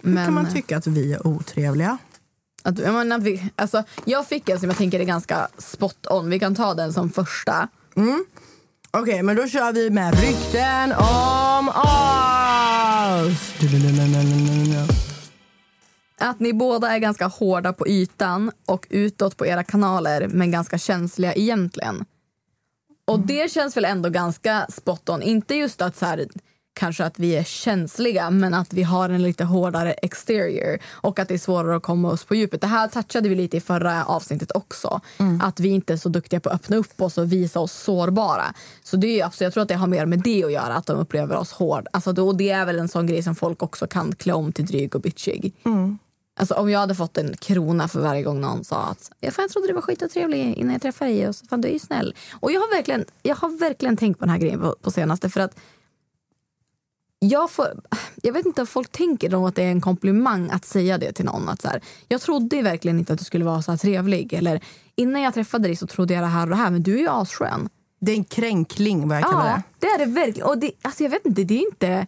Hur 0.04 0.16
kan 0.16 0.34
man 0.34 0.54
tycka 0.54 0.78
att 0.78 0.88
vi 0.88 1.14
är 1.14 1.28
otrevliga? 1.28 1.98
Att, 2.64 2.80
jag, 2.80 2.94
menar, 2.94 3.20
vi, 3.20 3.52
alltså, 3.56 3.84
jag 4.06 4.28
fick 4.28 4.50
en 4.50 4.60
som 4.60 4.70
jag 4.70 4.78
tänker 4.78 5.00
är 5.00 5.04
ganska 5.04 5.48
spot 5.58 6.08
on. 6.10 6.30
Vi 6.30 6.40
kan 6.40 6.56
ta 6.56 6.74
den 6.74 6.94
som 6.94 7.10
första. 7.10 7.68
Okej, 8.92 9.24
men 9.24 9.36
då 9.36 9.48
kör 9.48 9.74
vi 9.74 9.90
med 9.90 10.20
rykten 10.20 10.92
om 10.92 11.70
oss. 11.70 13.54
Att 16.18 16.40
ni 16.40 16.54
båda 16.54 16.96
är 16.96 17.00
ganska 17.00 17.28
hårda 17.28 17.74
på 17.74 17.88
ytan 17.88 18.52
och 18.66 18.88
utåt 18.90 19.38
på 19.38 19.46
era 19.46 19.64
kanaler 19.64 20.28
men 20.28 20.52
ganska 20.52 20.78
känsliga 20.78 21.34
egentligen. 21.34 22.06
Och 23.06 23.20
det 23.20 23.52
känns 23.52 23.78
väl 23.78 23.86
ändå 23.86 24.10
ganska 24.10 24.66
spot 24.70 25.10
on. 25.10 25.22
Inte 25.22 25.56
just 25.56 25.82
att 25.82 25.98
så 25.98 26.06
här, 26.06 26.28
kanske 26.74 27.06
att 27.06 27.20
vi 27.20 27.36
är 27.36 27.44
känsliga 27.44 28.30
men 28.30 28.54
att 28.54 28.74
vi 28.74 28.84
har 28.84 29.10
en 29.10 29.24
lite 29.24 29.44
hårdare 29.44 29.92
exterior 29.94 30.80
och 30.92 31.20
att 31.20 31.28
det 31.28 31.34
är 31.34 31.38
svårare 31.38 31.76
att 31.76 31.84
komma 31.84 32.12
oss 32.12 32.26
på 32.26 32.36
djupet. 32.36 32.62
Det 32.62 32.68
här 32.68 32.88
touchade 32.88 33.30
vi 33.30 33.36
lite 33.36 33.58
i 33.58 33.62
förra 33.62 34.06
avsnittet 34.06 34.52
också. 34.56 35.02
Att 35.42 35.60
vi 35.60 35.70
inte 35.70 35.94
är 35.94 35.98
så 35.98 36.10
duktiga 36.10 36.40
på 36.40 36.50
att 36.50 36.56
öppna 36.56 36.78
upp 36.78 37.02
oss 37.02 37.18
och 37.18 37.32
visa 37.32 37.60
oss 37.60 37.74
sårbara. 37.74 38.54
Så 38.84 38.98
det 38.98 39.20
är, 39.20 39.26
absolut, 39.26 39.46
jag 39.46 39.54
tror 39.54 39.62
att 39.62 39.68
det 39.68 39.76
har 39.76 39.88
mer 39.88 40.06
med 40.06 40.20
det 40.20 40.44
att 40.44 40.52
göra, 40.52 40.74
att 40.74 40.86
de 40.86 40.98
upplever 40.98 41.36
oss 41.36 41.52
hård. 41.52 41.88
Alltså, 41.94 42.14
då, 42.14 42.34
det 42.34 42.50
är 42.50 42.66
väl 42.66 42.80
en 42.80 42.88
sån 42.88 43.08
grej 43.08 43.24
som 43.24 43.36
folk 43.36 43.64
också 43.64 43.88
kan 43.88 44.16
klä 44.16 44.34
om 44.34 44.52
till 44.52 44.66
dryg 44.66 44.96
och 44.96 45.02
bitchig. 45.02 45.54
Alltså, 46.36 46.54
om 46.54 46.70
jag 46.70 46.80
hade 46.80 46.96
fått 46.96 47.18
en 47.18 47.38
krona 47.38 47.88
för 47.88 48.00
varje 48.00 48.24
gång 48.24 48.42
någon 48.42 48.64
sa 48.64 48.84
att 48.84 49.12
jag, 49.20 49.34
fan, 49.34 49.44
jag 49.44 49.52
trodde 49.52 49.68
du 49.68 49.74
var 49.74 49.82
skitotrevlig 49.82 50.54
innan 50.54 50.74
jag 50.74 50.82
träffade 50.82 51.12
dig 51.12 51.28
och 51.28 51.36
så, 51.36 51.46
fan, 51.46 51.62
du 51.62 51.68
är 51.68 51.74
ju 51.74 51.80
snäll. 51.80 52.16
Och 52.40 52.52
jag 52.52 52.60
har 52.60 52.76
verkligen, 52.76 53.06
jag 53.22 53.36
har 53.36 53.60
verkligen 53.60 53.98
tänkt 53.98 54.20
på 54.20 54.26
den 54.26 54.30
här 54.30 54.40
grejen 54.40 54.60
på, 54.60 54.76
på 54.82 54.92
senaste 54.92 55.30
för 55.30 55.40
att 55.40 55.56
jag, 57.30 57.52
får, 57.52 57.66
jag 58.22 58.34
vet 58.34 58.46
inte 58.46 58.62
om 58.62 58.68
folk 58.68 58.92
tänker 58.92 59.30
då 59.30 59.48
att 59.48 59.56
det 59.56 59.64
är 59.64 59.72
en 59.72 59.82
komplimang 59.82 60.50
att 60.50 60.66
säga 60.66 60.98
det 60.98 61.12
till 61.12 61.26
någon. 61.26 61.50
Att 61.50 61.62
så 61.62 61.68
här, 61.68 61.82
jag 62.08 62.22
trodde 62.22 62.62
verkligen 62.62 63.00
inte 63.00 63.14
att 63.14 63.20
du 63.20 63.26
skulle 63.26 63.46
vara 63.46 63.62
så 63.62 63.72
här 63.72 63.78
trevlig. 63.78 64.34
Eller 64.34 64.64
innan 64.96 65.22
jag 65.22 65.34
träffade 65.34 65.68
dig 65.68 65.76
så 65.76 65.88
trodde 65.88 66.14
jag 66.14 66.24
det 66.24 66.28
här 66.28 66.44
och 66.44 66.50
det 66.50 66.56
här 66.56 66.72
men 66.72 66.84
du 66.84 66.94
är 66.96 67.00
ju 67.00 67.10
asskön. 67.10 67.70
Det 68.02 68.12
är 68.12 68.16
en 68.16 68.24
kränkling 68.26 69.08
vad 69.08 69.18
jag 69.18 69.24
kallar 69.24 69.46
Ja, 69.50 69.62
det. 69.80 69.88
det 69.88 69.88
är 69.88 70.06
det 70.06 70.12
verkligen. 70.12 70.48
Och 70.50 70.58
det, 70.58 70.72
alltså 70.82 71.04
jag 71.04 71.10
vet 71.10 71.26
inte, 71.26 71.44
det 71.44 71.54
är 71.54 71.66
inte... 71.72 72.08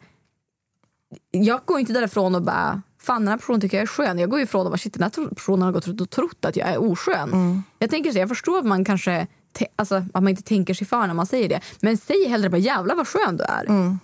Jag 1.31 1.59
går 1.65 1.79
inte 1.79 1.93
därifrån 1.93 2.35
och 2.35 2.41
bara, 2.41 2.81
fan 3.01 3.21
den 3.21 3.27
här 3.27 3.37
personen 3.37 3.61
tycker 3.61 3.77
jag 3.77 3.81
är 3.83 3.87
skön. 3.87 4.19
Jag 4.19 4.29
går 4.29 4.39
ifrån 4.39 4.65
och 4.65 4.71
bara, 4.71 4.77
shit 4.77 4.93
den 4.93 5.03
här 5.03 5.29
personen 5.35 5.61
har 5.61 5.71
gått 5.71 5.87
runt 5.87 6.01
och 6.01 6.09
trott 6.09 6.45
att 6.45 6.55
jag 6.55 6.69
är 6.69 6.77
oskön. 6.91 7.63
Jag 7.79 7.89
tänker 7.89 8.11
så, 8.11 8.17
jag 8.19 8.29
förstår 8.29 8.57
att 8.59 8.65
man 8.65 8.85
kanske, 8.85 9.27
alltså, 9.75 9.95
att 9.95 10.13
man 10.13 10.27
inte 10.27 10.43
tänker 10.43 10.73
sig 10.73 10.87
för 10.87 11.07
när 11.07 11.13
man 11.13 11.25
säger 11.25 11.49
det. 11.49 11.61
Men 11.81 11.97
säg 11.97 12.27
hellre 12.27 12.49
bara, 12.49 12.57
jävlar 12.57 12.95
vad 12.95 13.07
skön 13.07 13.37
du 13.37 13.43
är. 13.43 13.97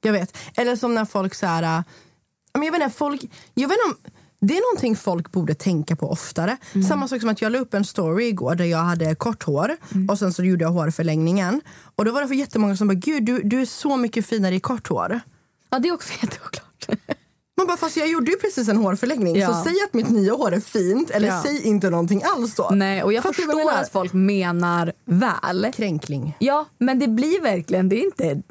Jag 0.00 0.12
vet. 0.12 0.36
Eller 0.56 0.76
som 0.76 0.94
när 0.94 1.04
folk 1.04 1.34
så 1.34 1.46
här... 1.46 1.62
äh, 1.62 1.82
Jag 2.52 2.60
vet 2.60 2.74
inte, 2.82 2.90
folk, 2.96 3.22
jag 3.54 3.68
vet 3.68 3.78
inte 3.86 4.06
om, 4.06 4.12
det 4.40 4.56
är 4.58 4.72
någonting 4.72 4.96
folk 4.96 5.32
borde 5.32 5.54
tänka 5.54 5.96
på 5.96 6.10
oftare. 6.10 6.56
Samma 6.88 7.08
sak 7.08 7.20
som 7.20 7.30
att 7.30 7.42
jag 7.42 7.52
la 7.52 7.58
upp 7.58 7.74
en 7.74 7.84
story 7.84 8.24
igår 8.28 8.54
där 8.54 8.64
jag 8.64 8.78
hade 8.78 9.14
kort 9.14 9.42
hår 9.42 9.76
och 10.10 10.18
sen 10.18 10.32
så 10.32 10.44
gjorde 10.44 10.64
jag 10.64 10.70
hårförlängningen. 10.70 11.60
Och 11.96 12.04
då 12.04 12.12
var 12.12 12.20
det 12.22 12.28
för 12.28 12.34
jättemånga 12.34 12.76
som 12.76 12.88
bara, 12.88 12.94
gud 12.94 13.24
du, 13.24 13.42
du 13.42 13.60
är 13.60 13.64
så 13.66 13.96
mycket 13.96 14.26
finare 14.26 14.54
i 14.54 14.60
kort 14.60 14.88
hår. 14.88 15.20
Ja, 15.70 15.78
det 15.78 15.88
är 15.88 15.92
också 15.94 16.12
jätteoklart. 16.22 16.86
Man 17.56 17.66
bara, 17.66 17.76
fast 17.76 17.96
jag 17.96 18.08
gjorde 18.08 18.30
ju 18.30 18.36
precis 18.38 18.68
en 18.68 18.76
hårförlängning. 18.76 19.36
Ja. 19.36 19.48
Så 19.54 19.62
säg 19.64 19.74
att 19.86 19.94
mitt 19.94 20.08
nya 20.08 20.32
hår 20.34 20.52
är 20.54 20.60
fint 20.60 21.10
eller 21.10 21.28
Ja. 21.28 21.42
säg 21.42 21.62
inte 21.66 21.90
någonting 21.90 22.22
alls 22.36 22.54
då. 22.54 22.68
Nej, 22.72 23.02
och 23.02 23.12
jag 23.12 23.22
Fattar 23.22 23.34
förstår 23.34 23.56
menar? 23.64 23.82
att 23.82 23.92
folk 23.92 24.12
menar 24.12 24.92
väl. 25.04 25.72
Kränkling. 25.76 26.36
Ja, 26.38 26.66
men 26.78 26.98
det 26.98 27.08
blir 27.08 27.40
verkligen, 27.42 27.88
det 27.88 27.96
är 27.96 28.04
inte... 28.04 28.42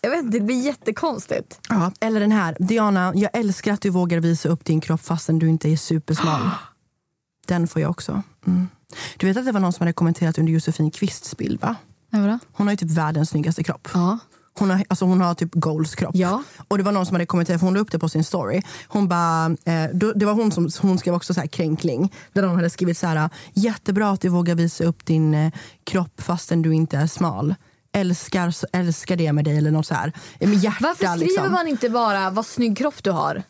Jag 0.00 0.10
vet 0.10 0.24
inte, 0.24 0.38
det 0.38 0.44
blir 0.44 0.62
jättekonstigt. 0.62 1.60
Ja, 1.68 1.92
eller 2.00 2.20
den 2.20 2.32
här. 2.32 2.56
Diana, 2.58 3.12
jag 3.14 3.30
älskar 3.32 3.72
att 3.72 3.80
du 3.80 3.90
vågar 3.90 4.20
visa 4.20 4.48
upp 4.48 4.64
din 4.64 4.80
kropp 4.80 5.00
fastän 5.00 5.38
du 5.38 5.48
inte 5.48 5.68
är 5.68 5.76
supersmal. 5.76 6.40
Den 7.46 7.68
får 7.68 7.82
jag 7.82 7.90
också. 7.90 8.22
Mm. 8.46 8.68
Du 9.16 9.26
vet 9.26 9.36
att 9.36 9.44
det 9.44 9.52
var 9.52 9.60
någon 9.60 9.72
som 9.72 9.82
hade 9.82 9.92
kommenterat 9.92 10.38
under 10.38 10.52
Josefin 10.52 10.90
Kvists 10.90 11.36
bild 11.36 11.60
va? 11.60 11.76
Ja, 12.10 12.38
Hon 12.52 12.66
har 12.66 12.72
ju 12.72 12.76
typ 12.76 12.90
världens 12.90 13.30
snyggaste 13.30 13.64
kropp. 13.64 13.88
Ja. 13.94 14.18
Hon 14.58 14.70
har, 14.70 14.84
alltså 14.88 15.04
hon 15.04 15.20
har 15.20 15.34
typ 15.34 15.50
goals 15.52 15.94
kropp. 15.94 16.14
Ja. 16.14 16.42
Och 16.68 16.78
det 16.78 16.84
var 16.84 16.92
någon 16.92 17.06
som 17.06 17.14
hade 17.14 17.26
kommenterat, 17.26 17.60
för 17.60 17.66
hon 17.66 17.74
la 17.74 17.80
upp 17.80 17.92
det 17.92 17.98
på 17.98 18.08
sin 18.08 18.24
story. 18.24 18.62
Hon 18.88 19.08
bara, 19.08 19.46
eh, 19.46 19.90
det 20.14 20.24
var 20.24 20.32
hon 20.32 20.52
som 20.52 20.88
hon 20.88 20.98
skrev 20.98 21.14
också 21.14 21.34
så 21.34 21.40
här 21.40 21.46
kränkling. 21.46 22.12
Där 22.32 22.42
hon 22.42 22.56
hade 22.56 22.70
skrivit 22.70 22.98
så 22.98 23.06
här, 23.06 23.30
jättebra 23.52 24.10
att 24.10 24.20
du 24.20 24.28
vågar 24.28 24.54
visa 24.54 24.84
upp 24.84 25.06
din 25.06 25.34
eh, 25.34 25.52
kropp 25.84 26.20
fastän 26.20 26.62
du 26.62 26.74
inte 26.74 26.96
är 26.96 27.06
smal. 27.06 27.54
Älskar, 27.92 28.54
älskar 28.72 29.16
det 29.16 29.32
med 29.32 29.44
dig 29.44 29.58
eller 29.58 29.70
något 29.70 29.86
så 29.86 29.94
här. 29.94 30.12
Hjärta 30.38 30.76
Varför 30.80 31.06
skriver 31.06 31.16
liksom. 31.16 31.52
man 31.52 31.68
inte 31.68 31.90
bara 31.90 32.30
vad 32.30 32.46
snygg 32.46 32.78
kropp 32.78 33.02
du 33.04 33.10
har? 33.10 33.42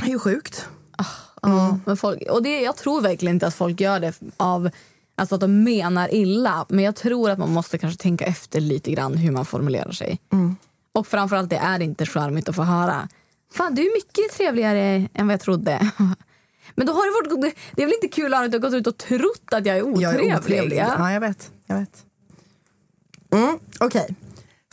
Det 0.00 0.06
är 0.06 0.10
ju 0.10 0.18
sjukt. 0.18 0.68
Ja, 1.42 1.78
men 1.84 1.96
folk, 1.96 2.22
och 2.30 2.42
det, 2.42 2.60
jag 2.60 2.76
tror 2.76 3.00
verkligen 3.00 3.36
inte 3.36 3.46
att 3.46 3.54
folk 3.54 3.80
gör 3.80 4.00
det 4.00 4.20
av 4.36 4.70
alltså 5.16 5.34
att 5.34 5.40
de 5.40 5.64
menar 5.64 6.14
illa. 6.14 6.66
Men 6.68 6.84
jag 6.84 6.96
tror 6.96 7.30
att 7.30 7.38
man 7.38 7.52
måste 7.52 7.78
kanske 7.78 8.02
tänka 8.02 8.24
efter 8.24 8.60
lite 8.60 8.90
grann 8.90 9.16
hur 9.16 9.30
man 9.30 9.44
formulerar 9.44 9.92
sig. 9.92 10.20
Och 10.92 11.06
framförallt 11.06 11.50
det 11.50 11.56
är 11.56 11.80
inte 11.80 12.06
charmigt 12.06 12.48
att 12.48 12.56
få 12.56 12.62
höra. 12.62 13.08
Fan 13.52 13.74
du 13.74 13.82
är 13.82 13.96
mycket 13.96 14.36
trevligare 14.36 15.08
än 15.14 15.26
vad 15.26 15.32
jag 15.32 15.40
trodde. 15.40 15.90
Men 16.74 16.86
då 16.86 16.92
har 16.92 17.28
det, 17.28 17.40
varit, 17.40 17.54
det 17.72 17.82
är 17.82 17.86
väl 17.86 17.94
inte 18.02 18.08
kul 18.08 18.34
att 18.34 18.52
du 18.52 18.58
har 18.58 18.62
gått 18.62 18.74
ut 18.74 18.86
och 18.86 18.96
trott 18.96 19.52
att 19.52 19.66
jag 19.66 19.76
är 19.76 19.82
otrevlig? 19.82 20.26
Jag 20.26 20.34
är 20.34 20.38
otrevlig. 20.38 20.78
Ja, 20.78 21.12
jag 21.12 21.20
vet. 21.20 21.52
Jag 21.66 21.76
vet. 21.76 22.04
Mm, 23.32 23.58
Okej. 23.80 24.14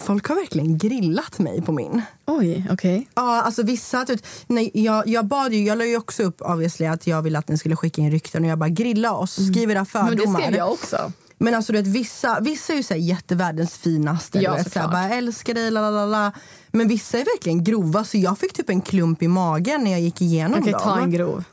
Folk 0.01 0.27
har 0.27 0.35
verkligen 0.35 0.77
grillat 0.77 1.39
mig 1.39 1.61
på 1.61 1.71
min. 1.71 2.01
Oj, 2.25 2.67
okej. 2.71 3.07
Ja, 3.15 3.41
alltså 3.41 3.63
vissa... 3.63 4.05
Typ, 4.05 4.25
nej, 4.47 4.71
jag, 4.73 5.07
jag 5.07 5.25
bad 5.25 5.53
ju, 5.53 5.63
jag 5.65 5.77
la 5.77 5.85
ju 5.85 5.97
också 5.97 6.23
upp 6.23 6.41
obviously 6.41 6.85
att 6.85 7.07
jag 7.07 7.21
ville 7.21 7.39
att 7.39 7.47
ni 7.47 7.57
skulle 7.57 7.75
skicka 7.75 8.01
in 8.01 8.11
rykten 8.11 8.43
och 8.43 8.49
jag 8.49 8.59
bara 8.59 8.69
grilla 8.69 9.13
oss, 9.13 9.33
skriv 9.33 9.71
era 9.71 9.71
Mm. 9.71 9.77
Men 9.77 9.85
fördomar. 9.85 10.39
det 10.39 10.43
skrev 10.45 10.57
jag 10.57 10.71
också. 10.71 11.11
Men 11.37 11.53
alltså 11.55 11.73
du 11.73 11.77
vet, 11.81 11.87
vissa, 11.87 12.39
vissa 12.39 12.73
är 12.73 12.77
ju 12.77 12.83
såhär 12.83 13.01
jättevärldens 13.01 13.77
finaste. 13.77 14.39
Ja, 14.39 14.51
du 14.51 14.57
vet, 14.63 14.73
såhär, 14.73 14.87
bara, 14.87 15.09
älskar 15.09 15.53
dig, 15.53 15.71
la, 15.71 16.05
la. 16.05 16.31
Men 16.71 16.87
vissa 16.87 17.17
är 17.19 17.25
verkligen 17.25 17.63
grova 17.63 18.03
så 18.03 18.17
jag 18.17 18.39
fick 18.39 18.53
typ 18.53 18.69
en 18.69 18.81
klump 18.81 19.23
i 19.23 19.27
magen 19.27 19.83
när 19.83 19.91
jag 19.91 20.01
gick 20.01 20.21
igenom 20.21 20.59
Okej, 20.59 20.71
dem. 20.71 20.81
ta 20.81 20.99
en 20.99 21.11
grov. 21.11 21.43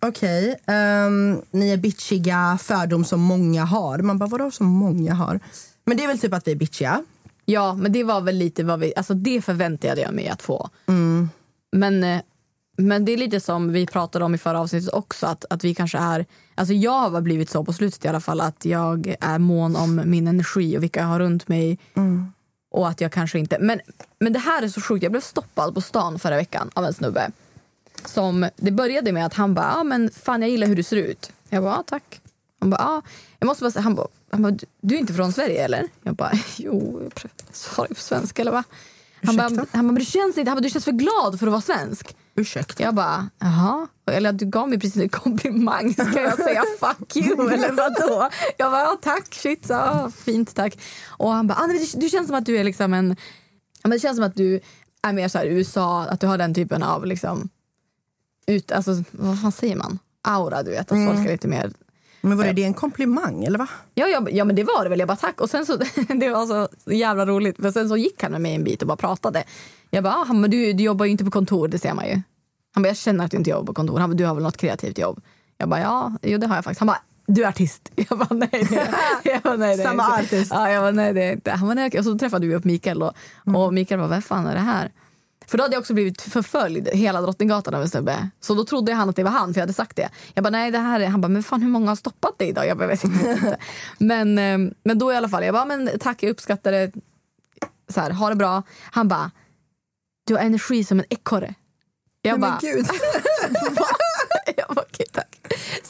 Okej, 0.00 0.56
ehm, 0.66 1.40
ni 1.50 1.70
är 1.70 1.76
bitchiga, 1.76 2.58
fördom 2.62 3.04
som 3.04 3.20
många 3.20 3.64
har. 3.64 3.98
Man 3.98 4.18
bara, 4.18 4.26
vadå 4.28 4.50
som 4.50 4.66
många 4.66 5.14
har? 5.14 5.40
Men 5.86 5.96
det 5.96 6.04
är 6.04 6.08
väl 6.08 6.18
typ 6.18 6.34
att 6.34 6.46
vi 6.46 6.52
är 6.52 6.56
bitchiga. 6.56 7.04
Ja, 7.44 7.74
men 7.74 7.92
det 7.92 8.04
var 8.04 8.20
väl 8.20 8.36
lite 8.36 8.64
vad 8.64 8.80
vi... 8.80 8.92
Alltså 8.96 9.14
det 9.14 9.42
förväntade 9.42 10.00
jag 10.00 10.14
mig 10.14 10.28
att 10.28 10.42
få. 10.42 10.70
Mm. 10.86 11.30
Men, 11.72 12.04
eh, 12.04 12.20
men 12.76 13.04
det 13.04 13.12
är 13.12 13.16
lite 13.16 13.40
som 13.40 13.72
vi 13.72 13.86
pratade 13.86 14.24
om 14.24 14.34
i 14.34 14.38
förra 14.38 14.60
avsnittet 14.60 14.94
också. 14.94 15.26
Att, 15.26 15.44
att 15.50 15.64
vi 15.64 15.74
kanske 15.74 15.98
är... 15.98 16.26
Alltså 16.54 16.74
jag 16.74 17.10
har 17.10 17.20
blivit 17.20 17.50
så 17.50 17.64
på 17.64 17.72
slutet 17.72 18.04
i 18.04 18.08
alla 18.08 18.20
fall 18.20 18.40
att 18.40 18.64
jag 18.64 19.14
är 19.20 19.38
mån 19.38 19.76
om 19.76 20.02
min 20.04 20.28
energi 20.28 20.78
och 20.78 20.82
vilka 20.82 21.00
jag 21.00 21.06
har 21.06 21.18
runt 21.18 21.48
mig. 21.48 21.78
Mm. 21.94 22.32
Och 22.70 22.88
att 22.88 23.00
jag 23.00 23.12
kanske 23.12 23.38
inte... 23.38 23.58
Men, 23.60 23.80
men 24.18 24.32
det 24.32 24.38
här 24.38 24.62
är 24.62 24.68
så 24.68 24.80
sjukt. 24.80 25.02
Jag 25.02 25.12
blev 25.12 25.20
stoppad 25.20 25.74
på 25.74 25.80
stan 25.80 26.18
förra 26.18 26.36
veckan 26.36 26.70
av 26.74 26.84
en 26.84 26.94
snubbe. 26.94 27.30
Som, 28.04 28.48
det 28.56 28.70
började 28.70 29.12
med 29.12 29.26
att 29.26 29.34
han 29.34 29.54
bara, 29.54 29.74
ah, 29.74 29.84
men 29.84 30.10
fan 30.10 30.42
jag 30.42 30.50
gillar 30.50 30.66
hur 30.66 30.76
du 30.76 30.82
ser 30.82 30.96
ut. 30.96 31.32
Jag 31.48 31.62
bara, 31.62 31.76
ah, 31.76 31.84
tack. 31.86 32.20
Han 32.60 32.70
bara, 32.70 32.82
ah. 32.82 33.02
jag 33.38 33.46
måste 33.46 33.64
bara 33.64 33.70
säga, 33.70 33.82
han 33.82 33.94
bara, 33.94 34.08
han 34.30 34.42
bara, 34.42 34.54
"Du- 34.80 34.94
är 34.94 34.98
inte 35.00 35.12
från 35.14 35.32
Sverige 35.32 35.64
eller? 35.64 35.84
Jag 36.02 36.14
bara, 36.14 36.32
jo, 36.56 37.00
jag 37.22 37.30
svarar 37.52 37.88
på 37.88 37.94
svenska 37.94 38.42
eller 38.42 38.52
va? 38.52 38.64
Han 39.24 39.36
bara, 39.36 39.66
han 39.72 39.88
bara, 39.88 39.98
du 39.98 40.04
känns 40.04 40.38
inte, 40.38 40.50
han 40.50 40.56
bara, 40.56 40.60
du 40.62 40.70
känns 40.70 40.84
för 40.84 40.92
glad 40.92 41.38
för 41.38 41.46
att 41.46 41.50
vara 41.52 41.60
svensk. 41.60 42.16
Ursäkta. 42.34 42.82
Jag 42.82 42.94
bara, 42.94 43.28
jaha? 43.38 43.86
Eller 44.10 44.32
du 44.32 44.46
gav 44.46 44.68
mig 44.68 44.80
precis 44.80 45.02
en 45.02 45.08
komplimang, 45.08 45.92
ska 45.92 46.20
jag 46.20 46.36
säga 46.38 46.62
fuck 46.80 47.16
you 47.16 47.52
eller 47.52 47.72
vadå? 47.72 48.28
Jag 48.56 48.72
bara, 48.72 48.80
ja, 48.82 48.98
tack, 49.02 49.34
shit, 49.34 49.66
så, 49.66 49.72
ja, 49.72 50.10
fint 50.24 50.54
tack. 50.54 50.78
Och 51.06 51.30
han 51.32 51.46
bara, 51.46 51.58
ah, 51.58 51.66
nej, 51.66 51.78
du, 51.94 52.00
du 52.00 52.08
känns 52.08 52.26
som 52.26 52.36
att 52.36 52.46
du 52.46 52.56
är 52.58 52.64
liksom 52.64 52.94
en, 52.94 53.16
ja, 53.82 53.88
men 53.88 53.90
det 53.90 53.98
känns 54.00 54.16
som 54.16 54.24
att 54.26 54.34
du 54.36 54.60
är 55.02 55.12
mer 55.12 55.28
så 55.28 55.38
här 55.38 55.46
USA, 55.46 56.02
att 56.04 56.20
du 56.20 56.26
har 56.26 56.38
den 56.38 56.54
typen 56.54 56.82
av 56.82 57.06
liksom, 57.06 57.48
ut, 58.46 58.72
alltså 58.72 59.02
vad 59.10 59.40
fan 59.42 59.52
säger 59.52 59.76
man? 59.76 59.98
Aura 60.22 60.62
du 60.62 60.70
vet, 60.70 60.80
att 60.80 60.90
Mm. 60.92 61.14
folk 61.14 61.26
är 61.28 61.32
lite 61.32 61.48
mer 61.48 61.72
Men 62.20 62.38
var 62.38 62.44
det, 62.44 62.52
det 62.52 62.64
en 62.64 62.74
komplimang 62.74 63.44
eller 63.44 63.58
va? 63.58 63.68
Ja, 63.94 64.06
ja, 64.06 64.26
ja 64.30 64.44
men 64.44 64.56
det 64.56 64.64
var 64.64 64.84
det 64.84 64.90
väl. 64.90 64.98
Jag 64.98 65.08
bara 65.08 65.16
tack. 65.16 65.40
Och 65.40 65.50
sen 65.50 65.66
så, 65.66 65.76
det 66.08 66.28
var 66.30 66.46
så 66.46 66.68
jävla 66.92 67.26
roligt. 67.26 67.56
För 67.56 67.70
sen 67.70 67.88
så 67.88 67.96
gick 67.96 68.22
han 68.22 68.32
med 68.32 68.40
mig 68.40 68.54
en 68.54 68.64
bit 68.64 68.82
och 68.82 68.88
bara 68.88 68.96
pratade. 68.96 69.44
Jag 69.90 70.04
bara, 70.04 70.14
ah, 70.14 70.32
men 70.32 70.50
du, 70.50 70.72
du 70.72 70.84
jobbar 70.84 71.04
ju 71.04 71.10
inte 71.10 71.24
på 71.24 71.30
kontor, 71.30 71.68
det 71.68 71.78
ser 71.78 71.94
man 71.94 72.06
ju. 72.06 72.20
Han 72.74 72.82
bara, 72.82 72.88
jag 72.88 72.96
känner 72.96 73.24
att 73.24 73.30
du 73.30 73.36
inte 73.36 73.50
jobbar 73.50 73.64
på 73.64 73.74
kontor. 73.74 73.98
Han 73.98 74.10
bara, 74.10 74.16
du 74.16 74.24
har 74.24 74.34
väl 74.34 74.42
något 74.44 74.56
kreativt 74.56 74.98
jobb? 74.98 75.20
Jag 75.58 75.68
bara, 75.68 75.80
ja, 75.80 76.12
jo, 76.22 76.38
det 76.38 76.46
har 76.46 76.54
jag 76.54 76.64
faktiskt. 76.64 76.80
Han 76.80 76.86
bara, 76.86 77.00
du 77.26 77.44
är 77.44 77.48
artist. 77.48 77.92
Jag 78.08 78.18
bara, 78.18 78.34
nej 78.34 78.48
är 78.52 78.88
jag. 79.24 79.42
bara, 79.42 79.56
nej, 79.56 79.78
Samma 79.78 80.02
artist. 80.02 80.52
Ja, 80.54 80.70
jag 80.70 80.82
bara, 80.82 80.90
nej 80.90 81.32
inte. 81.32 81.50
Han 81.50 81.68
bara, 81.68 81.74
nej. 81.74 81.98
Och 81.98 82.04
så 82.04 82.18
träffade 82.18 82.46
vi 82.46 82.54
upp 82.54 82.64
Mikael 82.64 82.98
då. 82.98 83.12
Och 83.54 83.74
Mikael 83.74 84.00
bara, 84.00 84.08
vad 84.08 84.24
fan 84.24 84.46
är 84.46 84.54
det 84.54 84.60
här? 84.60 84.92
För 85.46 85.58
då 85.58 85.64
hade 85.64 85.74
jag 85.74 85.80
också 85.80 85.94
blivit 85.94 86.22
förföljd 86.22 86.88
hela 86.88 87.20
Drottninggatan 87.20 87.74
av 87.74 87.82
en 87.82 87.88
snubbe. 87.88 88.30
Så 88.40 88.54
då 88.54 88.64
trodde 88.64 88.92
han 88.92 89.08
att 89.08 89.16
det 89.16 89.22
var 89.22 89.30
han, 89.30 89.54
för 89.54 89.60
jag 89.60 89.62
hade 89.62 89.72
sagt 89.72 89.96
det. 89.96 90.08
Jag 90.34 90.44
bara, 90.44 90.50
nej 90.50 90.70
det 90.70 90.78
här 90.78 91.00
är... 91.00 91.06
Han 91.06 91.20
bara, 91.20 91.28
men 91.28 91.42
fan 91.42 91.62
hur 91.62 91.68
många 91.68 91.90
har 91.90 91.96
stoppat 91.96 92.38
dig 92.38 92.48
idag? 92.48 92.66
Jag 92.66 92.78
bara, 92.78 92.86
vet 92.86 93.04
inte. 93.04 93.56
men, 93.98 94.38
eh, 94.38 94.72
men 94.82 94.98
då 94.98 95.12
i 95.12 95.16
alla 95.16 95.28
fall, 95.28 95.44
jag 95.44 95.54
bara, 95.54 95.64
men 95.64 95.90
tack 96.00 96.22
jag 96.22 96.30
uppskattar 96.30 96.72
det. 96.72 96.92
Så 97.88 98.00
här, 98.00 98.10
ha 98.10 98.28
det 98.28 98.36
bra. 98.36 98.62
Han 98.82 99.08
bara, 99.08 99.30
du 100.26 100.34
har 100.34 100.40
energi 100.40 100.84
som 100.84 100.98
en 100.98 101.06
ekorre. 101.10 101.54
Jag 102.22 102.40
bara, 102.40 102.58
gud. 102.60 102.86
jag 104.56 104.68
bara, 104.68 104.84
okej 104.90 105.06
tack. 105.12 105.40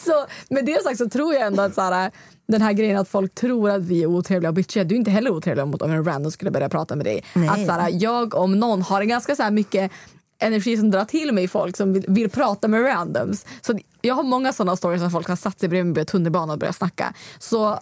Så 0.07 0.26
med 0.54 0.64
det 0.64 0.82
sagt 0.82 0.98
så 0.98 1.09
tror 1.09 1.34
jag 1.34 1.46
ändå 1.46 1.62
att 1.62 1.74
så 1.74 1.80
här, 1.80 2.11
den 2.48 2.62
här 2.62 2.72
grejen 2.72 2.98
att 2.98 3.09
folk 3.09 3.34
tror 3.34 3.70
att 3.70 3.82
vi 3.82 4.02
är 4.02 4.07
otrevliga 4.07 4.50
och 4.50 4.54
bitchiga. 4.54 4.84
Du 4.84 4.94
är 4.94 4.98
inte 4.98 5.11
heller 5.11 5.30
otrevlig 5.30 5.66
mot 5.66 5.82
om 5.82 5.90
en 5.90 6.04
random 6.04 6.32
skulle 6.32 6.50
börja 6.50 6.68
prata 6.68 6.96
med 6.96 7.07
dig. 7.07 7.24
Nej. 7.34 7.48
Att 7.48 7.66
så 7.66 7.72
här, 7.72 7.90
jag 7.92 8.34
om 8.34 8.59
någon 8.59 8.82
har 8.82 9.00
en 9.00 9.09
ganska 9.09 9.36
så 9.36 9.42
här 9.42 9.50
mycket 9.50 9.92
energi 10.38 10.76
som 10.76 10.90
drar 10.90 11.04
till 11.04 11.32
mig 11.32 11.48
folk 11.48 11.76
som 11.76 11.92
vill, 11.92 12.04
vill 12.09 12.30
prata 12.30 12.68
med 12.68 12.84
randoms. 12.84 13.46
Så 13.61 13.78
jag 14.00 14.14
har 14.14 14.22
många 14.22 14.52
sådana 14.52 14.76
stories 14.76 15.02
där 15.02 15.11
folk 15.11 15.28
har 15.28 15.36
satt 15.36 15.61
sig 15.61 15.68
bredvid 15.68 15.94
mig 15.94 16.04
på 16.04 16.11
tunnelbanan 16.11 16.50
och 16.50 16.59
börjat 16.59 16.76
snacka. 16.76 17.14
Så 17.38 17.78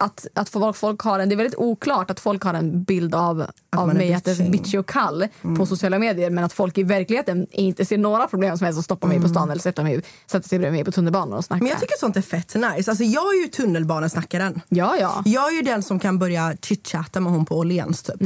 att, 0.00 0.26
att 0.34 0.48
folk, 0.48 0.76
folk 0.76 1.00
har 1.00 1.18
en, 1.18 1.28
det 1.28 1.34
är 1.34 1.36
väldigt 1.36 1.58
oklart 1.58 2.10
att 2.10 2.20
folk 2.20 2.42
har 2.42 2.54
en 2.54 2.82
bild 2.82 3.14
av, 3.14 3.46
av 3.76 3.94
mig 3.94 4.14
att 4.14 4.24
det 4.24 4.30
är 4.30 4.50
bitchig. 4.50 4.80
och 4.80 4.88
kall 4.88 5.26
på 5.58 5.66
sociala 5.66 5.98
medier 5.98 6.30
men 6.30 6.44
att 6.44 6.52
folk 6.52 6.78
i 6.78 6.82
verkligheten 6.82 7.46
inte 7.50 7.84
ser 7.84 7.98
några 7.98 8.26
problem 8.26 8.58
som 8.58 8.64
helst 8.64 8.78
att 8.78 8.84
stoppa 8.84 9.06
mig 9.06 9.20
på 9.20 9.28
stan 9.28 9.50
eller 9.50 9.62
sätta, 9.62 9.82
mig, 9.82 10.02
sätta 10.26 10.48
sig 10.48 10.58
bredvid 10.58 10.78
mig 10.78 10.84
på 10.84 10.92
tunnelbanan 10.92 11.38
och 11.38 11.44
snacka. 11.44 11.62
Men 11.62 11.70
jag 11.70 11.80
tycker 11.80 11.98
sånt 11.98 12.16
är 12.16 12.22
fett 12.22 12.54
nice. 12.54 12.90
Alltså 12.90 13.04
jag 13.04 13.34
är 13.34 13.42
ju 13.42 13.48
tunnelbanesnackaren. 13.48 14.60
Ja, 14.68 14.96
ja. 15.00 15.22
Jag 15.24 15.52
är 15.52 15.56
ju 15.56 15.62
den 15.62 15.82
som 15.82 15.98
kan 15.98 16.18
börja 16.18 16.56
chitchatta 16.62 17.20
med 17.20 17.32
hon 17.32 17.44
på 17.44 17.58
Åhléns 17.58 18.02
typ. 18.02 18.20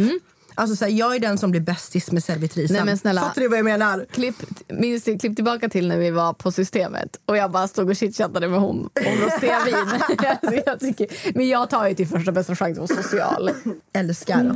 Alltså 0.55 0.77
så 0.77 0.85
här, 0.85 0.93
jag 0.93 1.17
är 1.17 1.21
den 1.21 1.39
som 1.39 1.51
blir 1.51 1.61
bästis 1.61 2.13
med 2.13 2.25
servitrisen. 2.25 2.77
Nej, 2.77 2.85
men 2.85 2.99
snälla. 2.99 3.21
Fattar 3.21 3.41
du 3.41 3.49
vad 3.49 3.59
jag 3.59 3.65
menar? 3.65 4.07
Klipp, 4.11 4.37
minns 4.69 5.05
du, 5.05 5.19
klipp 5.19 5.37
tillbaka 5.37 5.69
till 5.69 5.89
när 5.89 5.99
vi 5.99 6.11
var 6.11 6.33
på 6.33 6.53
systemet 6.53 7.21
och 7.27 7.37
jag 7.37 7.51
bara 7.51 7.69
stod 7.69 7.89
och 7.89 7.97
chitchattade 7.97 8.49
med 8.49 8.61
hon 8.61 8.79
om 8.79 9.23
rosévin. 9.25 9.75
alltså, 10.43 10.63
jag 10.67 10.81
tycker, 10.81 11.09
men 11.35 11.49
jag 11.49 11.71
tar 11.71 11.89
ju 11.89 11.95
till 11.95 12.09
första 12.09 12.33
bästa 12.33 12.57
chans 12.57 12.79
att 12.79 12.91
vara 12.91 13.03
social. 13.03 13.51
Älskar. 13.93 14.55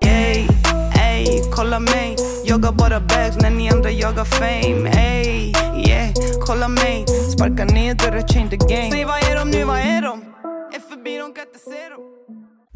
Ey, 0.00 0.46
ey, 1.00 1.42
kolla 1.54 1.80
mig 1.80 2.16
Jagar 2.44 2.72
bara 2.72 3.00
bags 3.00 3.36
när 3.42 3.50
ni 3.50 3.70
andra 3.70 3.90
jagar 3.90 4.24
fame 4.24 4.90
Ey, 4.90 5.52
yeah, 5.88 6.12
kolla 6.46 6.68
mig 6.68 7.04
Sparka 7.36 7.64
ner 7.64 7.94
dörrar, 7.94 8.28
change 8.28 8.50
the 8.50 8.56
game 8.56 8.90
Säg 8.90 9.04
vad 9.04 9.18
är 9.18 9.36
de 9.36 9.50
nu, 9.50 9.64
vad 9.64 9.78
är 9.78 10.02
de? 10.02 10.22
Är 10.74 10.80
förbi, 10.80 11.18
de 11.18 11.34
kan 11.34 11.44
inte 11.46 11.58
se 11.58 11.88
dem 11.88 12.17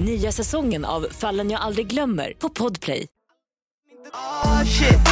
Nya 0.00 0.32
säsongen 0.32 0.84
av 0.84 1.06
Fallen 1.10 1.50
jag 1.50 1.60
aldrig 1.60 1.86
glömmer 1.86 2.32
på 2.38 2.48
Podplay. 2.48 3.06
Shit 4.64 5.04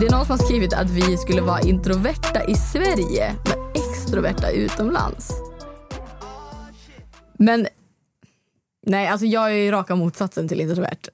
Det 0.00 0.06
är 0.06 0.10
någon 0.10 0.26
som 0.26 0.38
har 0.38 0.44
skrivit 0.44 0.72
att 0.74 0.90
vi 0.90 1.16
skulle 1.16 1.42
vara 1.42 1.60
introverta 1.60 2.44
i 2.44 2.54
Sverige 2.54 3.34
men 3.44 3.82
extroverta 3.82 4.50
utomlands. 4.50 5.30
Men 7.38 7.66
nej, 8.86 9.06
alltså 9.08 9.26
jag 9.26 9.44
är 9.50 9.54
ju 9.54 9.70
raka 9.70 9.94
motsatsen 9.94 10.48
till 10.48 10.60
introvert. 10.60 11.08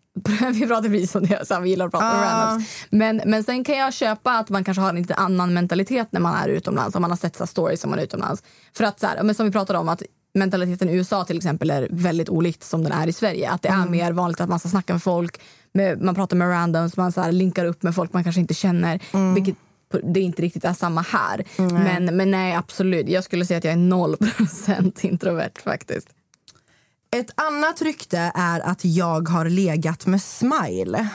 Vi 0.52 0.66
pratar 0.66 0.88
precis 0.88 1.14
om 1.14 1.22
det, 1.26 1.46
så 1.46 1.60
vi 1.60 1.70
gillar 1.70 1.86
att 1.86 1.92
prata 1.92 2.04
med 2.06 2.14
Ah. 2.14 2.46
randoms. 2.46 2.86
Men, 2.90 3.20
men 3.26 3.44
sen 3.44 3.64
kan 3.64 3.76
jag 3.76 3.94
köpa 3.94 4.32
att 4.32 4.50
man 4.50 4.64
kanske 4.64 4.80
har 4.80 4.88
en 4.88 4.96
lite 4.96 5.14
annan 5.14 5.54
mentalitet 5.54 6.08
när 6.12 6.20
man 6.20 6.34
är 6.34 6.48
utomlands. 6.48 6.96
Om 6.96 7.02
man 7.02 7.10
har 7.10 7.18
sett 7.18 7.36
så 7.36 7.46
stories 7.46 7.80
som 7.80 7.90
man 7.90 7.98
är 7.98 8.02
utomlands. 8.02 8.42
För 8.76 8.84
att 8.84 9.00
så 9.00 9.06
här, 9.06 9.22
men 9.22 9.34
som 9.34 9.46
vi 9.46 9.52
pratade 9.52 9.78
om 9.78 9.88
att 9.88 10.02
mentaliteten 10.34 10.88
i 10.88 10.92
USA 10.94 11.24
till 11.24 11.36
exempel 11.36 11.70
är 11.70 11.88
väldigt 11.90 12.28
olikt 12.28 12.62
som 12.64 12.82
den 12.84 12.92
är 12.92 13.06
i 13.06 13.12
Sverige. 13.12 13.50
Att 13.50 13.62
det 13.62 13.68
är 13.68 13.86
mer 13.86 14.12
vanligt 14.12 14.40
att 14.40 14.48
man 14.48 14.58
ska 14.58 14.68
snacka 14.68 14.92
med 14.92 15.02
folk, 15.02 15.40
med, 15.72 16.02
man 16.02 16.14
pratar 16.14 16.36
med 16.36 16.48
randoms, 16.48 16.96
man 16.96 17.12
så 17.12 17.20
här 17.20 17.32
linkar 17.32 17.64
upp 17.64 17.82
med 17.82 17.94
folk 17.94 18.12
man 18.12 18.24
kanske 18.24 18.40
inte 18.40 18.54
känner. 18.54 19.00
Vilket 19.34 19.56
på- 19.92 20.00
det 20.04 20.20
inte 20.20 20.42
riktigt 20.42 20.64
är 20.64 20.72
samma 20.72 21.00
här. 21.02 21.44
Men, 21.84 22.16
men 22.16 22.30
nej, 22.30 22.54
absolut. 22.54 23.08
Jag 23.08 23.24
skulle 23.24 23.46
säga 23.46 23.58
att 23.58 23.64
jag 23.64 23.72
är 23.72 23.76
noll 23.76 24.16
procent 24.16 25.04
introvert 25.04 25.50
faktiskt. 25.64 26.08
Ett 27.16 27.30
annat 27.34 27.82
rykte 27.82 28.32
är 28.34 28.60
att 28.60 28.84
jag 28.84 29.28
har 29.28 29.44
legat 29.48 30.06
med 30.06 30.22
Smile. 30.22 31.08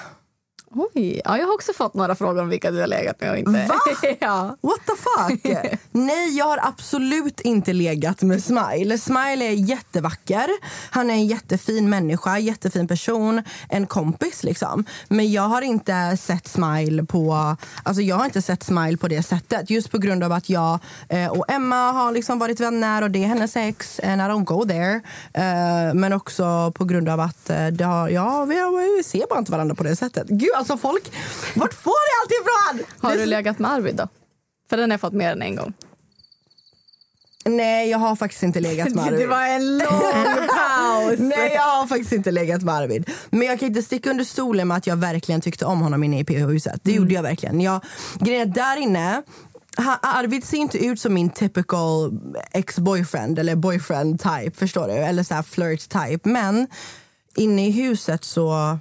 Oj, 0.71 1.21
ja, 1.25 1.37
jag 1.37 1.45
har 1.47 1.53
också 1.53 1.73
fått 1.73 1.93
några 1.93 2.15
frågor 2.15 2.41
om 2.41 2.49
vilka 2.49 2.71
du 2.71 2.79
har 2.79 2.87
legat 2.87 3.21
med 3.21 3.31
och 3.31 3.37
inte. 3.37 3.51
Va? 3.51 3.75
ja. 4.19 4.57
What 4.61 4.79
the 4.85 4.93
fuck? 4.95 5.57
Nej, 5.91 6.37
jag 6.37 6.45
har 6.45 6.59
absolut 6.61 7.41
inte 7.41 7.73
legat 7.73 8.21
med 8.21 8.43
Smile. 8.43 8.97
Smile 8.97 9.45
är 9.45 9.69
jättevacker. 9.69 10.49
Han 10.91 11.09
är 11.09 11.13
en 11.13 11.27
jättefin 11.27 11.89
människa, 11.89 12.37
jättefin 12.37 12.87
person, 12.87 13.43
en 13.69 13.87
kompis 13.87 14.43
liksom. 14.43 14.85
Men 15.07 15.31
jag 15.31 15.41
har 15.41 15.61
inte 15.61 16.17
sett 16.17 16.47
Smile 16.47 17.05
på 17.05 17.55
alltså 17.83 18.01
jag 18.01 18.15
har 18.15 18.25
inte 18.25 18.41
sett 18.41 18.63
Smile 18.63 18.97
på 18.97 19.07
det 19.07 19.23
sättet. 19.23 19.69
Just 19.69 19.91
på 19.91 19.97
grund 19.97 20.23
av 20.23 20.31
att 20.31 20.49
jag 20.49 20.79
eh, 21.09 21.27
och 21.27 21.51
Emma 21.51 21.91
har 21.91 22.11
liksom 22.11 22.39
varit 22.39 22.59
vänner 22.59 23.01
och 23.01 23.11
det 23.11 23.23
är 23.23 23.27
hennes 23.27 23.55
ex 23.55 23.99
and 24.03 24.21
I 24.21 24.25
don't 24.25 24.43
go 24.43 24.65
there. 24.65 25.01
Eh, 25.33 25.93
men 25.93 26.13
också 26.13 26.71
på 26.75 26.85
grund 26.85 27.09
av 27.09 27.19
att 27.19 27.49
eh, 27.49 27.67
det 27.67 27.83
har, 27.83 28.09
ja, 28.09 28.45
vi, 28.45 28.59
har, 28.59 28.97
vi 28.97 29.03
ser 29.03 29.27
bara 29.29 29.39
inte 29.39 29.51
varandra 29.51 29.75
på 29.75 29.83
det 29.83 29.95
sättet. 29.95 30.27
Gud 30.27 30.58
alltså 30.59 30.77
folk, 30.77 31.11
vart 31.55 31.73
får 31.73 31.91
ni 31.91 32.11
allt 32.21 32.31
ifrån? 32.31 32.95
Har 33.09 33.17
du 33.17 33.25
legat 33.25 33.59
med 33.59 33.71
Arvid 33.71 33.95
då? 33.95 34.07
För 34.69 34.77
den 34.77 34.89
har 34.89 34.93
jag 34.93 35.01
fått 35.01 35.13
mer 35.13 35.31
än 35.31 35.41
en 35.41 35.55
gång. 35.55 35.73
Nej, 37.45 37.89
jag 37.89 37.97
har 37.97 38.15
faktiskt 38.15 38.43
inte 38.43 38.59
legat 38.59 38.89
med 38.89 39.03
Arvid. 39.07 39.19
Det 39.19 39.27
var 39.27 39.43
en 39.43 39.77
lång 39.77 40.47
paus. 40.47 41.19
Nej, 41.19 41.51
jag 41.53 41.61
har 41.61 41.87
faktiskt 41.87 42.11
inte 42.11 42.31
legat 42.31 42.61
med 42.61 42.75
Arvid. 42.75 43.09
Men 43.29 43.47
jag 43.47 43.59
kan 43.59 43.67
inte 43.67 43.81
sticka 43.81 44.09
under 44.09 44.23
stolen 44.23 44.67
med 44.67 44.77
att 44.77 44.87
jag 44.87 44.95
verkligen 44.95 45.41
tyckte 45.41 45.65
om 45.65 45.81
honom 45.81 46.03
inne 46.03 46.19
i 46.19 46.23
PH-huset. 46.23 46.79
Det 46.83 46.91
gjorde 46.91 47.13
jag 47.13 47.23
verkligen. 47.23 47.61
Jag, 47.61 47.83
grejen 48.19 48.49
är, 48.49 48.53
där 48.53 48.77
inne 48.77 49.23
Arvid 50.01 50.43
ser 50.43 50.57
inte 50.57 50.85
ut 50.85 51.01
som 51.01 51.13
min 51.13 51.29
typical 51.29 52.19
ex-boyfriend 52.51 53.39
eller 53.39 53.55
boyfriend 53.55 54.19
type, 54.19 54.51
förstår 54.57 54.87
du? 54.87 54.93
Eller 54.93 55.23
så 55.23 55.33
här 55.33 55.43
flirt 55.43 55.89
type. 55.89 56.29
Men 56.29 56.67
inne 57.35 57.67
i 57.67 57.71
huset 57.71 58.23
så 58.23 58.77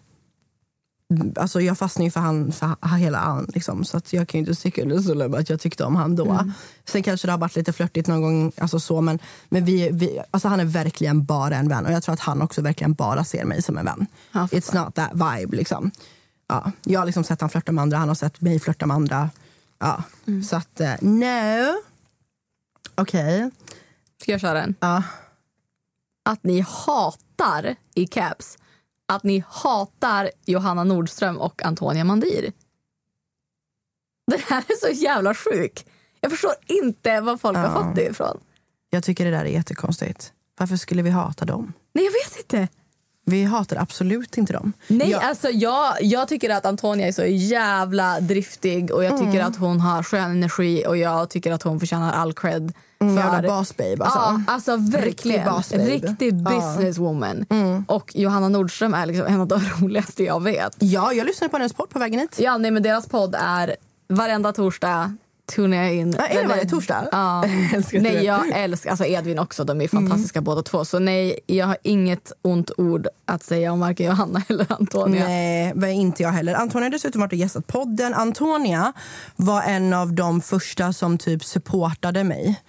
Alltså 1.36 1.60
jag 1.60 1.78
fastnade 1.78 2.04
ju 2.04 2.10
för 2.10 2.20
han 2.20 2.52
för 2.52 2.96
hela 2.96 3.18
han 3.18 3.50
liksom, 3.54 3.84
så 3.84 3.96
att 3.96 4.12
jag 4.12 4.28
kan 4.28 4.38
ju 4.38 4.42
inte 4.42 4.54
sticka 4.54 4.82
under 4.82 4.98
stolen 4.98 5.34
att 5.34 5.50
jag 5.50 5.60
tyckte 5.60 5.84
om 5.84 5.96
han 5.96 6.16
då. 6.16 6.52
Sen 6.84 7.02
kanske 7.02 7.26
det 7.28 7.32
har 7.32 7.38
varit 7.38 7.56
lite 7.56 7.72
flörtigt 7.72 8.08
någon 8.08 8.22
gång, 8.22 8.52
alltså 8.58 8.80
så, 8.80 9.00
men, 9.00 9.18
men 9.48 9.64
vi, 9.64 9.90
vi, 9.92 10.20
alltså 10.30 10.48
han 10.48 10.60
är 10.60 10.64
verkligen 10.64 11.24
bara 11.24 11.56
en 11.56 11.68
vän 11.68 11.86
och 11.86 11.92
jag 11.92 12.02
tror 12.02 12.12
att 12.12 12.20
han 12.20 12.42
också 12.42 12.62
verkligen 12.62 12.94
bara 12.94 13.24
ser 13.24 13.44
mig 13.44 13.62
som 13.62 13.78
en 13.78 13.84
vän. 13.84 14.06
Ja. 14.32 14.46
It's 14.46 14.84
not 14.84 14.94
that 14.94 15.12
vibe 15.12 15.56
liksom. 15.56 15.90
Ja, 16.48 16.72
jag 16.84 17.00
har 17.00 17.06
liksom 17.06 17.24
sett 17.24 17.40
han 17.40 17.50
flörta 17.50 17.72
med 17.72 17.82
andra, 17.82 17.96
han 17.96 18.08
har 18.08 18.14
sett 18.14 18.40
mig 18.40 18.60
flörta 18.60 18.86
med 18.86 18.94
andra. 18.94 19.30
Ja. 19.78 20.02
Så 20.48 20.56
att, 20.56 20.80
eh, 20.80 20.94
no. 21.00 21.74
Okej. 22.94 23.50
Ska 24.22 24.32
jag 24.32 24.40
köra 24.40 24.62
en? 24.62 24.74
Ja. 24.80 25.02
Att 26.22 26.44
ni 26.44 26.60
hatar, 26.60 27.76
i 27.94 28.06
caps, 28.06 28.58
att 29.08 29.22
ni 29.24 29.44
hatar 29.48 30.30
Johanna 30.44 30.84
Nordström 30.84 31.38
och 31.38 31.62
Antonia 31.64 32.04
Mandir. 32.04 32.52
Den 34.30 34.40
här 34.48 34.64
är 34.68 34.74
så 34.94 35.02
jävla 35.02 35.34
sjuk. 35.34 35.86
Jag 36.20 36.30
förstår 36.30 36.52
inte 36.66 37.20
var 37.20 37.36
folk 37.36 37.56
har 37.56 37.64
Ja. 37.64 37.82
fått 37.84 37.94
det 37.94 38.04
ifrån. 38.04 38.38
Jag 38.90 39.04
tycker 39.04 39.24
det 39.24 39.30
där 39.30 39.40
är 39.44 39.48
jättekonstigt. 39.48 40.32
Varför 40.58 40.76
skulle 40.76 41.02
vi 41.02 41.10
hata 41.10 41.44
dem? 41.44 41.72
Nej, 41.92 42.04
jag 42.04 42.12
vet 42.12 42.38
inte. 42.38 42.68
Vi 43.28 43.44
hatar 43.44 43.76
absolut 43.76 44.38
inte 44.38 44.52
dem. 44.52 44.72
Nej, 44.86 45.10
Jag- 45.10 45.22
alltså 45.24 45.48
jag, 45.50 45.94
jag 46.00 46.28
tycker 46.28 46.50
att 46.50 46.66
Antonia 46.66 47.08
är 47.08 47.12
så 47.12 47.24
jävla 47.24 48.20
driftig 48.20 48.90
och 48.90 49.04
jag 49.04 49.18
tycker 49.18 49.40
att 49.44 49.56
hon 49.56 49.80
har 49.80 50.02
skön 50.02 50.30
energi 50.30 50.84
och 50.88 50.96
jag 50.96 51.30
tycker 51.30 51.52
att 51.52 51.62
hon 51.62 51.80
förtjänar 51.80 52.12
all 52.12 52.32
cred. 52.32 52.72
Mm, 53.00 53.16
för- 53.16 53.22
jävla 53.32 53.48
bossbabe 53.58 54.04
alltså. 54.04 54.18
Ja, 54.18 54.40
alltså 54.46 54.76
verkligen. 54.76 55.44
boss 55.54 55.70
babe. 55.70 55.84
Riktig 55.84 56.34
Ja. 56.44 56.50
businesswoman. 56.50 57.46
Och 57.88 58.12
Johanna 58.14 58.48
Nordström 58.48 58.94
är 58.94 59.06
liksom 59.06 59.26
en 59.26 59.40
av 59.40 59.46
de 59.48 59.60
roligaste 59.80 60.24
jag 60.24 60.42
vet. 60.42 60.76
Ja, 60.78 61.12
jag 61.12 61.26
lyssnade 61.26 61.50
på 61.50 61.56
hennes 61.56 61.72
podd 61.72 61.90
på 61.90 61.98
vägen 61.98 62.20
hit. 62.20 62.36
Ja, 62.40 62.56
nej, 62.58 62.70
men 62.70 62.82
deras 62.82 63.06
podd 63.06 63.36
är 63.40 63.76
varenda 64.08 64.52
torsdag 64.52 65.16
tunar 65.48 65.76
jag 65.76 65.94
in. 65.94 66.14
Ja, 66.18 66.26
är 66.26 66.42
det 66.42 66.48
varje 66.48 66.64
torsdag? 66.64 67.08
Ja. 67.12 67.44
Älskar 67.74 68.00
nej, 68.00 68.24
jag 68.24 68.48
älskar 68.48 68.90
alltså 68.90 69.04
Edvin 69.04 69.38
också. 69.38 69.64
De 69.64 69.80
är 69.80 69.88
fantastiska 69.88 70.40
båda 70.40 70.62
två. 70.62 70.84
Så 70.84 70.98
nej, 70.98 71.38
jag 71.46 71.66
har 71.66 71.76
inget 71.82 72.32
ont 72.42 72.70
ord 72.76 73.06
att 73.24 73.42
säga 73.42 73.72
om 73.72 73.80
varken 73.80 74.06
Johanna 74.06 74.42
eller 74.48 74.72
Antonia. 74.72 75.24
Nej, 75.24 75.92
inte 75.92 76.22
jag 76.22 76.30
heller. 76.30 76.54
Antonia 76.54 76.84
har 76.86 76.90
dessutom 76.90 77.20
varit 77.20 77.32
och 77.32 77.38
gästat 77.38 77.66
podden. 77.66 78.14
Antonia 78.14 78.92
var 79.36 79.62
en 79.62 79.92
av 79.92 80.12
de 80.12 80.40
första 80.40 80.92
som 80.92 81.18
typ 81.18 81.44
supportade 81.44 82.24
mig. 82.24 82.60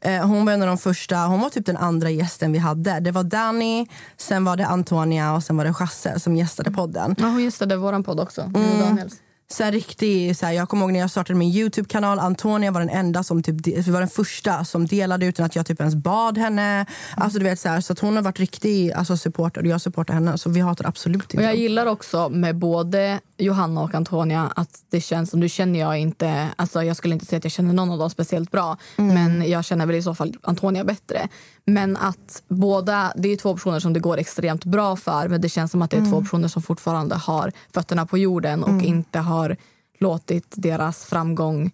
Eh, 0.00 0.26
hon 0.26 0.46
var 0.46 0.52
en 0.52 0.62
av 0.62 0.68
de 0.68 0.78
första, 0.78 1.16
hon 1.16 1.40
var 1.40 1.50
typ 1.50 1.66
den 1.66 1.76
andra 1.76 2.10
gästen 2.10 2.52
vi 2.52 2.58
hade. 2.58 3.00
Det 3.00 3.10
var 3.10 3.22
Danny, 3.22 3.86
sen 4.16 4.44
var 4.44 4.56
det 4.56 4.66
Antonia 4.66 5.34
och 5.34 5.42
sen 5.42 5.56
var 5.56 5.64
det 5.64 5.74
Chasse 5.74 6.20
som 6.20 6.36
gästade 6.36 6.70
podden. 6.70 7.14
Ja, 7.18 7.24
hon 7.24 7.44
gästade 7.44 7.76
vår 7.76 8.02
podd 8.02 8.20
också. 8.20 8.40
Mm. 8.40 8.80
Daniels. 8.80 9.14
Så 9.50 9.64
här, 9.64 9.72
riktig, 9.72 10.36
så 10.36 10.46
här, 10.46 10.52
jag 10.52 10.68
kommer 10.68 10.82
ihåg 10.82 10.92
när 10.92 11.00
jag 11.00 11.10
startade 11.10 11.38
min 11.38 11.52
Youtube-kanal, 11.52 12.18
Antonia 12.18 12.70
var 12.70 12.80
den 12.80 12.90
enda 12.90 13.22
som 13.22 13.42
typ, 13.42 13.86
var 13.88 14.00
den 14.00 14.08
första 14.08 14.64
som 14.64 14.86
delade 14.86 15.26
utan 15.26 15.46
att 15.46 15.56
jag 15.56 15.66
typ 15.66 15.80
ens 15.80 15.94
bad 15.94 16.38
henne. 16.38 16.86
Alltså, 17.16 17.38
du 17.38 17.44
vet, 17.44 17.60
så 17.60 17.68
här, 17.68 17.80
så 17.80 17.92
att 17.92 17.98
hon 17.98 18.16
har 18.16 18.22
varit 18.22 18.40
riktig 18.40 18.92
alltså, 18.92 19.16
supporter 19.16 19.60
och 19.60 19.66
jag 19.66 19.80
supportar 19.80 20.14
henne. 20.14 20.38
Så 20.38 20.50
vi 20.50 20.60
hatar 20.60 20.86
absolut 20.86 21.16
Och 21.16 21.34
inte 21.34 21.44
jag 21.44 21.54
dem. 21.54 21.60
gillar 21.60 21.86
också 21.86 22.28
med 22.28 22.56
både 22.56 23.20
Johanna 23.38 23.80
och 23.80 23.94
Antonia 23.94 24.52
att 24.56 24.82
det 24.90 25.00
känns 25.00 25.30
som, 25.30 25.40
nu 25.40 25.48
känner 25.48 25.80
jag 25.80 25.98
inte, 25.98 26.48
alltså 26.56 26.82
jag 26.82 26.96
skulle 26.96 27.14
inte 27.14 27.26
säga 27.26 27.38
att 27.38 27.44
jag 27.44 27.52
känner 27.52 27.72
någon 27.72 27.90
av 27.90 27.98
dem 27.98 28.10
speciellt 28.10 28.50
bra, 28.50 28.76
men 28.96 29.50
jag 29.50 29.64
känner 29.64 29.86
väl 29.86 29.96
i 29.96 30.02
så 30.02 30.14
fall 30.14 30.36
Antonia 30.42 30.84
bättre. 30.84 31.28
Men 31.64 31.96
att 31.96 32.42
båda, 32.48 33.12
det 33.16 33.28
är 33.28 33.36
två 33.36 33.54
personer 33.54 33.80
som 33.80 33.92
det 33.92 34.00
går 34.00 34.18
extremt 34.18 34.64
bra 34.64 34.96
för, 34.96 35.28
men 35.28 35.40
det 35.40 35.48
känns 35.48 35.70
som 35.70 35.82
att 35.82 35.90
det 35.90 35.96
är 35.96 36.10
två 36.10 36.20
personer 36.20 36.48
som 36.48 36.62
fortfarande 36.62 37.14
har 37.14 37.52
fötterna 37.74 38.06
på 38.06 38.18
jorden 38.18 38.64
och 38.64 38.82
inte 38.82 39.18
har 39.18 39.56
låtit 39.98 40.46
deras 40.50 41.04
framgång 41.04 41.70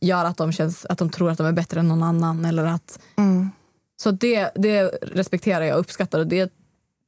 göra 0.00 0.28
att 0.28 0.36
de, 0.36 0.52
känns, 0.52 0.84
att 0.84 0.98
de 0.98 1.10
tror 1.10 1.30
att 1.30 1.38
de 1.38 1.46
är 1.46 1.52
bättre 1.52 1.80
än 1.80 1.88
någon 1.88 2.02
annan. 2.02 2.44
Eller 2.44 2.64
att, 2.64 2.98
Så 3.96 4.10
det, 4.10 4.50
det 4.54 4.82
respekterar 5.02 5.64
jag 5.64 5.74
och 5.74 5.80
uppskattar 5.80 6.18
och 6.18 6.26
det, 6.26 6.52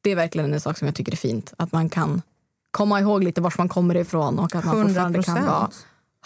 det 0.02 0.11
är 0.11 0.16
verkligen 0.16 0.54
en 0.54 0.61
sak 0.61 0.78
som 0.78 0.86
jag 0.86 0.94
tycker 0.94 1.12
är 1.12 1.16
fint. 1.16 1.54
Att 1.56 1.72
man 1.72 1.88
kan 1.88 2.22
komma 2.70 3.00
ihåg 3.00 3.24
lite 3.24 3.40
var 3.40 3.54
man 3.58 3.68
kommer 3.68 3.96
ifrån 3.96 4.38
och 4.38 4.54
att 4.54 4.64
man 4.64 4.86
fortfarande 4.86 5.22
kan 5.22 5.36
100%. 5.36 5.46
vara 5.46 5.70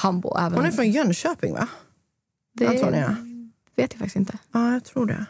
humble. 0.02 0.30
Även. 0.38 0.54
Hon 0.54 0.66
är 0.66 0.70
från 0.70 0.90
Jönköping 0.90 1.54
va? 1.54 1.68
det 2.54 2.66
Antonia? 2.66 3.16
vet 3.76 3.92
jag 3.92 3.98
faktiskt 3.98 4.16
inte. 4.16 4.38
Ja, 4.52 4.72
jag 4.72 4.84
tror 4.84 5.06
det. 5.06 5.26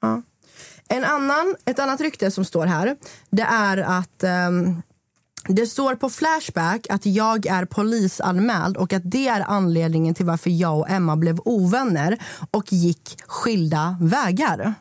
Ja. 0.00 0.22
En 0.88 1.04
annan, 1.04 1.54
ett 1.64 1.78
annat 1.78 2.00
rykte 2.00 2.30
som 2.30 2.44
står 2.44 2.66
här, 2.66 2.96
det 3.30 3.42
är 3.42 3.76
att 3.78 4.22
ehm, 4.22 4.82
det 5.48 5.66
står 5.66 5.94
på 5.94 6.10
Flashback 6.10 6.86
att 6.90 7.06
jag 7.06 7.46
är 7.46 7.64
polisanmäld 7.64 8.76
och 8.76 8.92
att 8.92 9.02
det 9.04 9.28
är 9.28 9.40
anledningen 9.40 10.14
till 10.14 10.26
varför 10.26 10.50
jag 10.50 10.78
och 10.78 10.90
Emma 10.90 11.16
blev 11.16 11.40
ovänner 11.44 12.18
och 12.50 12.72
gick 12.72 13.22
skilda 13.26 13.96
vägar. 14.00 14.74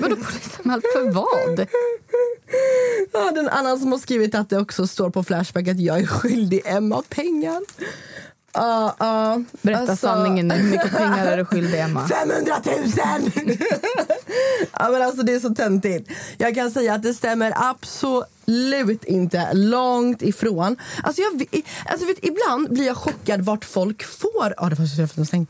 Vadå 0.00 0.16
polisanmäld 0.16 0.82
för 0.92 1.10
vad? 1.10 1.66
Ja, 3.12 3.30
den 3.30 3.48
annan 3.48 3.78
som 3.78 3.92
har 3.92 3.98
skrivit 3.98 4.34
att 4.34 4.50
det 4.50 4.58
också 4.58 4.86
står 4.86 5.10
på 5.10 5.22
Flashback 5.24 5.68
att 5.68 5.80
jag 5.80 5.98
är 6.00 6.06
skyldig 6.06 6.62
Emma 6.64 7.02
pengar. 7.08 7.62
Ja, 8.52 8.96
ja. 8.98 9.42
Berätta 9.62 9.80
Alltså- 9.80 9.96
sanningen 9.96 10.48
nu. 10.48 10.54
Hur 10.54 10.70
mycket 10.70 10.96
pengar 10.96 11.26
är 11.26 11.36
du 11.36 11.44
skyldig 11.44 11.80
Emma? 11.80 12.08
500 12.26 12.54
000! 12.66 13.56
ja, 14.72 14.88
men 14.90 15.02
alltså, 15.02 15.22
det 15.22 15.32
är 15.34 15.40
så 15.40 15.54
töntigt. 15.54 16.10
Jag 16.38 16.54
kan 16.54 16.70
säga 16.70 16.94
att 16.94 17.02
det 17.02 17.14
stämmer 17.14 17.52
absolut 17.56 19.04
inte. 19.04 19.48
Långt 19.52 20.22
ifrån. 20.22 20.76
Alltså, 21.02 21.22
jag, 21.22 21.62
alltså, 21.86 22.06
vet, 22.06 22.24
ibland 22.24 22.70
blir 22.70 22.86
jag 22.86 22.96
chockad 22.96 23.40
vart 23.40 23.64
folk 23.64 24.04
får... 24.04 24.54
Ja, 24.56 24.68
det 24.68 24.74
var 24.74 24.86
så 24.86 25.22
jag. 25.32 25.46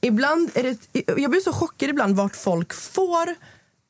Ibland 0.00 0.50
är 0.54 0.62
det, 0.62 0.78
jag 1.20 1.30
blir 1.30 1.40
så 1.40 1.52
chockad 1.52 1.88
ibland 1.88 2.16
vart 2.16 2.36
folk 2.36 2.74
får 2.74 3.34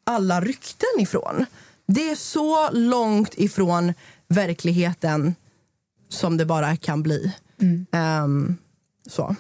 alla 0.09 0.41
rykten 0.41 0.89
ifrån. 0.99 1.47
Det 1.87 2.11
är 2.11 2.15
så 2.15 2.71
långt 2.71 3.35
ifrån 3.35 3.95
verkligheten 4.29 5.35
som 6.09 6.37
det 6.37 6.47
bara 6.47 6.77
kan 6.77 7.03
bli. 7.03 7.35
Ehm, 7.93 8.57
så. 9.09 9.37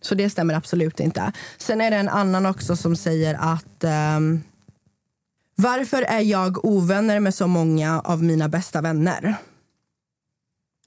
Så 0.00 0.14
det 0.14 0.30
stämmer 0.30 0.54
absolut 0.54 1.00
inte. 1.00 1.32
Sen 1.58 1.80
är 1.80 1.90
det 1.90 1.96
en 1.96 2.08
annan 2.08 2.46
också 2.46 2.76
som 2.76 2.96
säger 2.96 3.34
att 3.34 3.84
um, 4.16 4.42
varför 5.54 6.02
är 6.02 6.20
jag 6.20 6.64
ovänner 6.64 7.20
med 7.20 7.34
så 7.34 7.46
många 7.46 8.00
av 8.00 8.22
mina 8.22 8.48
bästa 8.48 8.80
vänner? 8.80 9.36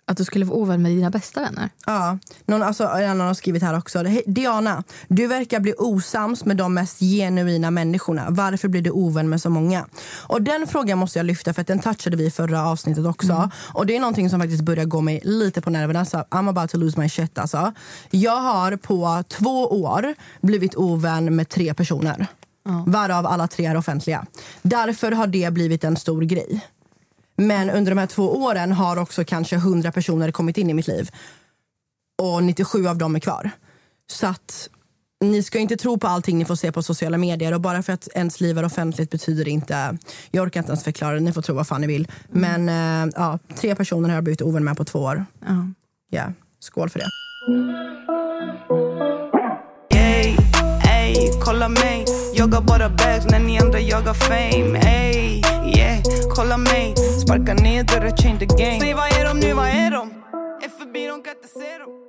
Att 0.10 0.18
du 0.18 0.26
skulle 0.26 0.46
vara 0.46 0.58
ovän 0.58 0.82
med 0.82 0.92
dina 0.92 1.10
bästa 1.10 1.42
vänner? 1.42 1.70
Ja, 1.86 2.18
någon, 2.46 2.64
alltså, 2.64 2.84
en 2.84 3.10
annan 3.10 3.28
har 3.28 3.34
skrivit 3.34 3.64
här 3.64 3.78
också. 3.78 4.04
Hej, 4.04 4.24
Diana, 4.26 4.84
du 5.08 5.28
verkar 5.28 5.60
bli 5.60 5.74
osams 5.78 6.46
med 6.46 6.58
de 6.58 6.74
mest 6.74 7.00
genuina 7.00 7.72
människorna. 7.72 8.26
Varför 8.30 8.68
blir 8.68 8.82
du 8.82 8.92
ovän 8.92 9.30
med 9.30 9.42
så 9.42 9.50
många? 9.50 9.86
Och 10.28 10.42
Den 10.42 10.68
frågan 10.68 10.98
måste 10.98 11.20
jag 11.20 11.26
lyfta 11.26 11.54
för 11.54 11.62
att 11.62 11.68
den 11.68 11.80
touchade 11.80 12.18
vi 12.18 12.26
i 12.26 12.32
förra 12.32 12.66
avsnittet 12.66 13.06
också. 13.06 13.50
Och 13.74 13.86
Det 13.86 13.96
är 13.96 14.00
någonting 14.00 14.30
som 14.30 14.40
faktiskt 14.40 14.64
börjar 14.64 14.86
gå 14.86 15.02
mig 15.02 15.22
lite 15.24 15.62
på 15.62 15.70
nerverna. 15.70 16.06
Så 16.06 16.18
I'm 16.18 16.50
about 16.50 16.70
to 16.70 16.78
lose 16.78 17.00
my 17.00 17.10
shit 17.10 17.38
alltså. 17.38 17.74
Jag 18.10 18.42
har 18.42 18.76
på 18.76 19.24
två 19.28 19.68
år 19.68 20.16
blivit 20.42 20.76
ovän 20.76 21.36
med 21.36 21.50
tre 21.50 21.74
personer. 21.74 22.28
Varav 22.86 23.26
alla 23.26 23.48
tre 23.48 23.66
är 23.66 23.78
offentliga. 23.78 24.26
Därför 24.62 25.12
har 25.12 25.28
det 25.28 25.54
blivit 25.54 25.84
en 25.84 25.98
stor 25.98 26.22
grej. 26.22 26.62
Men 27.40 27.70
under 27.70 27.92
de 27.92 27.98
här 27.98 28.08
två 28.08 28.44
åren 28.44 28.72
har 28.72 28.98
också 28.98 29.24
kanske 29.24 29.56
100 29.56 29.92
personer 29.92 30.32
kommit 30.32 30.58
in 30.58 30.70
i 30.70 30.74
mitt 30.74 30.88
liv. 30.88 31.10
Och 32.22 32.44
97 32.44 32.88
av 32.88 32.98
dem 32.98 33.16
är 33.16 33.20
kvar. 33.20 33.52
Så 34.12 34.28
att 34.28 34.70
ni 35.22 35.44
ska 35.44 35.60
inte 35.60 35.78
tro 35.78 35.98
på 35.98 36.08
allting 36.08 36.38
ni 36.38 36.46
får 36.46 36.56
se 36.56 36.72
på 36.72 36.84
sociala 36.84 37.18
medier. 37.18 37.54
Och 37.54 37.62
bara 37.62 37.84
för 37.84 37.94
att 37.94 38.08
ens 38.16 38.42
liv 38.42 38.58
är 38.58 38.66
offentligt 38.66 39.10
betyder 39.10 39.46
det 39.46 39.52
inte... 39.52 39.98
Jag 40.32 40.44
orkar 40.44 40.60
inte 40.60 40.70
ens 40.70 40.84
förklara 40.84 41.14
det, 41.14 41.20
ni 41.20 41.34
får 41.34 41.42
tro 41.42 41.56
vad 41.56 41.68
fan 41.68 41.82
ni 41.82 41.88
vill. 41.88 42.08
Men 42.30 42.70
eh, 42.70 43.14
ja, 43.16 43.40
tre 43.56 43.76
personer 43.76 44.10
har 44.10 44.16
jag 44.16 44.24
blivit 44.24 44.42
ovän 44.42 44.64
med 44.64 44.78
på 44.78 44.86
två 44.86 45.00
år. 45.00 45.26
Ja. 45.46 45.68
Ja, 46.10 46.34
skål 46.60 46.90
för 46.90 47.00
det. 47.00 47.10
Ey, 49.98 50.38
ey, 50.90 51.32
kolla 51.46 51.70
mig 51.70 52.06
Jagar 52.34 52.62
bara 52.62 52.90
bags 52.90 53.26
när 53.26 53.40
ni 53.40 53.60
andra 53.60 53.80
jagar 53.80 54.14
fame 54.14 54.80
Ey, 54.80 55.42
kolla 56.36 56.58
mig 56.58 56.96
Sparka 57.22 57.54
ner 57.54 57.84
dörrar, 57.84 58.18
change 58.18 58.40
the 58.40 58.46
game. 58.46 58.80
Säg 58.80 58.94
vad 58.94 59.08
är 59.08 59.26
de 59.26 59.40
nu, 59.40 59.54
vad 59.54 59.68
är 59.68 59.92
de? 59.92 60.10
Är 60.66 60.70
förbi, 60.70 61.08
de 61.08 61.24
kan 61.24 61.34
inte 61.36 61.48
se 61.48 61.78
dem. 61.78 62.09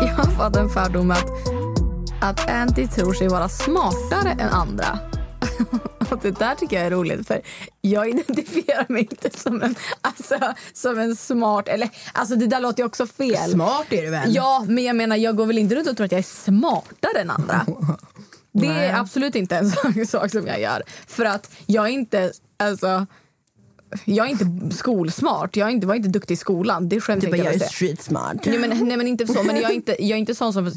Jag 0.00 0.14
har 0.14 0.30
fått 0.36 0.56
en 0.56 0.68
fördom 0.68 1.10
att, 1.10 1.26
att 2.20 2.50
Anty 2.50 2.86
tror 2.86 3.14
sig 3.14 3.28
vara 3.28 3.48
smartare 3.48 4.30
än 4.30 4.48
andra. 4.48 4.98
Och 6.10 6.18
det 6.22 6.30
där 6.30 6.54
tycker 6.54 6.76
jag 6.76 6.86
är 6.86 6.90
roligt 6.90 7.26
för 7.26 7.40
jag 7.80 8.08
identifierar 8.08 8.86
mig 8.88 9.08
inte 9.10 9.38
som 9.38 9.62
en, 9.62 9.74
alltså, 10.00 10.54
som 10.72 10.98
en 10.98 11.16
smart, 11.16 11.68
eller 11.68 11.90
alltså 12.12 12.36
det 12.36 12.46
där 12.46 12.60
låter 12.60 12.82
ju 12.82 12.86
också 12.86 13.06
fel. 13.06 13.50
Smart 13.50 13.86
är 13.90 14.02
du 14.02 14.10
väl? 14.10 14.34
Ja, 14.34 14.64
men 14.68 14.84
jag 14.84 14.96
menar 14.96 15.16
jag 15.16 15.36
går 15.36 15.46
väl 15.46 15.58
inte 15.58 15.74
runt 15.74 15.88
och 15.88 15.96
tror 15.96 16.04
att 16.04 16.12
jag 16.12 16.18
är 16.18 16.22
smartare 16.22 17.20
än 17.20 17.30
andra. 17.30 17.66
Det 18.52 18.66
är 18.66 19.00
absolut 19.00 19.34
inte 19.34 19.56
en 19.56 19.70
sån 19.70 20.06
sak 20.06 20.30
som 20.30 20.46
jag 20.46 20.60
gör. 20.60 20.82
För 21.06 21.24
att 21.24 21.50
jag 21.66 21.84
är 21.84 21.90
inte, 21.90 22.32
alltså, 22.56 23.06
jag 24.04 24.26
är 24.26 24.30
inte 24.30 24.76
skolsmart. 24.76 25.56
Jag 25.56 25.70
inte, 25.70 25.86
var 25.86 25.94
inte 25.94 26.08
duktig 26.08 26.34
i 26.34 26.36
skolan. 26.36 26.88
Det 26.88 27.00
skäms 27.00 27.20
Du 27.20 27.26
jag 27.26 27.32
bara, 27.32 27.36
jag 27.36 27.46
över 27.46 27.52
är 27.52 27.64
att 27.66 27.72
säga. 27.72 27.88
street 27.88 28.02
smart. 28.02 28.36
Nej 28.44 28.58
men, 28.58 28.70
nej 28.88 28.96
men 28.96 29.06
inte 29.06 29.26
så, 29.26 29.42
men 29.42 29.56
jag 29.56 29.70
är 29.70 29.74
inte, 29.74 29.96
jag 29.98 30.10
är 30.16 30.20
inte 30.20 30.34
sån 30.34 30.52
som 30.52 30.70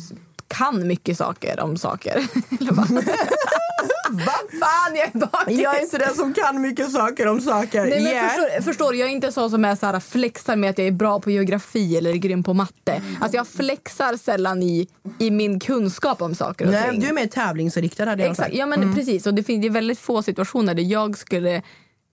kan 0.48 0.88
mycket 0.88 1.18
saker 1.18 1.60
om 1.60 1.78
saker. 1.78 2.28
Vad? 2.72 2.88
Fan, 4.60 4.96
jag 4.96 5.08
är 5.16 5.20
bakis! 5.20 5.60
Jag 5.60 5.78
är 5.78 5.82
inte 5.82 5.98
den 5.98 6.16
som 6.16 6.34
kan 6.34 6.62
mycket 6.62 6.92
saker 6.92 7.28
om 7.28 7.42
saker. 7.42 7.82
Nej, 7.86 8.04
men 8.04 8.12
Yeah. 8.14 8.30
förstår, 8.30 8.62
förstår 8.62 8.96
jag 8.96 9.08
är 9.08 9.12
inte 9.12 9.32
sån 9.32 9.50
som 9.50 9.66
är 9.66 9.76
så 9.76 9.86
här, 9.86 10.00
flexar 10.00 10.56
med 10.56 10.70
att 10.70 10.78
jag 10.78 10.88
är 10.88 10.92
bra 10.92 11.20
på 11.20 11.32
geografi 11.32 11.98
eller 11.98 12.14
grym 12.14 12.44
på 12.44 12.54
matte. 12.54 13.02
Alltså 13.22 13.38
jag 13.38 13.48
flexar 13.48 14.18
sällan 14.18 14.64
i, 14.64 14.88
i 15.20 15.32
min 15.32 15.60
kunskap 15.60 16.22
om 16.22 16.36
saker 16.36 16.66
och 16.66 16.72
Nej, 16.72 16.90
ting. 16.92 17.00
du 17.00 17.08
är 17.08 17.14
mer 17.14 17.28
tävlingsinriktad 17.28 18.06
hade 18.06 18.24
jag 18.24 18.32
Exakt, 18.32 18.48
sagt. 18.50 18.58
ja 18.58 18.66
men 18.66 18.96
precis. 18.96 19.28
Och 19.28 19.34
det 19.34 19.44
finns 19.44 19.62
det 19.62 19.68
är 19.68 19.72
väldigt 19.72 20.00
få 20.00 20.22
situationer 20.24 20.74
där 20.74 20.84
jag 20.84 21.18
skulle 21.18 21.62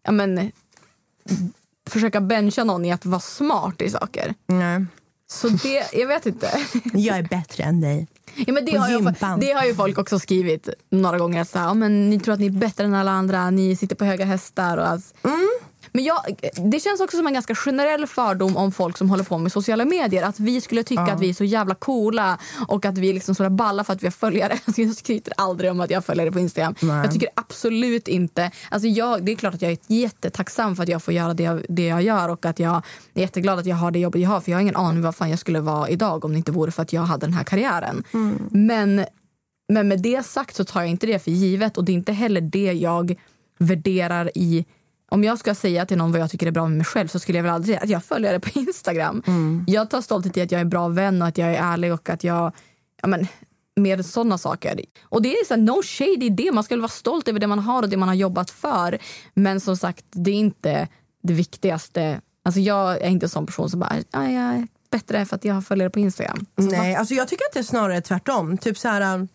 ja, 0.05 0.13
men, 0.13 0.53
försöka 1.91 2.21
bencha 2.21 2.65
någon 2.65 2.85
i 2.85 2.93
att 2.93 3.07
vara 3.07 3.21
smart 3.21 3.83
i 3.83 3.91
saker. 3.91 4.35
Nej. 4.47 4.85
Så 5.27 5.49
det, 5.49 5.85
jag 5.93 6.07
vet 6.07 6.27
inte. 6.27 6.51
Jag 6.95 7.19
är 7.19 7.23
bättre 7.23 7.65
än 7.65 7.81
dig. 7.81 8.07
Ja, 8.35 8.53
men 8.53 8.65
det, 8.65 8.77
har 8.77 8.89
ju, 8.89 8.99
det 9.41 9.53
har 9.53 9.65
ju 9.65 9.75
folk 9.75 9.99
också 9.99 10.19
skrivit 10.19 10.69
några 10.91 11.19
gånger. 11.19 11.41
Att 11.41 11.49
så 11.49 11.59
här, 11.59 11.75
men 11.75 12.11
ni 12.11 12.21
tror 12.21 12.35
att 12.35 12.41
ni 12.41 12.47
är 12.47 12.51
bättre 12.51 12.85
än 12.85 12.95
alla 12.95 13.11
andra, 13.11 13.51
ni 13.51 13.77
sitter 13.77 13.97
på 13.97 14.05
höga 14.05 14.25
hästar. 14.25 14.77
Och 14.77 14.89
allt. 14.89 15.15
Men 15.97 16.05
jag, 16.05 16.19
det 16.71 16.81
känns 16.81 17.01
också 17.01 17.17
som 17.17 17.27
en 17.27 17.35
ganska 17.35 17.55
generell 17.55 18.07
fördom 18.07 18.57
om 18.57 18.73
folk 18.73 18.99
som 18.99 19.11
håller 19.11 19.25
på 19.25 19.39
med 19.39 19.53
sociala 19.53 19.85
medier. 19.85 20.23
Att 20.23 20.41
vi 20.41 20.61
skulle 20.61 20.83
tycka 20.83 21.03
att 21.03 21.21
vi 21.21 21.29
är 21.29 21.35
så 21.35 21.45
jävla 21.45 21.75
coola 21.75 22.39
och 22.69 22.85
att 22.85 22.99
vi 22.99 23.09
är 23.11 23.15
liksom 23.15 23.35
så 23.35 23.43
där 23.43 23.51
balla 23.51 23.85
för 23.85 23.93
att 23.93 24.03
vi 24.03 24.07
har 24.07 24.13
följare. 24.13 24.53
Alltså 24.65 24.81
jag 24.83 24.95
skryter 24.95 25.33
aldrig 25.37 25.71
om 25.71 25.81
att 25.81 25.91
jag 25.91 25.97
har 25.97 26.03
följare 26.03 26.33
på 26.33 26.39
Instagram. 26.39 26.75
Nej. 26.81 26.97
Jag 26.97 27.13
tycker 27.13 27.29
absolut 27.35 28.09
inte... 28.09 28.51
Alltså 28.71 28.89
jag, 28.89 29.25
det 29.25 29.33
är 29.33 29.37
klart 29.37 29.55
att 29.55 29.63
jag 29.63 29.73
är 29.73 29.79
jättetacksam 29.87 30.77
för 30.77 30.83
att 30.83 30.89
jag 30.89 31.03
får 31.03 31.15
göra 31.15 31.35
det 31.35 31.43
jag, 31.43 31.65
det 31.69 31.87
jag 31.87 32.03
gör 32.03 32.29
och 32.29 32.47
att 32.47 32.59
jag 32.59 32.83
är 33.15 33.21
jätteglad 33.21 33.59
att 33.59 33.67
jag 33.67 33.77
har 33.77 33.91
det 33.91 33.99
jobbet 33.99 34.21
jag 34.21 34.31
har. 34.31 34.41
För 34.41 34.51
jag 34.51 34.57
har 34.57 34.63
ingen 34.63 34.77
aning 34.77 35.03
vad 35.03 35.15
fan 35.15 35.31
jag 35.31 35.39
skulle 35.39 35.61
vara 35.61 35.89
idag 35.89 36.25
om 36.25 36.33
det 36.33 36.39
inte 36.39 36.53
vore 36.53 36.71
för 36.71 36.83
att 36.83 36.93
jag 36.93 37.03
hade 37.03 37.27
den 37.27 37.35
här 37.35 37.45
karriären. 37.45 38.05
Men, 38.51 39.05
men 39.73 39.89
med 39.89 40.03
det 40.03 40.27
sagt 40.27 40.57
så 40.57 40.65
tar 40.65 40.81
jag 40.81 40.91
inte 40.91 41.07
det 41.07 41.19
för 41.19 41.31
givet 41.31 41.79
och 41.79 41.85
det 41.85 41.93
är 41.93 41.95
inte 41.95 42.13
heller 42.13 42.41
det 42.41 42.73
jag 42.73 43.15
värderar 43.59 44.31
i 44.35 44.65
om 45.11 45.25
jag 45.25 45.39
ska 45.39 45.55
säga 45.55 45.87
till 45.87 45.97
någon 45.99 46.13
vad 46.13 46.21
jag 46.21 46.31
tycker 46.31 46.47
är 46.47 46.51
bra 46.51 46.69
med 46.69 46.77
mig 46.77 46.85
själv 46.87 47.09
så 47.09 47.19
skulle 47.19 47.39
jag 47.39 47.43
väl 47.43 47.53
aldrig 47.53 47.77
säga 47.77 47.85
att 47.85 47.91
jag 47.91 48.05
följer 48.05 48.33
det 48.33 48.41
på 48.41 48.59
Instagram. 48.59 49.23
Jag 49.67 49.91
tar 49.91 50.01
stolthet 50.01 50.37
i 50.37 50.41
att 50.43 50.53
jag 50.53 50.61
är 50.61 50.65
bra 50.65 50.89
vän 50.89 51.23
och 51.23 51.29
att 51.29 51.39
jag 51.39 51.49
är 51.49 51.63
ärlig 51.63 51.93
och 51.93 52.11
att 52.11 52.25
jag... 52.25 52.53
Ja, 53.03 53.09
men, 53.09 53.27
mer 53.77 54.03
sådana 54.03 54.39
saker. 54.39 54.81
Och 55.03 55.23
det 55.23 55.33
är 55.33 55.45
så 55.45 55.55
här, 55.55 55.61
no 55.61 55.83
shade 55.83 56.25
i 56.25 56.29
det. 56.29 56.53
Man 56.53 56.65
ska 56.65 56.75
väl 56.75 56.81
vara 56.81 56.89
stolt 56.89 57.29
över 57.29 57.39
det 57.41 57.47
man 57.47 57.59
har 57.59 57.83
och 57.83 57.89
det 57.89 57.97
man 57.97 58.09
har 58.09 58.15
jobbat 58.15 58.51
för. 58.51 58.99
Men 59.35 59.61
som 59.61 59.77
sagt, 59.77 60.05
det 60.11 60.31
är 60.31 60.35
inte 60.35 60.89
det 61.23 61.33
viktigaste. 61.33 62.21
Alltså 62.45 62.61
jag 62.61 63.03
är 63.03 63.09
inte 63.09 63.27
en 63.27 63.31
sån 63.31 63.47
person 63.47 63.71
som 63.71 63.81
bara, 63.81 63.97
"Ja, 64.11 64.25
jag 64.25 64.33
är 64.55 64.67
bättre 64.91 65.25
för 65.27 65.37
att 65.37 65.45
jag 65.45 65.67
följer 65.67 65.89
på 65.89 65.99
Instagram. 66.01 66.47
Alltså, 66.55 66.77
Nej, 66.77 66.95
alltså 66.95 67.15
jag 67.15 67.29
tycker 67.29 67.45
att 67.45 67.53
det 67.53 67.59
är 67.59 67.63
snarare 67.65 68.01
tvärtom. 68.01 68.59
Typ 68.59 68.79
så 68.79 68.89
här, 68.89 69.15
um, 69.15 69.29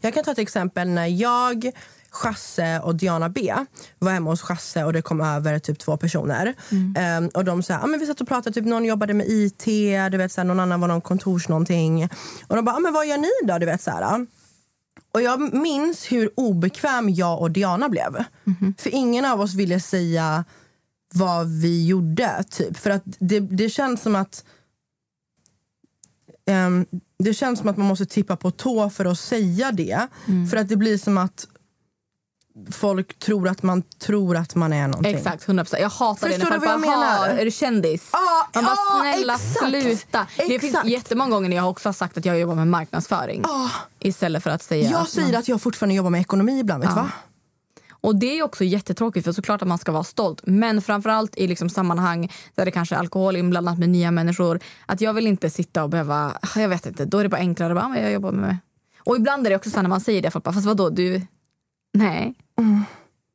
jag 0.00 0.14
kan 0.14 0.24
ta 0.24 0.32
ett 0.32 0.38
exempel 0.38 0.88
när 0.88 1.06
jag, 1.06 1.70
Chasse 2.14 2.80
och 2.80 2.94
Diana 2.94 3.28
B 3.28 3.54
var 3.98 4.12
hemma 4.12 4.30
hos 4.30 4.42
Chasse 4.42 4.84
och 4.84 4.92
det 4.92 5.02
kom 5.02 5.20
över 5.20 5.58
typ 5.58 5.78
två 5.78 5.96
personer. 5.96 6.54
Ehm, 6.96 7.28
och 7.28 7.44
de 7.44 7.62
sa, 7.62 7.78
ah, 7.78 7.86
men 7.86 8.00
vi 8.00 8.06
satt 8.06 8.20
och 8.20 8.28
pratade, 8.28 8.54
typ, 8.54 8.64
någon 8.64 8.84
jobbade 8.84 9.14
med 9.14 9.26
IT, 9.28 9.64
du 10.10 10.16
vet, 10.16 10.32
så 10.32 10.40
här, 10.40 10.48
någon 10.48 10.60
annan 10.60 10.80
var 10.80 10.88
någon 10.88 11.00
kontors 11.00 11.48
någonting. 11.48 12.08
Och 12.46 12.56
de 12.56 12.64
bara, 12.64 12.76
ah, 12.76 12.80
men 12.80 12.92
vad 12.92 13.06
gör 13.06 13.18
ni 13.18 13.48
då? 13.48 13.58
Du 13.58 13.66
vet, 13.66 13.82
så 13.82 13.90
här, 13.90 14.26
och 15.12 15.22
jag 15.22 15.54
minns 15.54 16.12
hur 16.12 16.30
obekväm 16.36 17.10
jag 17.10 17.40
och 17.40 17.50
Diana 17.50 17.88
blev. 17.88 18.24
För 18.78 18.94
ingen 18.94 19.24
av 19.24 19.40
oss 19.40 19.54
ville 19.54 19.80
säga 19.80 20.44
vad 21.14 21.60
vi 21.60 21.86
gjorde. 21.86 22.44
Typ. 22.50 22.76
För 22.76 22.90
att 22.90 23.02
det, 23.18 23.40
det 23.40 23.68
känns 23.68 24.02
som 24.02 24.16
att 24.16 24.44
Ehm, 26.46 26.86
det 27.18 27.34
känns 27.34 27.58
som 27.58 27.68
att 27.68 27.76
man 27.76 27.86
måste 27.86 28.06
tippa 28.06 28.36
på 28.36 28.50
tå 28.50 28.90
för 28.90 29.04
att 29.04 29.18
säga 29.18 29.72
det. 29.72 30.08
För 30.50 30.56
att 30.56 30.68
det 30.68 30.76
blir 30.76 30.98
som 30.98 31.18
att 31.18 31.46
folk 32.72 33.18
tror 33.18 33.48
att 33.48 33.62
man 33.62 33.82
tror 33.82 34.36
att 34.36 34.54
man 34.54 34.72
är 34.72 34.88
någonting. 34.88 35.14
Exakt, 35.16 35.46
100%. 35.46 35.76
Jag 35.80 35.88
hatar 35.88 36.28
det 36.28 36.34
Förstår 36.34 36.50
när 36.50 36.58
du 36.58 36.66
folk 36.66 36.82
bara, 36.82 36.90
menar? 36.90 37.18
"Ha, 37.18 37.26
är 37.26 37.44
du 37.44 37.50
kändis? 37.50 38.08
Ja, 38.12 38.48
Man 38.54 38.64
bara, 38.64 38.74
ja, 38.76 39.00
snälla 39.14 39.34
exakt. 39.34 39.58
sluta. 39.70 40.26
Det 40.36 40.44
finns 40.44 40.64
Exakt. 40.64 40.88
jättemånga 40.88 41.30
gånger 41.30 41.48
när 41.48 41.56
jag 41.56 41.70
också 41.70 41.88
har 41.88 41.92
sagt 41.94 42.18
att 42.18 42.24
jag 42.24 42.40
jobbar 42.40 42.54
med 42.54 42.68
marknadsföring. 42.68 43.44
Istället 44.00 44.42
för 44.42 44.50
att 44.50 44.62
säga 44.62 44.90
Jag 44.90 45.08
säger 45.08 45.28
man... 45.32 45.38
att 45.38 45.48
jag 45.48 45.62
fortfarande 45.62 45.94
jobbar 45.94 46.10
med 46.10 46.20
ekonomi 46.20 46.60
ibland. 46.60 46.82
Vet 46.82 46.90
du 46.90 46.96
va? 46.96 47.10
Och 47.90 48.16
det 48.16 48.38
är 48.38 48.42
också 48.42 48.64
jättetråkigt 48.64 49.24
för 49.24 49.32
såklart 49.32 49.62
att 49.62 49.68
man 49.68 49.78
ska 49.78 49.92
vara 49.92 50.04
stolt. 50.04 50.40
Men 50.44 50.82
framförallt 50.82 51.36
i 51.36 51.46
liksom 51.46 51.68
sammanhang 51.70 52.32
där 52.54 52.64
det 52.64 52.70
kanske 52.70 52.94
är 52.94 52.98
alkohol 52.98 53.36
inblandat 53.36 53.78
med 53.78 53.88
nya 53.88 54.10
människor. 54.10 54.60
Att 54.86 55.00
jag 55.00 55.14
vill 55.14 55.26
inte 55.26 55.50
sitta 55.50 55.82
och 55.84 55.90
behöva, 55.90 56.38
jag 56.56 56.68
vet 56.68 56.86
inte, 56.86 57.04
då 57.04 57.18
är 57.18 57.22
det 57.22 57.28
bara 57.28 57.36
enklare 57.40 57.72
att 57.72 57.76
bara, 57.76 57.86
"Ah, 57.94 57.98
jag 58.00 58.12
jobbar 58.12 58.32
med... 58.32 58.56
Och 58.98 59.16
ibland 59.16 59.46
är 59.46 59.50
det 59.50 59.56
också 59.56 59.70
så 59.70 59.82
när 59.82 59.88
man 59.88 60.00
säger 60.00 60.22
det, 60.22 60.30
folk 60.30 60.44
bara, 60.44 60.52
fast 60.54 60.66
vadå 60.66 60.90
du, 60.90 61.22
nej. 61.94 62.34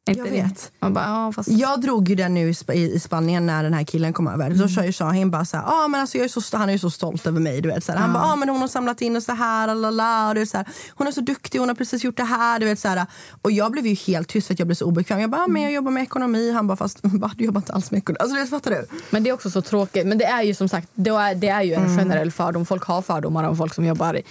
Inte 0.10 0.22
Jag 0.22 0.32
vet. 0.32 0.72
Man 0.80 0.94
bara, 0.94 1.06
ja 1.06 1.32
fast... 1.32 1.50
Jag 1.50 1.82
drog 1.82 2.10
ju 2.10 2.16
den 2.16 2.34
nu 2.34 2.50
i, 2.50 2.52
Sp- 2.52 2.74
i 2.74 2.94
i 2.94 3.00
Spanien 3.00 3.46
när 3.46 3.64
den 3.64 3.74
här 3.74 3.84
killen 3.84 4.14
kom 4.14 4.28
över. 4.28 4.50
Då 4.50 4.68
sa 4.68 4.84
ju 4.86 4.92
Shahin 4.92 5.32
bara 5.32 5.46
så 5.46 5.58
här, 5.58 5.64
ah, 5.68 5.88
men 5.88 6.02
alltså 6.02 6.18
jag 6.18 6.26
är 6.26 6.42
så, 6.42 6.58
han 6.58 6.70
är 6.70 6.74
ju 6.74 6.80
så 6.80 6.90
stolt 6.90 7.28
över 7.28 7.40
mig. 7.40 7.62
Du 7.62 7.70
vet, 7.70 7.84
så 7.84 7.92
här. 7.92 8.00
Han 8.00 8.14
bara, 8.14 8.24
ah, 8.24 8.36
men 8.36 8.50
hon 8.50 8.62
har 8.62 8.68
samlat 8.68 9.02
in 9.02 9.16
och 9.16 9.24
så 9.24 9.32
här, 9.32 9.68
lalala, 9.68 10.28
och 10.28 10.34
du 10.36 10.40
vet, 10.40 10.50
så 10.50 10.58
här. 10.58 10.68
Hon 10.96 11.08
är 11.08 11.12
så 11.12 11.22
duktig, 11.22 11.60
hon 11.60 11.68
har 11.68 11.76
precis 11.76 12.04
gjort 12.04 12.18
det 12.18 12.24
här. 12.24 12.60
Du 12.60 12.66
vet, 12.66 12.80
så 12.80 12.88
här. 12.88 13.06
Och 13.42 13.52
jag 13.52 13.72
blev 13.72 13.88
ju 13.88 13.94
helt 13.94 14.28
tyst 14.28 14.48
för 14.48 14.54
att 14.54 14.60
jag 14.60 14.68
blev 14.68 14.76
så 14.76 14.86
obekväm. 14.86 15.20
Jag 15.20 15.30
bara, 15.30 15.42
ah, 15.44 15.48
men 15.48 15.62
jag 15.62 15.72
jobbar 15.72 15.92
med 15.92 16.04
ekonomi. 16.04 16.52
Han 16.52 16.68
bara, 16.68 16.78
fast 16.78 17.00
va, 17.04 17.32
du 17.36 17.46
jobbar 17.46 17.62
inte 17.62 17.74
alls 17.74 17.92
med 17.92 17.98
ekonomi. 17.98 18.18
Alltså, 18.20 18.36
du 18.36 18.42
vet, 18.42 18.50
fattar 18.50 18.72
du? 18.72 18.86
Men 19.10 19.24
det 19.24 19.30
är 19.30 19.34
också 19.34 19.50
så 19.52 19.62
tråkigt. 19.62 20.08
Men 20.08 20.18
det 20.18 20.26
är 20.26 20.44
ju 20.44 20.54
som 20.54 20.70
sagt 20.70 20.90
det 20.94 21.10
är, 21.10 21.36
det 21.36 21.48
är 21.48 21.62
ju 21.62 21.74
en 21.74 21.98
generell 21.98 22.32
fördom. 22.32 22.66
Folk 22.66 22.84
har 22.84 23.02
fördomar 23.02 23.44
om 23.44 23.58
folk 23.58 23.74
som 23.74 23.86
jobbar 23.86 24.22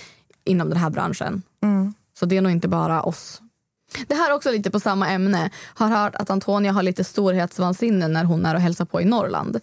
inom 0.45 0.69
den 0.69 0.79
här 0.79 0.91
branschen. 0.91 1.43
Så 2.19 2.27
det 2.27 2.37
är 2.37 2.41
nog 2.43 2.53
inte 2.53 2.69
bara 2.69 3.03
oss. 3.03 3.43
Det 4.07 4.15
här 4.15 4.31
är 4.31 4.35
också 4.35 4.51
lite 4.51 4.71
på 4.71 4.81
samma 4.81 5.09
ämne. 5.09 5.51
Har 5.75 5.89
hört 5.89 6.15
att 6.15 6.31
Antonia 6.31 6.73
har 6.73 6.83
lite 6.83 7.05
storhetsvansinne 7.05 8.09
när 8.09 8.25
hon 8.25 8.47
är 8.47 8.55
och 8.55 8.61
hälsar 8.61 8.85
på 8.85 9.01
i 9.01 9.05
Norrland. 9.05 9.61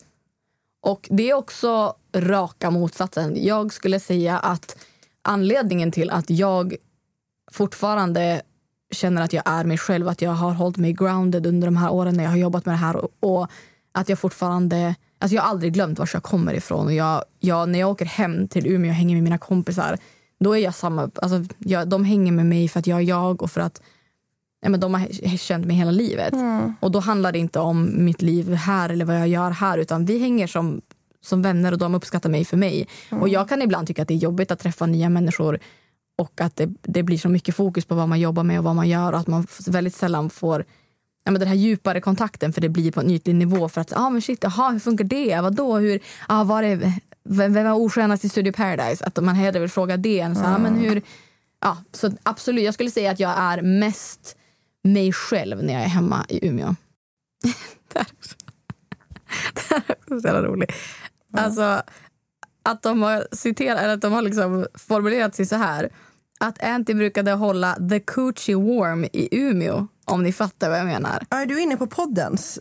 Och 0.82 1.08
det 1.12 1.30
är 1.30 1.34
också 1.34 1.96
raka 2.16 2.72
motsatsen. 2.72 3.46
Jag 3.46 3.74
skulle 3.74 4.00
säga 4.00 4.40
att 4.40 4.78
anledningen 5.22 5.92
till 5.92 6.10
att 6.10 6.30
jag 6.30 6.76
fortfarande 7.52 8.42
känner 8.92 9.22
att 9.22 9.34
jag 9.34 9.44
är 9.46 9.64
mig 9.64 9.78
själv, 9.78 10.08
att 10.08 10.22
jag 10.22 10.32
har 10.32 10.52
hållit 10.52 10.78
mig 10.78 10.94
grounded 10.94 11.48
under 11.48 11.68
de 11.68 11.78
här 11.78 11.92
åren 11.92 12.18
när 12.18 12.24
jag 12.24 12.32
har 12.32 12.38
jobbat 12.38 12.66
med 12.66 12.74
det 12.74 12.80
här 12.80 12.96
och, 12.96 13.10
och 13.20 13.48
att 13.92 14.10
jag 14.10 14.20
fortfarande, 14.20 14.96
alltså 15.20 15.36
jag 15.36 15.42
har 15.42 15.50
aldrig 15.50 15.74
glömt 15.74 16.00
var 16.00 16.10
jag 16.14 16.24
kommer 16.24 16.54
ifrån 16.54 16.86
och 16.86 16.94
jag, 16.94 17.24
jag, 17.40 17.70
när 17.70 17.80
jag 17.80 17.90
åker 17.90 18.06
hem 18.06 18.48
till 18.48 18.68
Umeå 18.68 18.90
och 18.90 18.96
hänger 18.96 19.16
med 19.16 19.24
mina 19.24 19.38
kompisar, 19.38 19.98
då 20.40 20.58
är 20.58 20.60
jag 20.60 20.76
samma, 20.76 21.12
alltså 21.16 21.44
jag, 21.58 21.88
de 21.88 22.06
hänger 22.06 22.32
med 22.32 22.46
mig 22.46 22.68
för 22.68 22.80
att 22.80 22.88
jag 22.88 23.00
är 23.00 23.04
jag 23.04 23.42
och 23.42 23.52
för 23.52 23.62
att 23.62 23.82
ja, 24.62 24.70
men 24.70 24.80
de 24.80 24.94
har 24.94 25.38
känt 25.38 25.66
mig 25.66 25.76
hela 25.76 25.92
livet. 25.92 26.34
Och 26.80 26.92
då 26.92 27.00
handlar 27.00 27.32
det 27.32 27.40
inte 27.40 27.60
om 27.60 28.06
mitt 28.06 28.22
liv 28.22 28.54
här 28.54 28.90
eller 28.90 29.06
vad 29.06 29.20
jag 29.20 29.28
gör 29.28 29.52
här 29.52 29.78
utan 29.78 30.06
vi 30.06 30.20
hänger 30.20 30.48
som, 30.48 30.82
som 31.22 31.42
vänner 31.42 31.72
och 31.72 31.78
de 31.78 31.96
uppskattar 31.96 32.30
mig 32.30 32.46
för 32.46 32.58
mig. 32.58 32.88
Och 33.10 33.30
jag 33.30 33.50
kan 33.50 33.62
ibland 33.62 33.88
tycka 33.88 34.02
att 34.02 34.08
det 34.08 34.14
är 34.14 34.18
jobbigt 34.18 34.52
att 34.52 34.60
träffa 34.60 34.86
nya 34.86 35.10
människor 35.10 35.60
och 36.18 36.42
att 36.42 36.56
det, 36.56 36.70
det 36.82 37.04
blir 37.04 37.18
så 37.18 37.30
mycket 37.30 37.56
fokus 37.56 37.86
på 37.86 37.96
vad 37.96 38.10
man 38.10 38.20
jobbar 38.20 38.44
med 38.44 38.58
och 38.58 38.64
vad 38.64 38.76
man 38.76 38.90
gör 38.90 39.14
och 39.14 39.20
att 39.20 39.28
man 39.28 39.48
väldigt 39.68 39.96
sällan 39.96 40.30
får 40.30 40.66
ja, 41.26 41.32
men 41.32 41.40
den 41.40 41.48
här 41.48 41.56
djupare 41.56 42.02
kontakten 42.02 42.54
för 42.54 42.62
det 42.62 42.70
blir 42.70 42.92
på 42.92 43.00
en 43.00 43.12
ytlig 43.12 43.36
nivå 43.36 43.70
för 43.70 43.82
att 43.82 43.94
ah, 43.98 44.10
men 44.10 44.22
shit, 44.22 44.46
aha, 44.46 44.72
hur 44.72 44.80
funkar 44.80 45.04
det? 45.04 45.42
Vadå? 45.42 45.78
Hur, 45.78 46.00
ah, 46.28 46.44
var 46.44 46.62
det, 46.62 46.94
vem, 47.24 47.54
vem 47.54 47.66
var 47.66 47.74
oskönast 47.74 48.26
i 48.26 48.30
Studio 48.30 48.54
Paradise? 48.54 49.06
Att 49.06 49.24
man 49.24 49.36
hellre 49.36 49.60
vill 49.60 49.70
fråga 49.70 49.98
det 49.98 50.20
än 50.20 50.36
så, 50.36 50.44
ah, 50.44 50.58
men 50.58 50.76
hur, 50.76 51.02
ja, 51.62 51.78
så 51.92 52.12
absolut, 52.24 52.64
jag 52.64 52.74
skulle 52.74 52.92
säga 52.92 53.12
att 53.12 53.20
jag 53.20 53.34
är 53.38 53.62
mest 53.62 54.38
mig 54.86 55.14
själv 55.14 55.64
när 55.64 55.74
jag 55.74 55.84
är 55.84 55.88
hemma 55.88 56.26
i 56.30 56.48
Umeå. 56.48 56.76
det 57.94 58.00
här 58.00 58.06
är 58.06 58.14
också- 58.18 58.36
det 59.54 59.62
här 59.70 59.84
är 59.88 59.96
också 60.02 60.20
så 60.22 60.28
jävla 60.28 60.42
roligt. 60.44 60.72
Alltså, 61.34 61.82
att 62.64 62.82
de 62.82 63.02
har 63.02 63.28
citerat, 63.32 63.80
eller 63.80 63.94
att 63.94 64.02
de 64.02 64.14
har 64.14 64.22
liksom 64.22 64.68
formulerat 64.74 65.36
sig 65.36 65.46
så 65.46 65.56
här. 65.56 65.90
Att 66.40 66.64
Anty 66.64 66.94
brukade 66.94 67.32
hålla 67.32 67.76
the 67.90 68.00
coochie 68.00 68.56
warm 68.56 69.04
i 69.04 69.28
Umeå, 69.32 69.88
om 70.06 70.24
ni 70.24 70.34
fattar 70.34 70.70
vad 70.70 70.80
jag 70.80 70.86
menar. 70.86 71.24
Är 71.30 71.46
du 71.46 71.62
inne 71.62 71.78
på 71.78 71.88
poddens? 71.88 72.60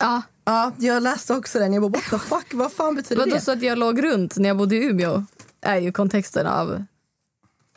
Ja, 0.00 0.22
Ja, 0.44 0.72
jag 0.78 1.02
läste 1.02 1.34
också 1.34 1.58
den. 1.58 1.72
Jag 1.72 1.82
bara, 1.82 1.88
what 1.88 2.02
the 2.10 2.18
fuck, 2.18 2.54
vad 2.54 2.72
fan 2.72 2.94
betyder 2.94 3.22
vadå 3.22 3.34
det? 3.34 3.40
så 3.40 3.52
att 3.52 3.62
jag 3.62 3.78
låg 3.78 4.02
runt 4.04 4.36
när 4.36 4.48
jag 4.48 4.56
bodde 4.56 4.76
i 4.76 4.84
Umeå? 4.84 5.24
Är 5.60 5.76
ju 5.76 5.92
kontexten 5.92 6.46
av... 6.46 6.84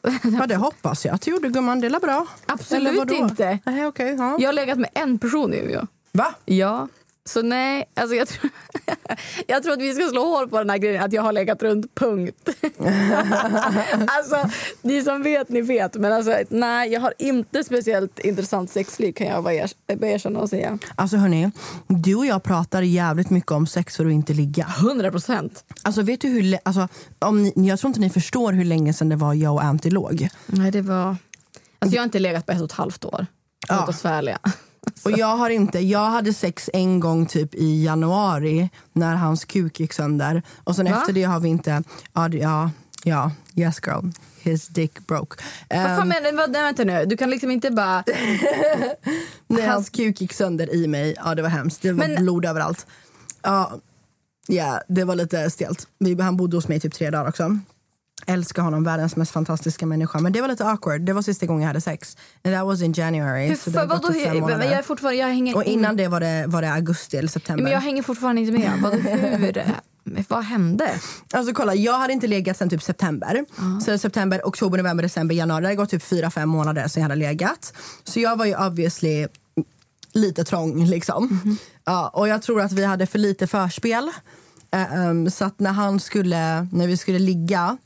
Ja, 0.39 0.47
det 0.47 0.56
hoppas 0.56 1.06
jag 1.06 1.16
att 1.16 1.22
du 1.22 1.32
gjorde 1.32 1.49
gumman. 1.49 1.80
Det 1.80 1.88
är 1.88 1.99
bra. 1.99 2.28
Absolut 2.45 3.12
inte. 3.12 3.60
Nej, 3.66 3.86
okej. 3.86 4.16
ja. 4.18 4.38
Jag 4.39 4.47
har 4.47 4.54
legat 4.54 4.80
med 4.80 4.89
en 4.93 5.20
person 5.20 5.54
i 5.54 5.58
Umeå. 5.58 5.88
Va? 6.12 6.36
Ja. 6.45 6.88
Så 7.26 7.41
nej, 7.41 7.86
alltså 7.93 8.15
jag 8.15 8.28
tror, 8.28 8.51
jag 9.47 9.63
tror 9.63 9.74
att 9.74 9.82
vi 9.82 9.93
ska 9.93 10.07
slå 10.09 10.22
hål 10.26 10.49
på 10.49 10.57
den 10.57 10.69
här 10.69 10.78
grejen 10.78 11.03
att 11.03 11.13
jag 11.13 11.22
har 11.22 11.32
legat 11.34 11.63
runt, 11.63 11.95
punkt. 11.95 12.49
alltså, 14.07 14.49
ni 14.82 15.03
som 15.03 15.24
vet, 15.24 15.49
ni 15.49 15.61
vet. 15.61 15.95
Men 15.95 16.13
alltså, 16.13 16.38
nej, 16.49 16.91
jag 16.93 17.01
har 17.01 17.13
inte 17.17 17.63
speciellt 17.63 18.19
intressant 18.19 18.72
sexliv 18.72 19.13
kan 19.13 19.28
jag 19.28 19.43
bara 19.43 19.53
er- 19.53 19.72
erkänna 19.88 20.39
och 20.39 20.49
säga. 20.49 20.80
Alltså 20.95 21.17
hörni, 21.17 21.51
du 21.88 22.15
och 22.15 22.26
jag 22.26 22.43
pratar 22.43 22.82
jävligt 22.82 23.30
mycket 23.30 23.51
om 23.51 23.67
sex 23.67 23.97
för 23.97 24.05
att 24.05 24.11
inte 24.11 24.34
ligga. 24.34 24.67
100 24.80 25.11
procent. 25.11 25.63
Alltså 25.84 26.01
vet 26.01 26.22
du 26.22 26.28
hur 26.28 26.57
alltså, 26.63 26.88
om 27.19 27.43
ni, 27.43 27.53
Jag 27.67 27.80
tror 27.80 27.89
inte 27.89 27.99
ni 27.99 28.09
förstår 28.09 28.53
hur 28.53 28.65
länge 28.65 28.93
sedan 28.93 29.09
det 29.09 29.15
var 29.15 29.34
jag 29.34 29.53
och 29.53 29.63
Anty 29.63 29.89
låg. 29.89 30.28
Nej, 30.45 30.72
det 30.72 30.82
var... 30.82 31.15
Alltså, 31.80 31.95
jag 31.95 32.01
har 32.01 32.05
inte 32.05 32.19
legat 32.19 32.45
på 32.45 32.51
ett 32.51 32.59
och 32.59 32.65
ett 32.65 32.72
halvt 32.72 33.05
år. 33.05 33.26
Ja. 33.69 33.80
Låt 33.80 33.89
oss 33.89 34.03
vara 34.03 34.13
ärliga. 34.15 34.39
Och 35.03 35.11
jag 35.11 35.37
har 35.37 35.49
inte, 35.49 35.79
jag 35.79 36.09
hade 36.09 36.33
sex 36.33 36.69
en 36.73 36.99
gång 36.99 37.25
typ 37.25 37.55
i 37.55 37.83
januari 37.85 38.69
när 38.93 39.15
hans 39.15 39.45
kuk 39.45 39.79
gick 39.79 39.93
sönder. 39.93 40.43
Och 40.63 40.75
sen 40.75 40.85
Va? 40.85 40.97
efter 40.97 41.13
det 41.13 41.23
har 41.23 41.39
vi 41.39 41.49
inte, 41.49 41.83
ja, 42.13 42.29
ja, 42.29 42.71
ja 43.03 43.31
yes 43.55 43.79
girl, 43.87 44.05
his 44.41 44.67
dick 44.67 45.07
broke. 45.07 45.43
Vad 45.69 45.79
Um, 45.79 45.85
fan 45.97 46.07
menar 46.07 46.31
du? 46.31 46.37
Vad- 46.37 46.51
Nej, 46.51 46.61
vänta 46.63 46.83
nu. 46.83 47.05
Du 47.05 47.17
kan 47.17 47.29
liksom 47.29 47.51
inte 47.51 47.71
bara... 47.71 48.03
när 49.47 49.67
hans 49.67 49.89
kuk 49.89 50.21
gick 50.21 50.33
sönder 50.33 50.75
i 50.75 50.87
mig, 50.87 51.15
ja 51.17 51.35
det 51.35 51.41
var 51.41 51.49
hemskt. 51.49 51.81
Det 51.81 51.91
var 51.91 52.07
Men- 52.07 52.23
blod 52.23 52.45
överallt. 52.45 52.85
Ja, 53.41 53.71
ja, 54.47 54.81
det 54.87 55.03
var 55.03 55.15
lite 55.15 55.49
stelt. 55.49 55.87
Han 56.19 56.37
bodde 56.37 56.57
hos 56.57 56.67
mig 56.67 56.79
typ 56.79 56.93
tre 56.93 57.09
dagar 57.09 57.29
också. 57.29 57.59
Älskar 58.28 58.61
honom, 58.63 58.84
världens 58.84 59.15
mest 59.15 59.32
fantastiska 59.32 59.86
människa. 59.86 60.19
Men 60.19 60.34
det 60.34 60.41
var 60.41 60.47
lite 60.47 60.65
awkward. 60.65 61.01
Det 61.01 61.13
var 61.13 61.22
sista 61.22 61.45
gången 61.45 61.61
jag 61.61 61.67
hade 61.67 61.82
sex. 61.82 62.17
And 62.43 62.55
that 62.55 62.65
was 62.65 62.82
in 62.82 62.93
January. 62.93 63.47
Hur, 63.47 63.55
så 63.55 63.69
det 63.69 63.86
vadå, 63.86 64.07
typ 64.07 64.24
fem 64.24 64.34
hur, 64.34 64.41
månader. 64.41 64.57
men 64.59 64.67
jag 64.69 64.78
är 64.78 64.84
fortfarande, 64.84 65.19
jag 65.19 65.28
hänger 65.28 65.55
Och 65.55 65.63
in- 65.63 65.80
innan 65.80 65.95
det 65.97 66.07
var 66.07 66.19
det, 66.19 66.45
var 66.47 66.61
det 66.61 66.72
augusti 66.72 67.17
eller 67.17 67.30
september. 67.30 67.63
Men 67.63 67.72
jag 67.74 67.82
hänger 67.82 68.03
fortfarande 68.03 68.41
inte 68.41 68.53
med. 68.53 68.72
Vad, 68.82 68.93
hur, 68.93 69.63
vad 70.28 70.43
hände? 70.43 70.89
Alltså 71.34 71.53
kolla, 71.53 71.76
jag 71.76 71.99
hade 71.99 72.13
inte 72.13 72.28
legat 72.28 72.57
sen 72.57 72.69
typ 72.69 72.84
september. 72.84 73.45
Så 73.86 73.97
september, 73.97 74.41
oktober, 74.43 74.78
november, 74.78 75.03
december, 75.03 75.36
januari. 75.36 75.61
Det 75.61 75.67
hade 75.67 75.76
gått 75.76 75.89
typ 75.89 76.03
fyra, 76.03 76.32
fem 76.32 76.49
månader 76.49 76.88
sen 76.88 77.01
jag 77.01 77.09
hade 77.09 77.19
legat. 77.19 77.74
Så 78.03 78.19
jag 78.19 78.36
var 78.38 78.45
ju 78.45 78.55
obviously 78.65 79.28
lite 80.13 80.43
trång 80.43 80.86
liksom. 80.86 81.57
Ja, 81.86 82.09
och 82.13 82.28
jag 82.28 82.41
tror 82.41 82.61
att 82.61 82.72
vi 82.72 82.86
hade 82.86 83.05
för 83.05 83.19
lite 83.19 83.47
förspel. 83.47 84.11
Eh, 84.72 84.93
ehm, 84.93 85.32
så 85.32 85.45
att 85.45 85.59
när 85.59 85.72
han 85.72 85.99
skulle, 85.99 86.67
när 86.72 86.88
vi 86.88 86.97
skulle 86.97 87.19
ligga 87.19 87.78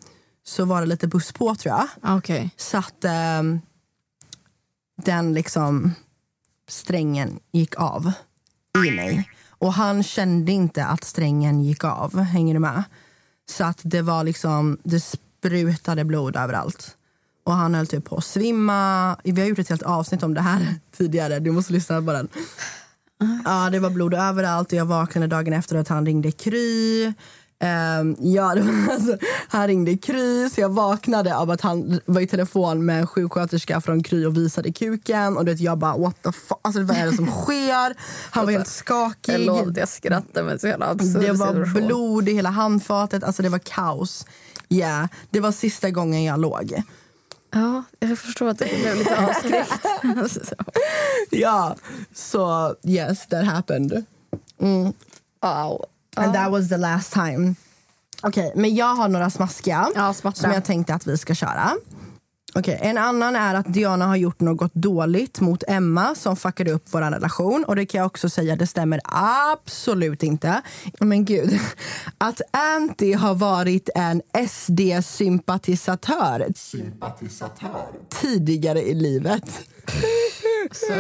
så 0.48 0.66
var 0.66 0.82
det 0.82 0.88
lite 0.88 1.08
buss 1.08 1.32
på 1.32 1.56
tror 1.56 1.76
jag. 1.76 2.18
Okej. 2.18 2.50
Så 2.58 2.78
att 2.78 3.06
ehm, 3.06 3.62
den 5.04 5.34
liksom 5.34 5.92
strängen 6.68 7.40
gick 7.52 7.76
av 7.76 8.12
i 8.86 8.92
mig. 8.92 9.30
Och 9.50 9.74
han 9.74 10.04
kände 10.04 10.52
inte 10.52 10.86
att 10.86 11.04
strängen 11.04 11.64
gick 11.64 11.84
av. 11.84 12.20
Hänger 12.20 12.54
du 12.54 12.60
med? 12.60 12.84
Så 13.50 13.64
att 13.64 13.80
det 13.84 14.02
var 14.02 14.24
liksom, 14.24 14.78
det 14.84 15.00
sprutade 15.00 16.04
blod 16.06 16.36
överallt. 16.36 16.98
Och 17.44 17.54
han 17.54 17.76
höll 17.76 17.88
typ 17.88 18.06
på 18.06 18.18
att 18.18 18.26
svimma. 18.26 19.18
Vi 19.24 19.42
har 19.42 19.48
gjort 19.48 19.60
ett 19.60 19.70
helt 19.70 19.84
avsnitt 19.84 20.24
om 20.24 20.34
det 20.34 20.42
här 20.42 20.76
tidigare. 20.98 21.40
Du 21.40 21.52
måste 21.52 21.74
lyssna 21.74 22.02
på 22.02 22.14
den. 22.14 22.28
Ja, 23.46 23.70
det 23.70 23.80
var 23.80 23.90
blod 23.90 24.14
överallt 24.14 24.72
och 24.72 24.78
jag 24.78 24.86
vaknade 24.86 25.28
dagen 25.28 25.54
efter 25.54 25.76
att 25.76 25.88
han 25.88 26.06
ringde 26.06 26.32
Kry. 26.32 27.14
Ehm, 27.60 28.16
ja, 28.20 28.50
alltså, 28.92 29.18
han 29.48 29.68
ringde 29.68 29.98
Kry 29.98 30.50
så 30.50 30.62
jag 30.62 30.70
vaknade 30.70 31.38
av 31.38 31.52
att 31.52 31.62
han 31.62 32.00
var 32.06 32.22
i 32.22 32.28
telefon 32.28 32.86
med 32.86 33.00
en 33.00 33.08
sjuksköterska 33.08 33.82
från 33.82 34.04
Kry 34.04 34.26
och 34.26 34.38
visade 34.38 34.72
kuken. 34.72 35.38
Och 35.38 35.46
du 35.46 35.52
vet, 35.52 35.62
jag 35.62 35.78
bara 35.78 35.98
what 35.98 36.24
the 36.24 36.32
fuck, 36.32 36.60
alltså, 36.62 36.82
vad 36.82 36.98
är 36.98 37.06
det 37.06 37.14
som 37.14 37.28
sker? 37.32 37.96
Han 38.32 38.46
var 38.46 38.52
helt 38.52 38.68
skakig. 38.68 39.36
Förlåt, 39.36 39.78
jag 39.78 39.90
skrattar 39.90 40.44
men 40.44 40.60
så 40.60 40.68
jävla 40.68 40.94
Det 40.94 41.32
var 41.32 41.48
situation. 41.48 41.88
blod 41.88 42.30
i 42.30 42.34
hela 42.34 42.50
handfatet, 42.50 43.24
alltså 43.24 43.42
det 43.42 43.50
var 43.50 43.60
kaos. 43.60 44.26
Ja, 44.68 45.08
det 45.30 45.40
var 45.40 45.52
sista 45.52 45.90
gången 45.90 46.24
jag 46.24 46.40
låg. 46.40 46.84
Ja, 47.54 47.84
jag 48.00 48.20
förstår 48.20 48.50
att 48.50 48.60
det 48.60 48.70
blev 48.82 48.96
lite 48.96 49.28
avskräckt. 49.28 49.86
Ja, 51.30 51.76
så 52.14 52.76
yes, 52.84 53.28
that 53.28 53.46
happened. 53.46 54.06
Mm. 54.62 54.94
Wow. 55.42 55.86
And 56.16 56.34
that 56.34 56.52
was 56.52 56.70
the 56.70 56.78
last 56.78 57.14
time. 57.14 57.56
Okej, 58.24 58.52
men 58.56 58.76
jag 58.76 58.96
har 58.96 59.10
några 59.10 59.30
smaskiga 59.30 59.90
Ja, 59.96 60.14
som 60.14 60.52
jag 60.52 60.66
tänkte 60.66 60.94
att 60.94 61.08
vi 61.08 61.18
ska 61.18 61.36
köra. 61.36 61.72
Okej, 62.58 62.80
en 62.82 62.98
annan 62.98 63.36
är 63.36 63.56
att 63.56 63.74
Diana 63.74 64.06
har 64.06 64.16
gjort 64.16 64.40
något 64.40 64.74
dåligt 64.74 65.42
mot 65.42 65.64
Emma 65.68 66.16
som 66.16 66.36
fuckade 66.36 66.72
upp 66.72 66.84
vår 66.92 67.02
relation. 67.02 67.66
Och 67.68 67.76
det 67.76 67.86
kan 67.86 68.00
jag 68.00 68.06
också 68.06 68.30
säga, 68.30 68.56
det 68.56 68.68
stämmer 68.68 69.02
absolut 69.52 70.24
inte. 70.24 70.62
Men 71.00 71.26
gud. 71.26 71.60
Att 72.18 72.42
Anty 72.52 73.14
har 73.14 73.36
varit 73.36 73.90
en 73.96 74.22
SD-sympatisatör 74.50 76.54
tidigare 78.22 78.82
i 78.82 78.94
livet. 78.94 79.60
Så. 80.72 80.94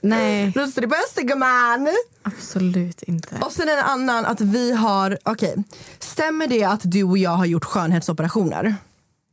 Nej, 0.00 0.50
Rösta 0.56 0.80
det 0.80 0.86
bästa 0.86 1.22
gumman! 1.22 1.88
absolut 2.22 3.02
inte. 3.02 3.36
Och 3.40 3.52
sen 3.52 3.68
en 3.68 3.78
annan 3.78 4.24
att 4.24 4.40
vi 4.40 4.72
har, 4.72 5.18
okej. 5.24 5.54
Stämmer 5.98 6.46
det 6.46 6.64
att 6.64 6.80
du 6.84 7.02
och 7.04 7.18
jag 7.18 7.30
har 7.30 7.44
gjort 7.46 7.64
skönhetsoperationer? 7.64 8.74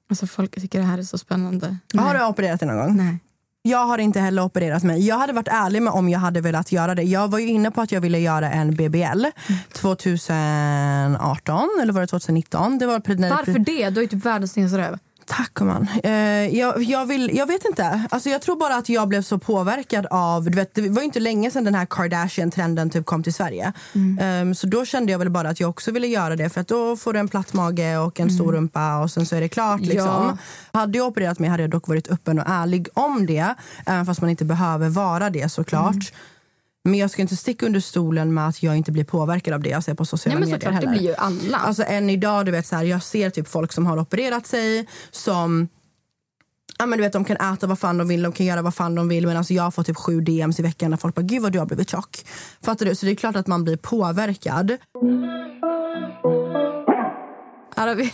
Alltså, 0.09 0.27
folk 0.27 0.61
tycker 0.61 0.79
det 0.79 0.85
här 0.85 0.97
är 0.97 1.03
så 1.03 1.17
spännande. 1.17 1.77
Har 1.97 2.13
du 2.15 2.25
opererat 2.25 2.59
dig 2.59 2.67
någon 2.69 2.77
gång? 2.77 2.97
Nej. 2.97 3.19
Jag 3.61 3.85
har 3.85 3.97
inte 3.97 4.19
heller 4.19 4.41
opererat 4.43 4.83
mig. 4.83 5.07
Jag 5.07 5.17
hade 5.19 5.33
varit 5.33 5.47
ärlig 5.47 5.81
med 5.81 5.93
om 5.93 6.09
jag 6.09 6.19
hade 6.19 6.41
velat 6.41 6.71
göra 6.71 6.95
det. 6.95 7.03
Jag 7.03 7.27
var 7.27 7.39
ju 7.39 7.47
inne 7.47 7.71
på 7.71 7.81
att 7.81 7.91
jag 7.91 8.01
ville 8.01 8.19
göra 8.19 8.51
en 8.51 8.75
BBL 8.75 9.25
2018 9.73 11.69
eller 11.81 11.93
var 11.93 12.01
det 12.01 12.07
2019? 12.07 12.77
Det 12.77 12.85
var 12.85 12.99
pre- 12.99 13.17
när- 13.19 13.29
Varför 13.29 13.59
det? 13.59 13.89
Du 13.89 13.95
har 13.95 14.01
ju 14.01 14.07
typ 14.07 14.25
världens 14.25 14.51
snyggaste 14.51 14.77
röv. 14.77 14.97
Tack 15.29 15.53
gumman. 15.53 15.87
Eh, 16.03 16.11
jag, 16.57 16.83
jag, 16.83 17.05
vill, 17.05 17.31
jag 17.37 17.45
vet 17.45 17.65
inte. 17.65 18.05
Alltså, 18.09 18.29
jag 18.29 18.41
tror 18.41 18.55
bara 18.55 18.75
att 18.75 18.89
jag 18.89 19.07
blev 19.07 19.21
så 19.21 19.39
påverkad 19.39 20.05
av... 20.11 20.43
Du 20.43 20.55
vet, 20.55 20.75
det 20.75 20.89
var 20.89 21.01
ju 21.01 21.05
inte 21.05 21.19
länge 21.19 21.51
sedan 21.51 21.63
den 21.63 21.75
här 21.75 21.85
Kardashian-trenden 21.85 22.89
typ 22.89 23.05
kom 23.05 23.23
till 23.23 23.33
Sverige. 23.33 23.73
Eh, 24.19 24.53
så 24.53 24.67
då 24.67 24.85
kände 24.85 25.11
jag 25.11 25.19
väl 25.19 25.29
bara 25.29 25.49
att 25.49 25.59
jag 25.59 25.69
också 25.69 25.91
ville 25.91 26.07
göra 26.07 26.35
det 26.35 26.49
för 26.49 26.61
att 26.61 26.67
då 26.67 26.95
får 26.95 27.13
du 27.13 27.19
en 27.19 27.27
platt 27.27 27.53
mage 27.53 27.97
och 27.97 28.19
en 28.19 28.29
stor 28.29 28.53
rumpa 28.53 28.97
och 28.97 29.11
sen 29.11 29.25
så 29.25 29.35
är 29.35 29.41
det 29.41 29.49
klart. 29.49 29.81
Liksom. 29.81 30.37
Ja. 30.71 30.79
Hade 30.79 30.97
jag 30.97 31.07
opererat 31.07 31.39
mig 31.39 31.49
hade 31.49 31.63
jag 31.63 31.69
dock 31.69 31.87
varit 31.87 32.07
öppen 32.07 32.39
och 32.39 32.45
ärlig 32.47 32.87
om 32.93 33.25
det. 33.25 33.55
Även 33.85 34.05
fast 34.05 34.21
man 34.21 34.29
inte 34.29 34.45
behöver 34.45 34.89
vara 34.89 35.29
det 35.29 35.51
såklart. 35.51 36.11
Men 36.83 36.93
jag 36.93 37.11
ska 37.11 37.21
inte 37.21 37.35
sticka 37.35 37.65
under 37.65 37.79
stolen 37.79 38.33
med 38.33 38.47
att 38.47 38.63
jag 38.63 38.77
inte 38.77 38.91
blir 38.91 39.03
påverkad 39.03 39.53
av 39.53 39.61
det 39.61 39.69
jag 39.69 39.83
ser 39.83 39.93
på 39.93 40.05
sociala 40.05 40.39
Nej, 40.39 40.49
men 40.49 40.59
medier 40.59 40.71
såklart, 40.71 40.93
det 40.93 40.99
blir 40.99 41.09
ju 41.09 41.15
alla. 41.15 41.57
Alltså 41.57 41.83
än 41.83 42.09
idag, 42.09 42.45
du 42.45 42.51
vet 42.51 42.67
så 42.67 42.75
här, 42.75 42.83
jag 42.83 43.03
ser 43.03 43.29
typ 43.29 43.47
folk 43.47 43.71
som 43.71 43.85
har 43.85 43.97
opererat 43.97 44.47
sig 44.47 44.87
som 45.11 45.67
Ja, 46.81 46.85
men 46.85 46.97
du 46.97 47.03
vet, 47.03 47.13
de 47.13 47.25
kan 47.25 47.53
äta 47.53 47.67
vad 47.67 47.79
fan 47.79 47.97
de 47.97 48.07
vill, 48.07 48.21
de 48.21 48.31
kan 48.31 48.45
göra 48.45 48.61
vad 48.61 48.75
fan 48.75 48.95
de 48.95 49.07
vill. 49.07 49.27
Men 49.27 49.37
alltså, 49.37 49.53
jag 49.53 49.73
får 49.73 49.83
typ 49.83 49.97
sju 49.97 50.21
DMs 50.21 50.59
i 50.59 50.63
veckan 50.63 50.91
där 50.91 50.97
folk 50.97 51.15
bara 51.15 51.21
“gud 51.21 51.41
vad 51.41 51.51
du 51.51 51.59
har 51.59 51.65
blivit 51.65 51.89
tjock”. 51.89 52.25
Fattar 52.61 52.85
du? 52.85 52.95
Så 52.95 53.05
det 53.05 53.11
är 53.11 53.15
klart 53.15 53.35
att 53.35 53.47
man 53.47 53.63
blir 53.63 53.77
påverkad. 53.77 54.77
Här 57.75 57.95
vi... 57.95 58.13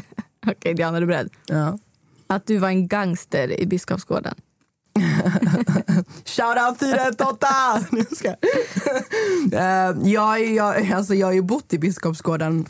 Okej, 0.46 0.74
Diana, 0.74 0.96
är 0.96 1.00
du 1.00 1.06
beredd? 1.06 1.30
Ja. 1.46 1.78
Att 2.26 2.46
du 2.46 2.58
var 2.58 2.68
en 2.68 2.88
gangster 2.88 3.60
i 3.60 3.66
Biskopsgården. 3.66 4.34
Shout 6.24 6.58
out 6.68 6.78
418! 6.78 7.86
Nu 7.90 8.04
ska 8.16 8.28
jag. 8.28 8.36
Eh, 9.52 10.12
jag, 10.12 10.92
alltså, 10.92 11.14
jag 11.14 11.26
har 11.26 11.32
ju 11.32 11.42
bott 11.42 11.72
i 11.72 11.78
Biskopsgården 11.78 12.66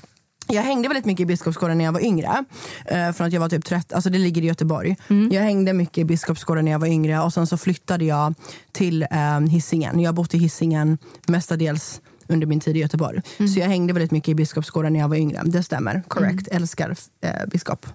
jag 0.49 0.63
hängde 0.63 0.89
väldigt 0.89 1.05
mycket 1.05 1.23
i 1.23 1.27
Biskopsgården 1.27 1.79
när 1.79 1.85
jag 1.85 1.93
var 1.93 2.05
yngre. 2.05 2.45
Uh, 2.93 3.13
från 3.13 3.27
att 3.27 3.33
jag 3.33 3.41
var 3.41 3.49
typ 3.49 3.65
30, 3.65 3.95
alltså 3.95 4.11
det 4.11 4.19
ligger 4.19 4.43
i 4.43 4.47
Göteborg. 4.47 4.97
Jag 5.31 5.43
hängde 5.43 5.73
mycket 5.73 5.99
i 5.99 6.05
Biskopsgården 6.05 6.65
när 6.65 6.73
jag 6.73 6.79
var 6.79 6.87
yngre 6.87 7.21
och 7.21 7.33
sen 7.33 7.47
så 7.47 7.57
flyttade 7.57 8.05
jag 8.05 8.35
till 8.73 9.07
um, 9.37 9.47
Hisingen. 9.47 10.01
Jag 10.01 10.09
har 10.09 10.15
bott 10.15 10.35
i 10.35 10.39
Hisingen 10.39 10.99
mestadels 11.27 12.01
under 12.29 12.47
min 12.47 12.61
tid 12.61 12.77
i 12.77 12.81
Göteborg. 12.81 13.21
Så 13.55 13.61
jag 13.61 13.67
hängde 13.67 13.93
väldigt 13.93 14.11
mycket 14.11 14.29
i 14.29 14.35
Biskopsgården 14.35 14.93
när 14.93 15.01
jag 15.01 15.09
var 15.09 15.17
yngre. 15.17 15.43
Det 15.45 15.63
stämmer, 15.63 16.03
correct. 16.09 16.49
Älskar 16.49 16.91
uh, 16.91 17.47
biskop. 17.51 17.87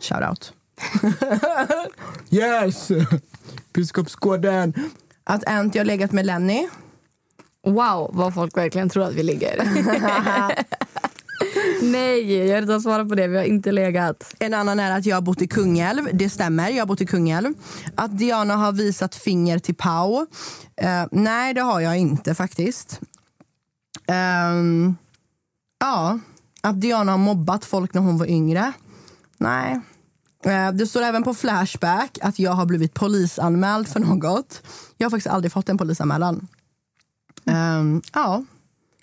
Shout 0.00 0.28
out. 0.28 0.52
yes! 2.30 2.90
Biskopsgården. 3.72 4.74
Att 5.24 5.48
Ant, 5.48 5.74
jag 5.74 5.80
har 5.80 5.86
legat 5.86 6.12
med 6.12 6.26
Lenny. 6.26 6.68
Wow, 7.66 8.10
vad 8.12 8.34
folk 8.34 8.56
verkligen 8.56 8.88
tror 8.88 9.04
att 9.04 9.14
vi 9.14 9.22
ligger. 9.22 9.68
Nej, 11.82 12.46
jag 12.46 12.54
har 12.54 12.62
inte 12.62 12.80
svarat 12.80 13.08
på 13.08 13.14
det. 13.14 13.28
Vi 13.28 13.36
har 13.36 13.44
inte 13.44 13.72
legat. 13.72 14.34
En 14.38 14.54
annan 14.54 14.80
är 14.80 14.98
att 14.98 15.06
jag 15.06 15.16
har 15.16 15.20
bott 15.20 15.42
i 15.42 15.48
Kungälv. 15.48 16.08
Det 16.12 16.30
stämmer, 16.30 16.70
jag 16.70 16.78
har 16.78 16.86
bott 16.86 17.00
i 17.00 17.06
Kungälv. 17.06 17.54
Att 17.94 18.18
Diana 18.18 18.56
har 18.56 18.72
visat 18.72 19.14
finger 19.14 19.58
till 19.58 19.74
Pau. 19.74 20.26
Eh, 20.76 21.04
nej, 21.10 21.54
det 21.54 21.60
har 21.60 21.80
jag 21.80 21.98
inte 21.98 22.34
faktiskt. 22.34 23.00
Ehm, 24.06 24.96
ja, 25.80 26.18
att 26.60 26.80
Diana 26.80 27.12
har 27.12 27.18
mobbat 27.18 27.64
folk 27.64 27.94
när 27.94 28.00
hon 28.00 28.18
var 28.18 28.26
yngre. 28.26 28.72
Nej. 29.38 29.80
Eh, 30.44 30.72
det 30.72 30.86
står 30.86 31.02
även 31.02 31.22
på 31.22 31.34
Flashback 31.34 32.18
att 32.22 32.38
jag 32.38 32.52
har 32.52 32.66
blivit 32.66 32.94
polisanmäld 32.94 33.88
för 33.88 34.00
något. 34.00 34.62
Jag 34.96 35.06
har 35.06 35.10
faktiskt 35.10 35.34
aldrig 35.34 35.52
fått 35.52 35.68
en 35.68 35.78
polisanmälan. 35.78 36.48
Ehm, 37.46 38.02
ja, 38.12 38.44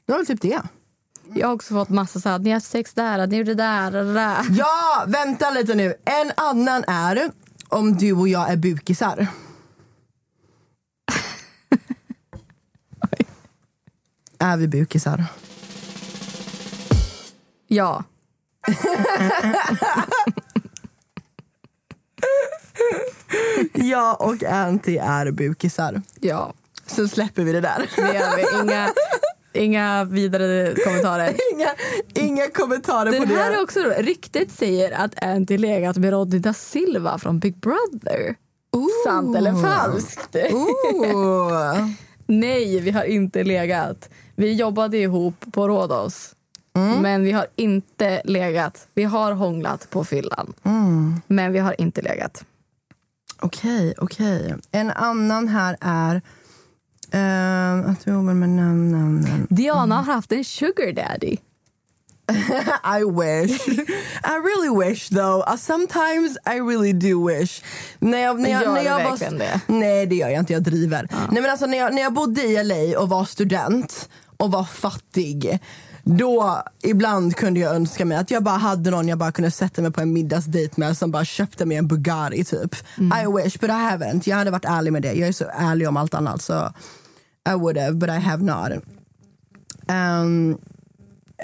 det 0.05 0.11
var 0.11 0.19
väl 0.19 0.27
typ 0.27 0.41
det. 0.41 0.61
Jag 1.33 1.47
har 1.47 1.55
också 1.55 1.73
fått 1.73 1.89
massa 1.89 2.19
så 2.19 2.29
här, 2.29 2.39
ni 2.39 2.49
har 2.49 2.55
haft 2.55 2.67
sex 2.67 2.93
där, 2.93 3.27
ni 3.27 3.37
gjorde 3.37 3.53
där 3.53 3.91
det 3.91 4.13
där. 4.13 4.45
Ja, 4.49 5.03
vänta 5.07 5.49
lite 5.49 5.75
nu. 5.75 5.93
En 6.05 6.31
annan 6.37 6.83
är 6.87 7.31
om 7.69 7.97
du 7.97 8.13
och 8.13 8.27
jag 8.27 8.49
är 8.49 8.57
bukisar. 8.57 9.27
är 14.39 14.57
vi 14.57 14.67
bukisar? 14.67 15.25
Ja. 17.67 18.03
Jag 23.73 24.21
och 24.21 24.43
Anty 24.43 24.97
är 24.97 25.31
bukisar. 25.31 26.01
Ja, 26.19 26.53
Så 26.87 27.07
släpper 27.07 27.43
vi 27.43 27.51
det 27.51 27.61
där. 27.61 27.89
det 27.95 28.01
gör 28.01 28.35
vi. 28.35 28.61
Inga, 28.63 28.89
inga 29.53 30.03
vidare 30.03 30.75
kommentarer. 30.83 31.35
inga, 31.53 31.69
inga 32.13 32.47
kommentarer 32.49 33.19
på 33.19 33.25
Det 33.25 33.35
här 33.35 33.51
är 33.51 33.63
också. 33.63 33.79
Ryktet 33.97 34.51
säger 34.51 34.91
att 34.91 35.23
Anty 35.23 35.57
legat 35.57 35.97
med 35.97 36.11
Rodney 36.11 36.39
da 36.39 36.53
Silva 36.53 37.17
från 37.17 37.39
Big 37.39 37.57
Brother. 37.59 38.35
Sant 39.05 39.37
eller 39.37 39.53
falskt? 39.53 40.35
Nej, 42.27 42.79
vi 42.79 42.91
har 42.91 43.03
inte 43.03 43.43
legat. 43.43 44.09
Vi 44.35 44.53
jobbade 44.53 44.97
ihop 44.97 45.45
på 45.53 45.67
Rhodos. 45.67 46.35
Men 46.73 47.23
vi 47.23 47.31
har 47.31 47.47
inte 47.55 48.21
legat. 48.25 48.87
Vi 48.93 49.03
har 49.03 49.31
hånglat 49.31 49.89
på 49.89 50.03
fyllan. 50.03 50.53
Men 51.27 51.51
vi 51.51 51.59
har 51.59 51.81
inte 51.81 52.01
legat. 52.01 52.43
Okej, 53.41 53.93
okej. 53.97 54.55
En 54.71 54.91
annan 54.91 55.47
här 55.47 55.77
är... 55.81 56.21
Uh, 57.15 57.89
att 57.89 58.07
vi 58.07 58.11
jobbar 58.11 58.33
med 58.33 58.49
namn, 58.49 58.91
namn, 58.91 59.21
namn. 59.21 59.47
Diana 59.49 59.95
har 59.95 60.13
haft 60.13 60.31
en 60.31 60.43
sugar 60.43 60.93
daddy. 60.93 61.37
I 62.99 63.03
wish. 63.03 63.67
I 64.23 64.37
really 64.37 64.89
wish 64.89 65.09
though. 65.09 65.43
Uh, 65.47 65.55
sometimes 65.55 66.37
I 66.45 66.59
really 66.59 66.93
do 66.93 67.27
wish. 67.27 67.63
När 67.99 68.17
jag, 68.17 68.39
när 68.39 68.49
jag, 68.49 68.63
Gör 68.63 68.73
när 68.73 68.83
jag 68.83 68.97
verkligen 68.97 69.37
det? 69.37 69.61
Nej 69.67 70.05
det 70.05 70.15
gör 70.15 70.29
jag 70.29 70.39
inte, 70.39 70.53
jag 70.53 70.63
driver. 70.63 71.07
Nej, 71.31 71.41
men 71.41 71.51
alltså, 71.51 71.65
när, 71.65 71.77
jag, 71.77 71.93
när 71.93 72.01
jag 72.01 72.13
bodde 72.13 72.41
i 72.41 72.63
LA 72.63 72.99
och 72.99 73.09
var 73.09 73.25
student 73.25 74.09
och 74.37 74.51
var 74.51 74.63
fattig 74.63 75.59
då 76.17 76.63
ibland 76.81 77.35
kunde 77.35 77.59
jag 77.59 77.75
önska 77.75 78.05
mig 78.05 78.17
att 78.17 78.31
jag 78.31 78.43
bara 78.43 78.57
hade 78.57 78.91
någon 78.91 79.07
jag 79.07 79.17
bara 79.17 79.31
kunde 79.31 79.51
sätta 79.51 79.81
mig 79.81 79.91
på 79.91 80.01
en 80.01 80.13
middagsdejt 80.13 80.77
med 80.77 80.97
som 80.97 81.11
bara 81.11 81.25
köpte 81.25 81.65
mig 81.65 81.77
en 81.77 81.87
Bugatti 81.87 82.43
typ. 82.43 82.75
I 82.97 83.43
wish 83.43 83.59
but 83.59 83.69
I 83.69 83.73
haven't. 83.73 84.21
Jag 84.25 84.37
hade 84.37 84.51
varit 84.51 84.65
ärlig 84.65 84.93
med 84.93 85.01
det. 85.01 85.13
Jag 85.13 85.27
är 85.27 85.31
så 85.31 85.45
ärlig 85.53 85.87
om 85.87 85.97
allt 85.97 86.13
annat 86.13 86.41
så 86.41 86.73
I 87.49 87.53
would 87.53 87.77
have 87.77 87.93
but 87.93 88.09
I 88.09 88.19
have 88.19 88.43
not. 88.43 88.83
Um, 89.87 90.57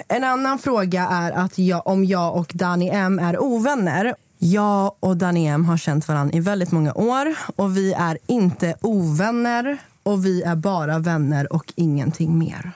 en 0.08 0.24
annan 0.24 0.58
fråga 0.58 1.06
är 1.06 1.32
att 1.32 1.58
jag, 1.58 1.86
om 1.86 2.04
jag 2.04 2.36
och 2.36 2.52
Danny 2.54 2.88
M 2.88 3.18
är 3.18 3.42
ovänner. 3.42 4.14
Jag 4.38 4.94
och 5.00 5.16
Danny 5.16 5.46
M 5.46 5.64
har 5.64 5.76
känt 5.76 6.08
varandra 6.08 6.36
i 6.36 6.40
väldigt 6.40 6.72
många 6.72 6.94
år 6.94 7.34
och 7.56 7.76
vi 7.76 7.92
är 7.92 8.18
inte 8.26 8.74
ovänner 8.80 9.78
och 10.02 10.26
vi 10.26 10.42
är 10.42 10.56
bara 10.56 10.98
vänner 10.98 11.52
och 11.52 11.72
ingenting 11.76 12.38
mer. 12.38 12.72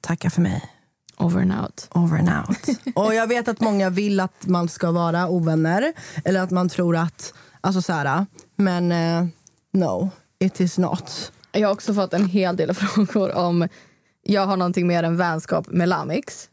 Tacka 0.00 0.30
för 0.30 0.40
mig. 0.40 0.73
Over 1.16 1.40
and 1.40 1.52
out. 1.52 1.88
Over 1.90 2.18
and 2.18 2.28
out. 2.28 2.78
och 2.94 3.14
jag 3.14 3.26
vet 3.26 3.48
att 3.48 3.60
många 3.60 3.90
vill 3.90 4.20
att 4.20 4.46
man 4.46 4.68
ska 4.68 4.90
vara 4.90 5.28
ovänner 5.28 5.92
eller 6.24 6.40
att 6.40 6.50
man 6.50 6.68
tror 6.68 6.96
att, 6.96 7.34
alltså 7.60 7.82
så 7.82 7.92
här, 7.92 8.26
men 8.56 8.92
eh, 8.92 9.26
no, 9.72 10.10
it 10.38 10.60
is 10.60 10.78
not. 10.78 11.32
Jag 11.52 11.68
har 11.68 11.74
också 11.74 11.94
fått 11.94 12.14
en 12.14 12.26
hel 12.26 12.56
del 12.56 12.74
frågor 12.74 13.36
om 13.36 13.68
jag 14.22 14.46
har 14.46 14.56
någonting 14.56 14.86
mer 14.86 15.02
än 15.02 15.16
vänskap 15.16 15.66
med 15.70 15.88
Lamix. 15.88 16.48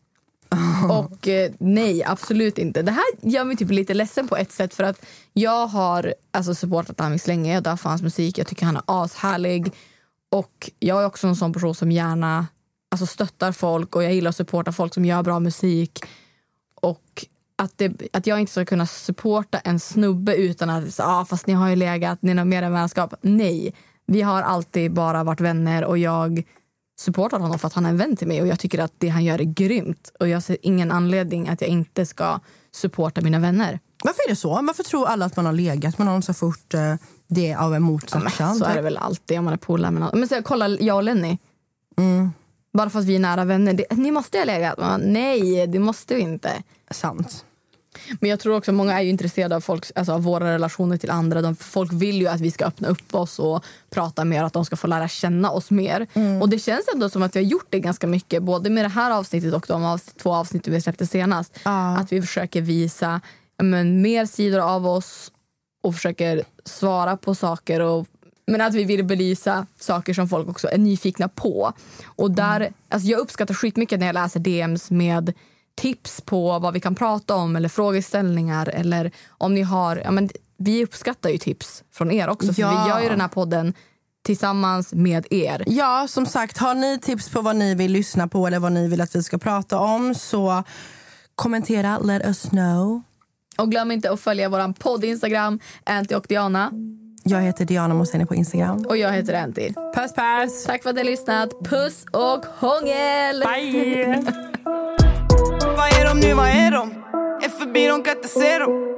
Och 0.89 1.27
eh, 1.27 1.51
nej, 1.59 2.03
absolut 2.03 2.57
inte. 2.57 2.81
Det 2.81 2.91
här 2.91 3.05
gör 3.21 3.43
mig 3.43 3.55
typ 3.55 3.71
lite 3.71 3.93
ledsen 3.93 4.27
på 4.27 4.37
ett 4.37 4.51
sätt 4.51 4.73
för 4.73 4.83
att 4.83 5.05
jag 5.33 5.67
har 5.67 6.13
alltså, 6.31 6.55
supportat 6.55 6.99
Lamix 6.99 7.27
länge. 7.27 7.53
Jag 7.53 7.63
dör 7.63 7.79
hans 7.83 8.01
musik. 8.01 8.37
Jag 8.37 8.47
tycker 8.47 8.65
han 8.65 8.75
är 8.75 8.83
ashärlig. 8.85 9.71
Och 10.29 10.71
jag 10.79 11.01
är 11.01 11.05
också 11.05 11.27
en 11.27 11.35
sån 11.35 11.53
person 11.53 11.75
som 11.75 11.91
gärna 11.91 12.47
alltså, 12.91 13.05
stöttar 13.05 13.51
folk 13.51 13.95
och 13.95 14.03
jag 14.03 14.13
gillar 14.13 14.29
att 14.29 14.35
supporta 14.35 14.71
folk 14.71 14.93
som 14.93 15.05
gör 15.05 15.23
bra 15.23 15.39
musik. 15.39 15.99
Och 16.75 17.25
att, 17.55 17.77
det, 17.77 18.01
att 18.13 18.27
jag 18.27 18.39
inte 18.39 18.51
ska 18.51 18.65
kunna 18.65 18.85
supporta 18.85 19.59
en 19.59 19.79
snubbe 19.79 20.35
utan 20.35 20.69
att 20.69 20.93
säga 20.93 21.07
ah, 21.07 21.25
fast 21.25 21.47
ni 21.47 21.53
har 21.53 21.69
ju 21.69 21.75
legat, 21.75 22.21
ni 22.21 22.37
har 22.37 22.45
mer 22.45 22.63
än 22.63 22.73
vänskap. 22.73 23.13
Nej, 23.21 23.75
vi 24.05 24.21
har 24.21 24.41
alltid 24.41 24.93
bara 24.93 25.23
varit 25.23 25.39
vänner 25.39 25.85
och 25.85 25.97
jag 25.97 26.43
supportar 26.99 27.39
honom 27.39 27.59
för 27.59 27.67
att 27.67 27.73
han 27.73 27.85
är 27.85 27.89
en 27.89 27.97
vän 27.97 28.15
till 28.15 28.27
mig 28.27 28.41
och 28.41 28.47
jag 28.47 28.59
tycker 28.59 28.79
att 28.79 28.93
det 28.97 29.07
han 29.07 29.23
gör 29.23 29.41
är 29.41 29.43
grymt 29.43 30.11
och 30.19 30.27
jag 30.27 30.43
ser 30.43 30.57
ingen 30.61 30.91
anledning 30.91 31.49
att 31.49 31.61
jag 31.61 31.69
inte 31.69 32.05
ska 32.05 32.39
supporta 32.71 33.21
mina 33.21 33.39
vänner. 33.39 33.79
Varför 34.03 34.19
är 34.25 34.29
det 34.29 34.35
så? 34.35 34.49
Varför 34.49 34.83
tror 34.83 35.07
alla 35.07 35.25
att 35.25 35.35
man 35.35 35.45
har 35.45 35.53
legat 35.53 35.97
med 35.97 36.07
någon 36.07 36.21
så 36.21 36.33
fort 36.33 36.73
eh, 36.73 36.95
det 37.27 37.51
är 37.51 37.57
av 37.57 37.75
en 37.75 37.81
motsatt 37.81 38.33
kön? 38.33 38.55
så 38.55 38.65
är 38.65 38.75
det 38.75 38.81
väl 38.81 38.97
alltid 38.97 39.39
om 39.39 39.45
man 39.45 39.53
är 39.53 39.57
polare 39.57 39.91
med 39.91 40.01
någon. 40.01 40.19
Men 40.19 40.29
så, 40.29 40.41
kolla, 40.43 40.69
jag 40.69 40.95
och 40.95 41.03
Lenny. 41.03 41.37
Mm. 41.97 42.31
Bara 42.73 42.89
för 42.89 42.99
att 42.99 43.05
vi 43.05 43.15
är 43.15 43.19
nära 43.19 43.45
vänner. 43.45 43.73
Det, 43.73 43.85
ni 43.91 44.11
måste 44.11 44.37
ha 44.37 44.45
legat. 44.45 44.77
Man, 44.77 45.01
nej, 45.01 45.67
det 45.67 45.79
måste 45.79 46.15
vi 46.15 46.21
inte. 46.21 46.63
Sant. 46.91 47.45
Men 48.19 48.29
jag 48.29 48.39
tror 48.39 48.57
också 48.57 48.71
många 48.71 48.99
är 48.99 49.01
ju 49.01 49.09
intresserade 49.09 49.55
av, 49.55 49.61
folks, 49.61 49.91
alltså 49.95 50.13
av 50.13 50.23
våra 50.23 50.53
relationer 50.53 50.97
till 50.97 51.09
andra. 51.09 51.41
De, 51.41 51.55
folk 51.55 51.93
vill 51.93 52.21
ju 52.21 52.27
att 52.27 52.41
vi 52.41 52.51
ska 52.51 52.65
öppna 52.65 52.87
upp 52.87 53.15
oss 53.15 53.39
och 53.39 53.65
prata 53.89 54.25
mer, 54.25 54.43
att 54.43 54.53
de 54.53 54.65
ska 54.65 54.75
få 54.75 54.87
lära 54.87 55.07
känna 55.07 55.51
oss 55.51 55.71
mer. 55.71 56.07
Och 56.41 56.49
det 56.49 56.59
känns 56.59 56.87
ändå 56.93 57.09
som 57.09 57.23
att 57.23 57.35
vi 57.35 57.39
har 57.39 57.47
gjort 57.47 57.67
det 57.69 57.79
ganska 57.79 58.07
mycket, 58.07 58.43
både 58.43 58.69
med 58.69 58.85
det 58.85 58.89
här 58.89 59.11
avsnittet 59.11 59.53
och 59.53 59.65
de 59.67 59.83
avsnitt, 59.83 60.17
två 60.17 60.33
avsnitt 60.33 60.67
vi 60.67 60.81
släppte 60.81 61.07
senast. 61.07 61.59
Att 61.99 62.11
vi 62.11 62.21
försöker 62.21 62.61
visa 62.61 63.21
men, 63.63 64.01
mer 64.01 64.25
sidor 64.25 64.59
av 64.59 64.87
oss 64.87 65.31
och 65.83 65.95
försöker 65.95 66.43
svara 66.65 67.17
på 67.17 67.35
saker 67.35 67.79
och 67.79 68.07
men 68.47 68.61
att 68.61 68.73
vi 68.73 68.83
vill 68.83 69.03
belysa 69.05 69.67
saker 69.79 70.13
som 70.13 70.29
folk 70.29 70.49
också 70.49 70.67
är 70.67 70.77
nyfikna 70.77 71.27
på. 71.27 71.73
Och 72.05 72.31
där, 72.31 72.73
alltså 72.89 73.07
jag 73.07 73.19
uppskattar 73.19 73.53
skitmycket 73.53 73.99
när 73.99 74.05
jag 74.07 74.13
läser 74.13 74.39
DMs 74.39 74.91
med 74.91 75.33
tips 75.75 76.21
på 76.21 76.59
vad 76.59 76.73
vi 76.73 76.79
kan 76.79 76.95
prata 76.95 77.35
om 77.35 77.55
eller 77.55 77.69
frågeställningar 77.69 78.69
eller 78.69 79.11
om 79.29 79.53
ni 79.53 79.61
har, 79.61 80.01
ja 80.05 80.11
men 80.11 80.29
vi 80.57 80.83
uppskattar 80.83 81.29
ju 81.29 81.37
tips 81.37 81.83
från 81.91 82.11
er 82.11 82.29
också 82.29 82.53
för 82.53 82.61
Ja. 82.61 82.83
vi 82.83 82.89
gör 82.89 83.01
ju 83.01 83.09
den 83.09 83.21
här 83.21 83.27
podden 83.27 83.73
tillsammans 84.23 84.93
med 84.93 85.27
er. 85.29 85.63
Ja, 85.67 86.07
som 86.09 86.25
sagt, 86.25 86.57
har 86.57 86.75
ni 86.75 86.99
tips 86.99 87.29
på 87.29 87.41
vad 87.41 87.55
ni 87.55 87.75
vill 87.75 87.91
lyssna 87.91 88.27
på 88.27 88.47
eller 88.47 88.59
vad 88.59 88.71
ni 88.71 88.87
vill 88.87 89.01
att 89.01 89.15
vi 89.15 89.23
ska 89.23 89.37
prata 89.37 89.79
om 89.79 90.15
så 90.15 90.63
kommentera, 91.35 91.99
let 91.99 92.25
us 92.25 92.41
know. 92.49 93.01
Och 93.57 93.71
glöm 93.71 93.91
inte 93.91 94.11
att 94.11 94.19
följa 94.19 94.49
vår 94.49 94.73
podd 94.73 95.03
Instagram, 95.05 95.59
Anty 95.83 96.15
och 96.15 96.25
Diana. 96.29 96.71
Jag 97.23 97.41
heter 97.41 97.65
Diana 97.65 97.93
Moseni 97.93 98.25
på 98.25 98.35
Instagram. 98.35 98.85
Och 98.89 98.97
jag 98.97 99.11
heter 99.11 99.33
Anty. 99.33 99.73
Puss 99.95 100.13
puss! 100.13 100.63
Tack 100.65 100.83
för 100.83 100.89
att 100.89 100.95
ni 100.95 101.01
har 101.01 101.09
lyssnat. 101.09 101.49
Puss 101.63 102.05
och 102.11 102.45
hångel! 102.45 103.43
Bye! 103.45 104.23
Vad 105.77 105.87
är 105.99 106.05
de 106.05 106.19
nu, 106.19 106.33
vad 106.33 106.47
är 106.47 106.71
de? 106.71 106.91
Är 107.43 107.49
förbi, 107.49 107.87
de 107.87 108.03
kan 108.03 108.15
inte 108.15 108.27
se 108.27 108.59
dem 108.59 108.95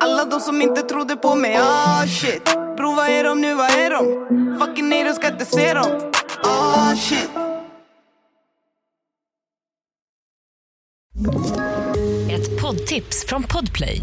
Alla 0.00 0.24
de 0.24 0.40
som 0.40 0.62
inte 0.62 0.82
trodde 0.82 1.16
på 1.16 1.34
mig, 1.34 1.56
ah 1.56 2.06
shit 2.06 2.44
Bro, 2.76 2.94
vad 2.94 3.08
är 3.08 3.24
de 3.24 3.40
nu, 3.40 3.54
vad 3.54 3.70
är 3.70 3.90
de? 3.90 4.58
Fucking 4.60 4.88
nej, 4.88 5.04
de 5.04 5.12
ska 5.12 5.28
inte 5.28 5.44
se 5.44 5.74
dem 5.74 6.12
Ah 6.42 6.94
shit 6.96 7.30
Ett 12.30 12.60
poddtips 12.60 13.24
från 13.26 13.42
Podplay. 13.42 14.02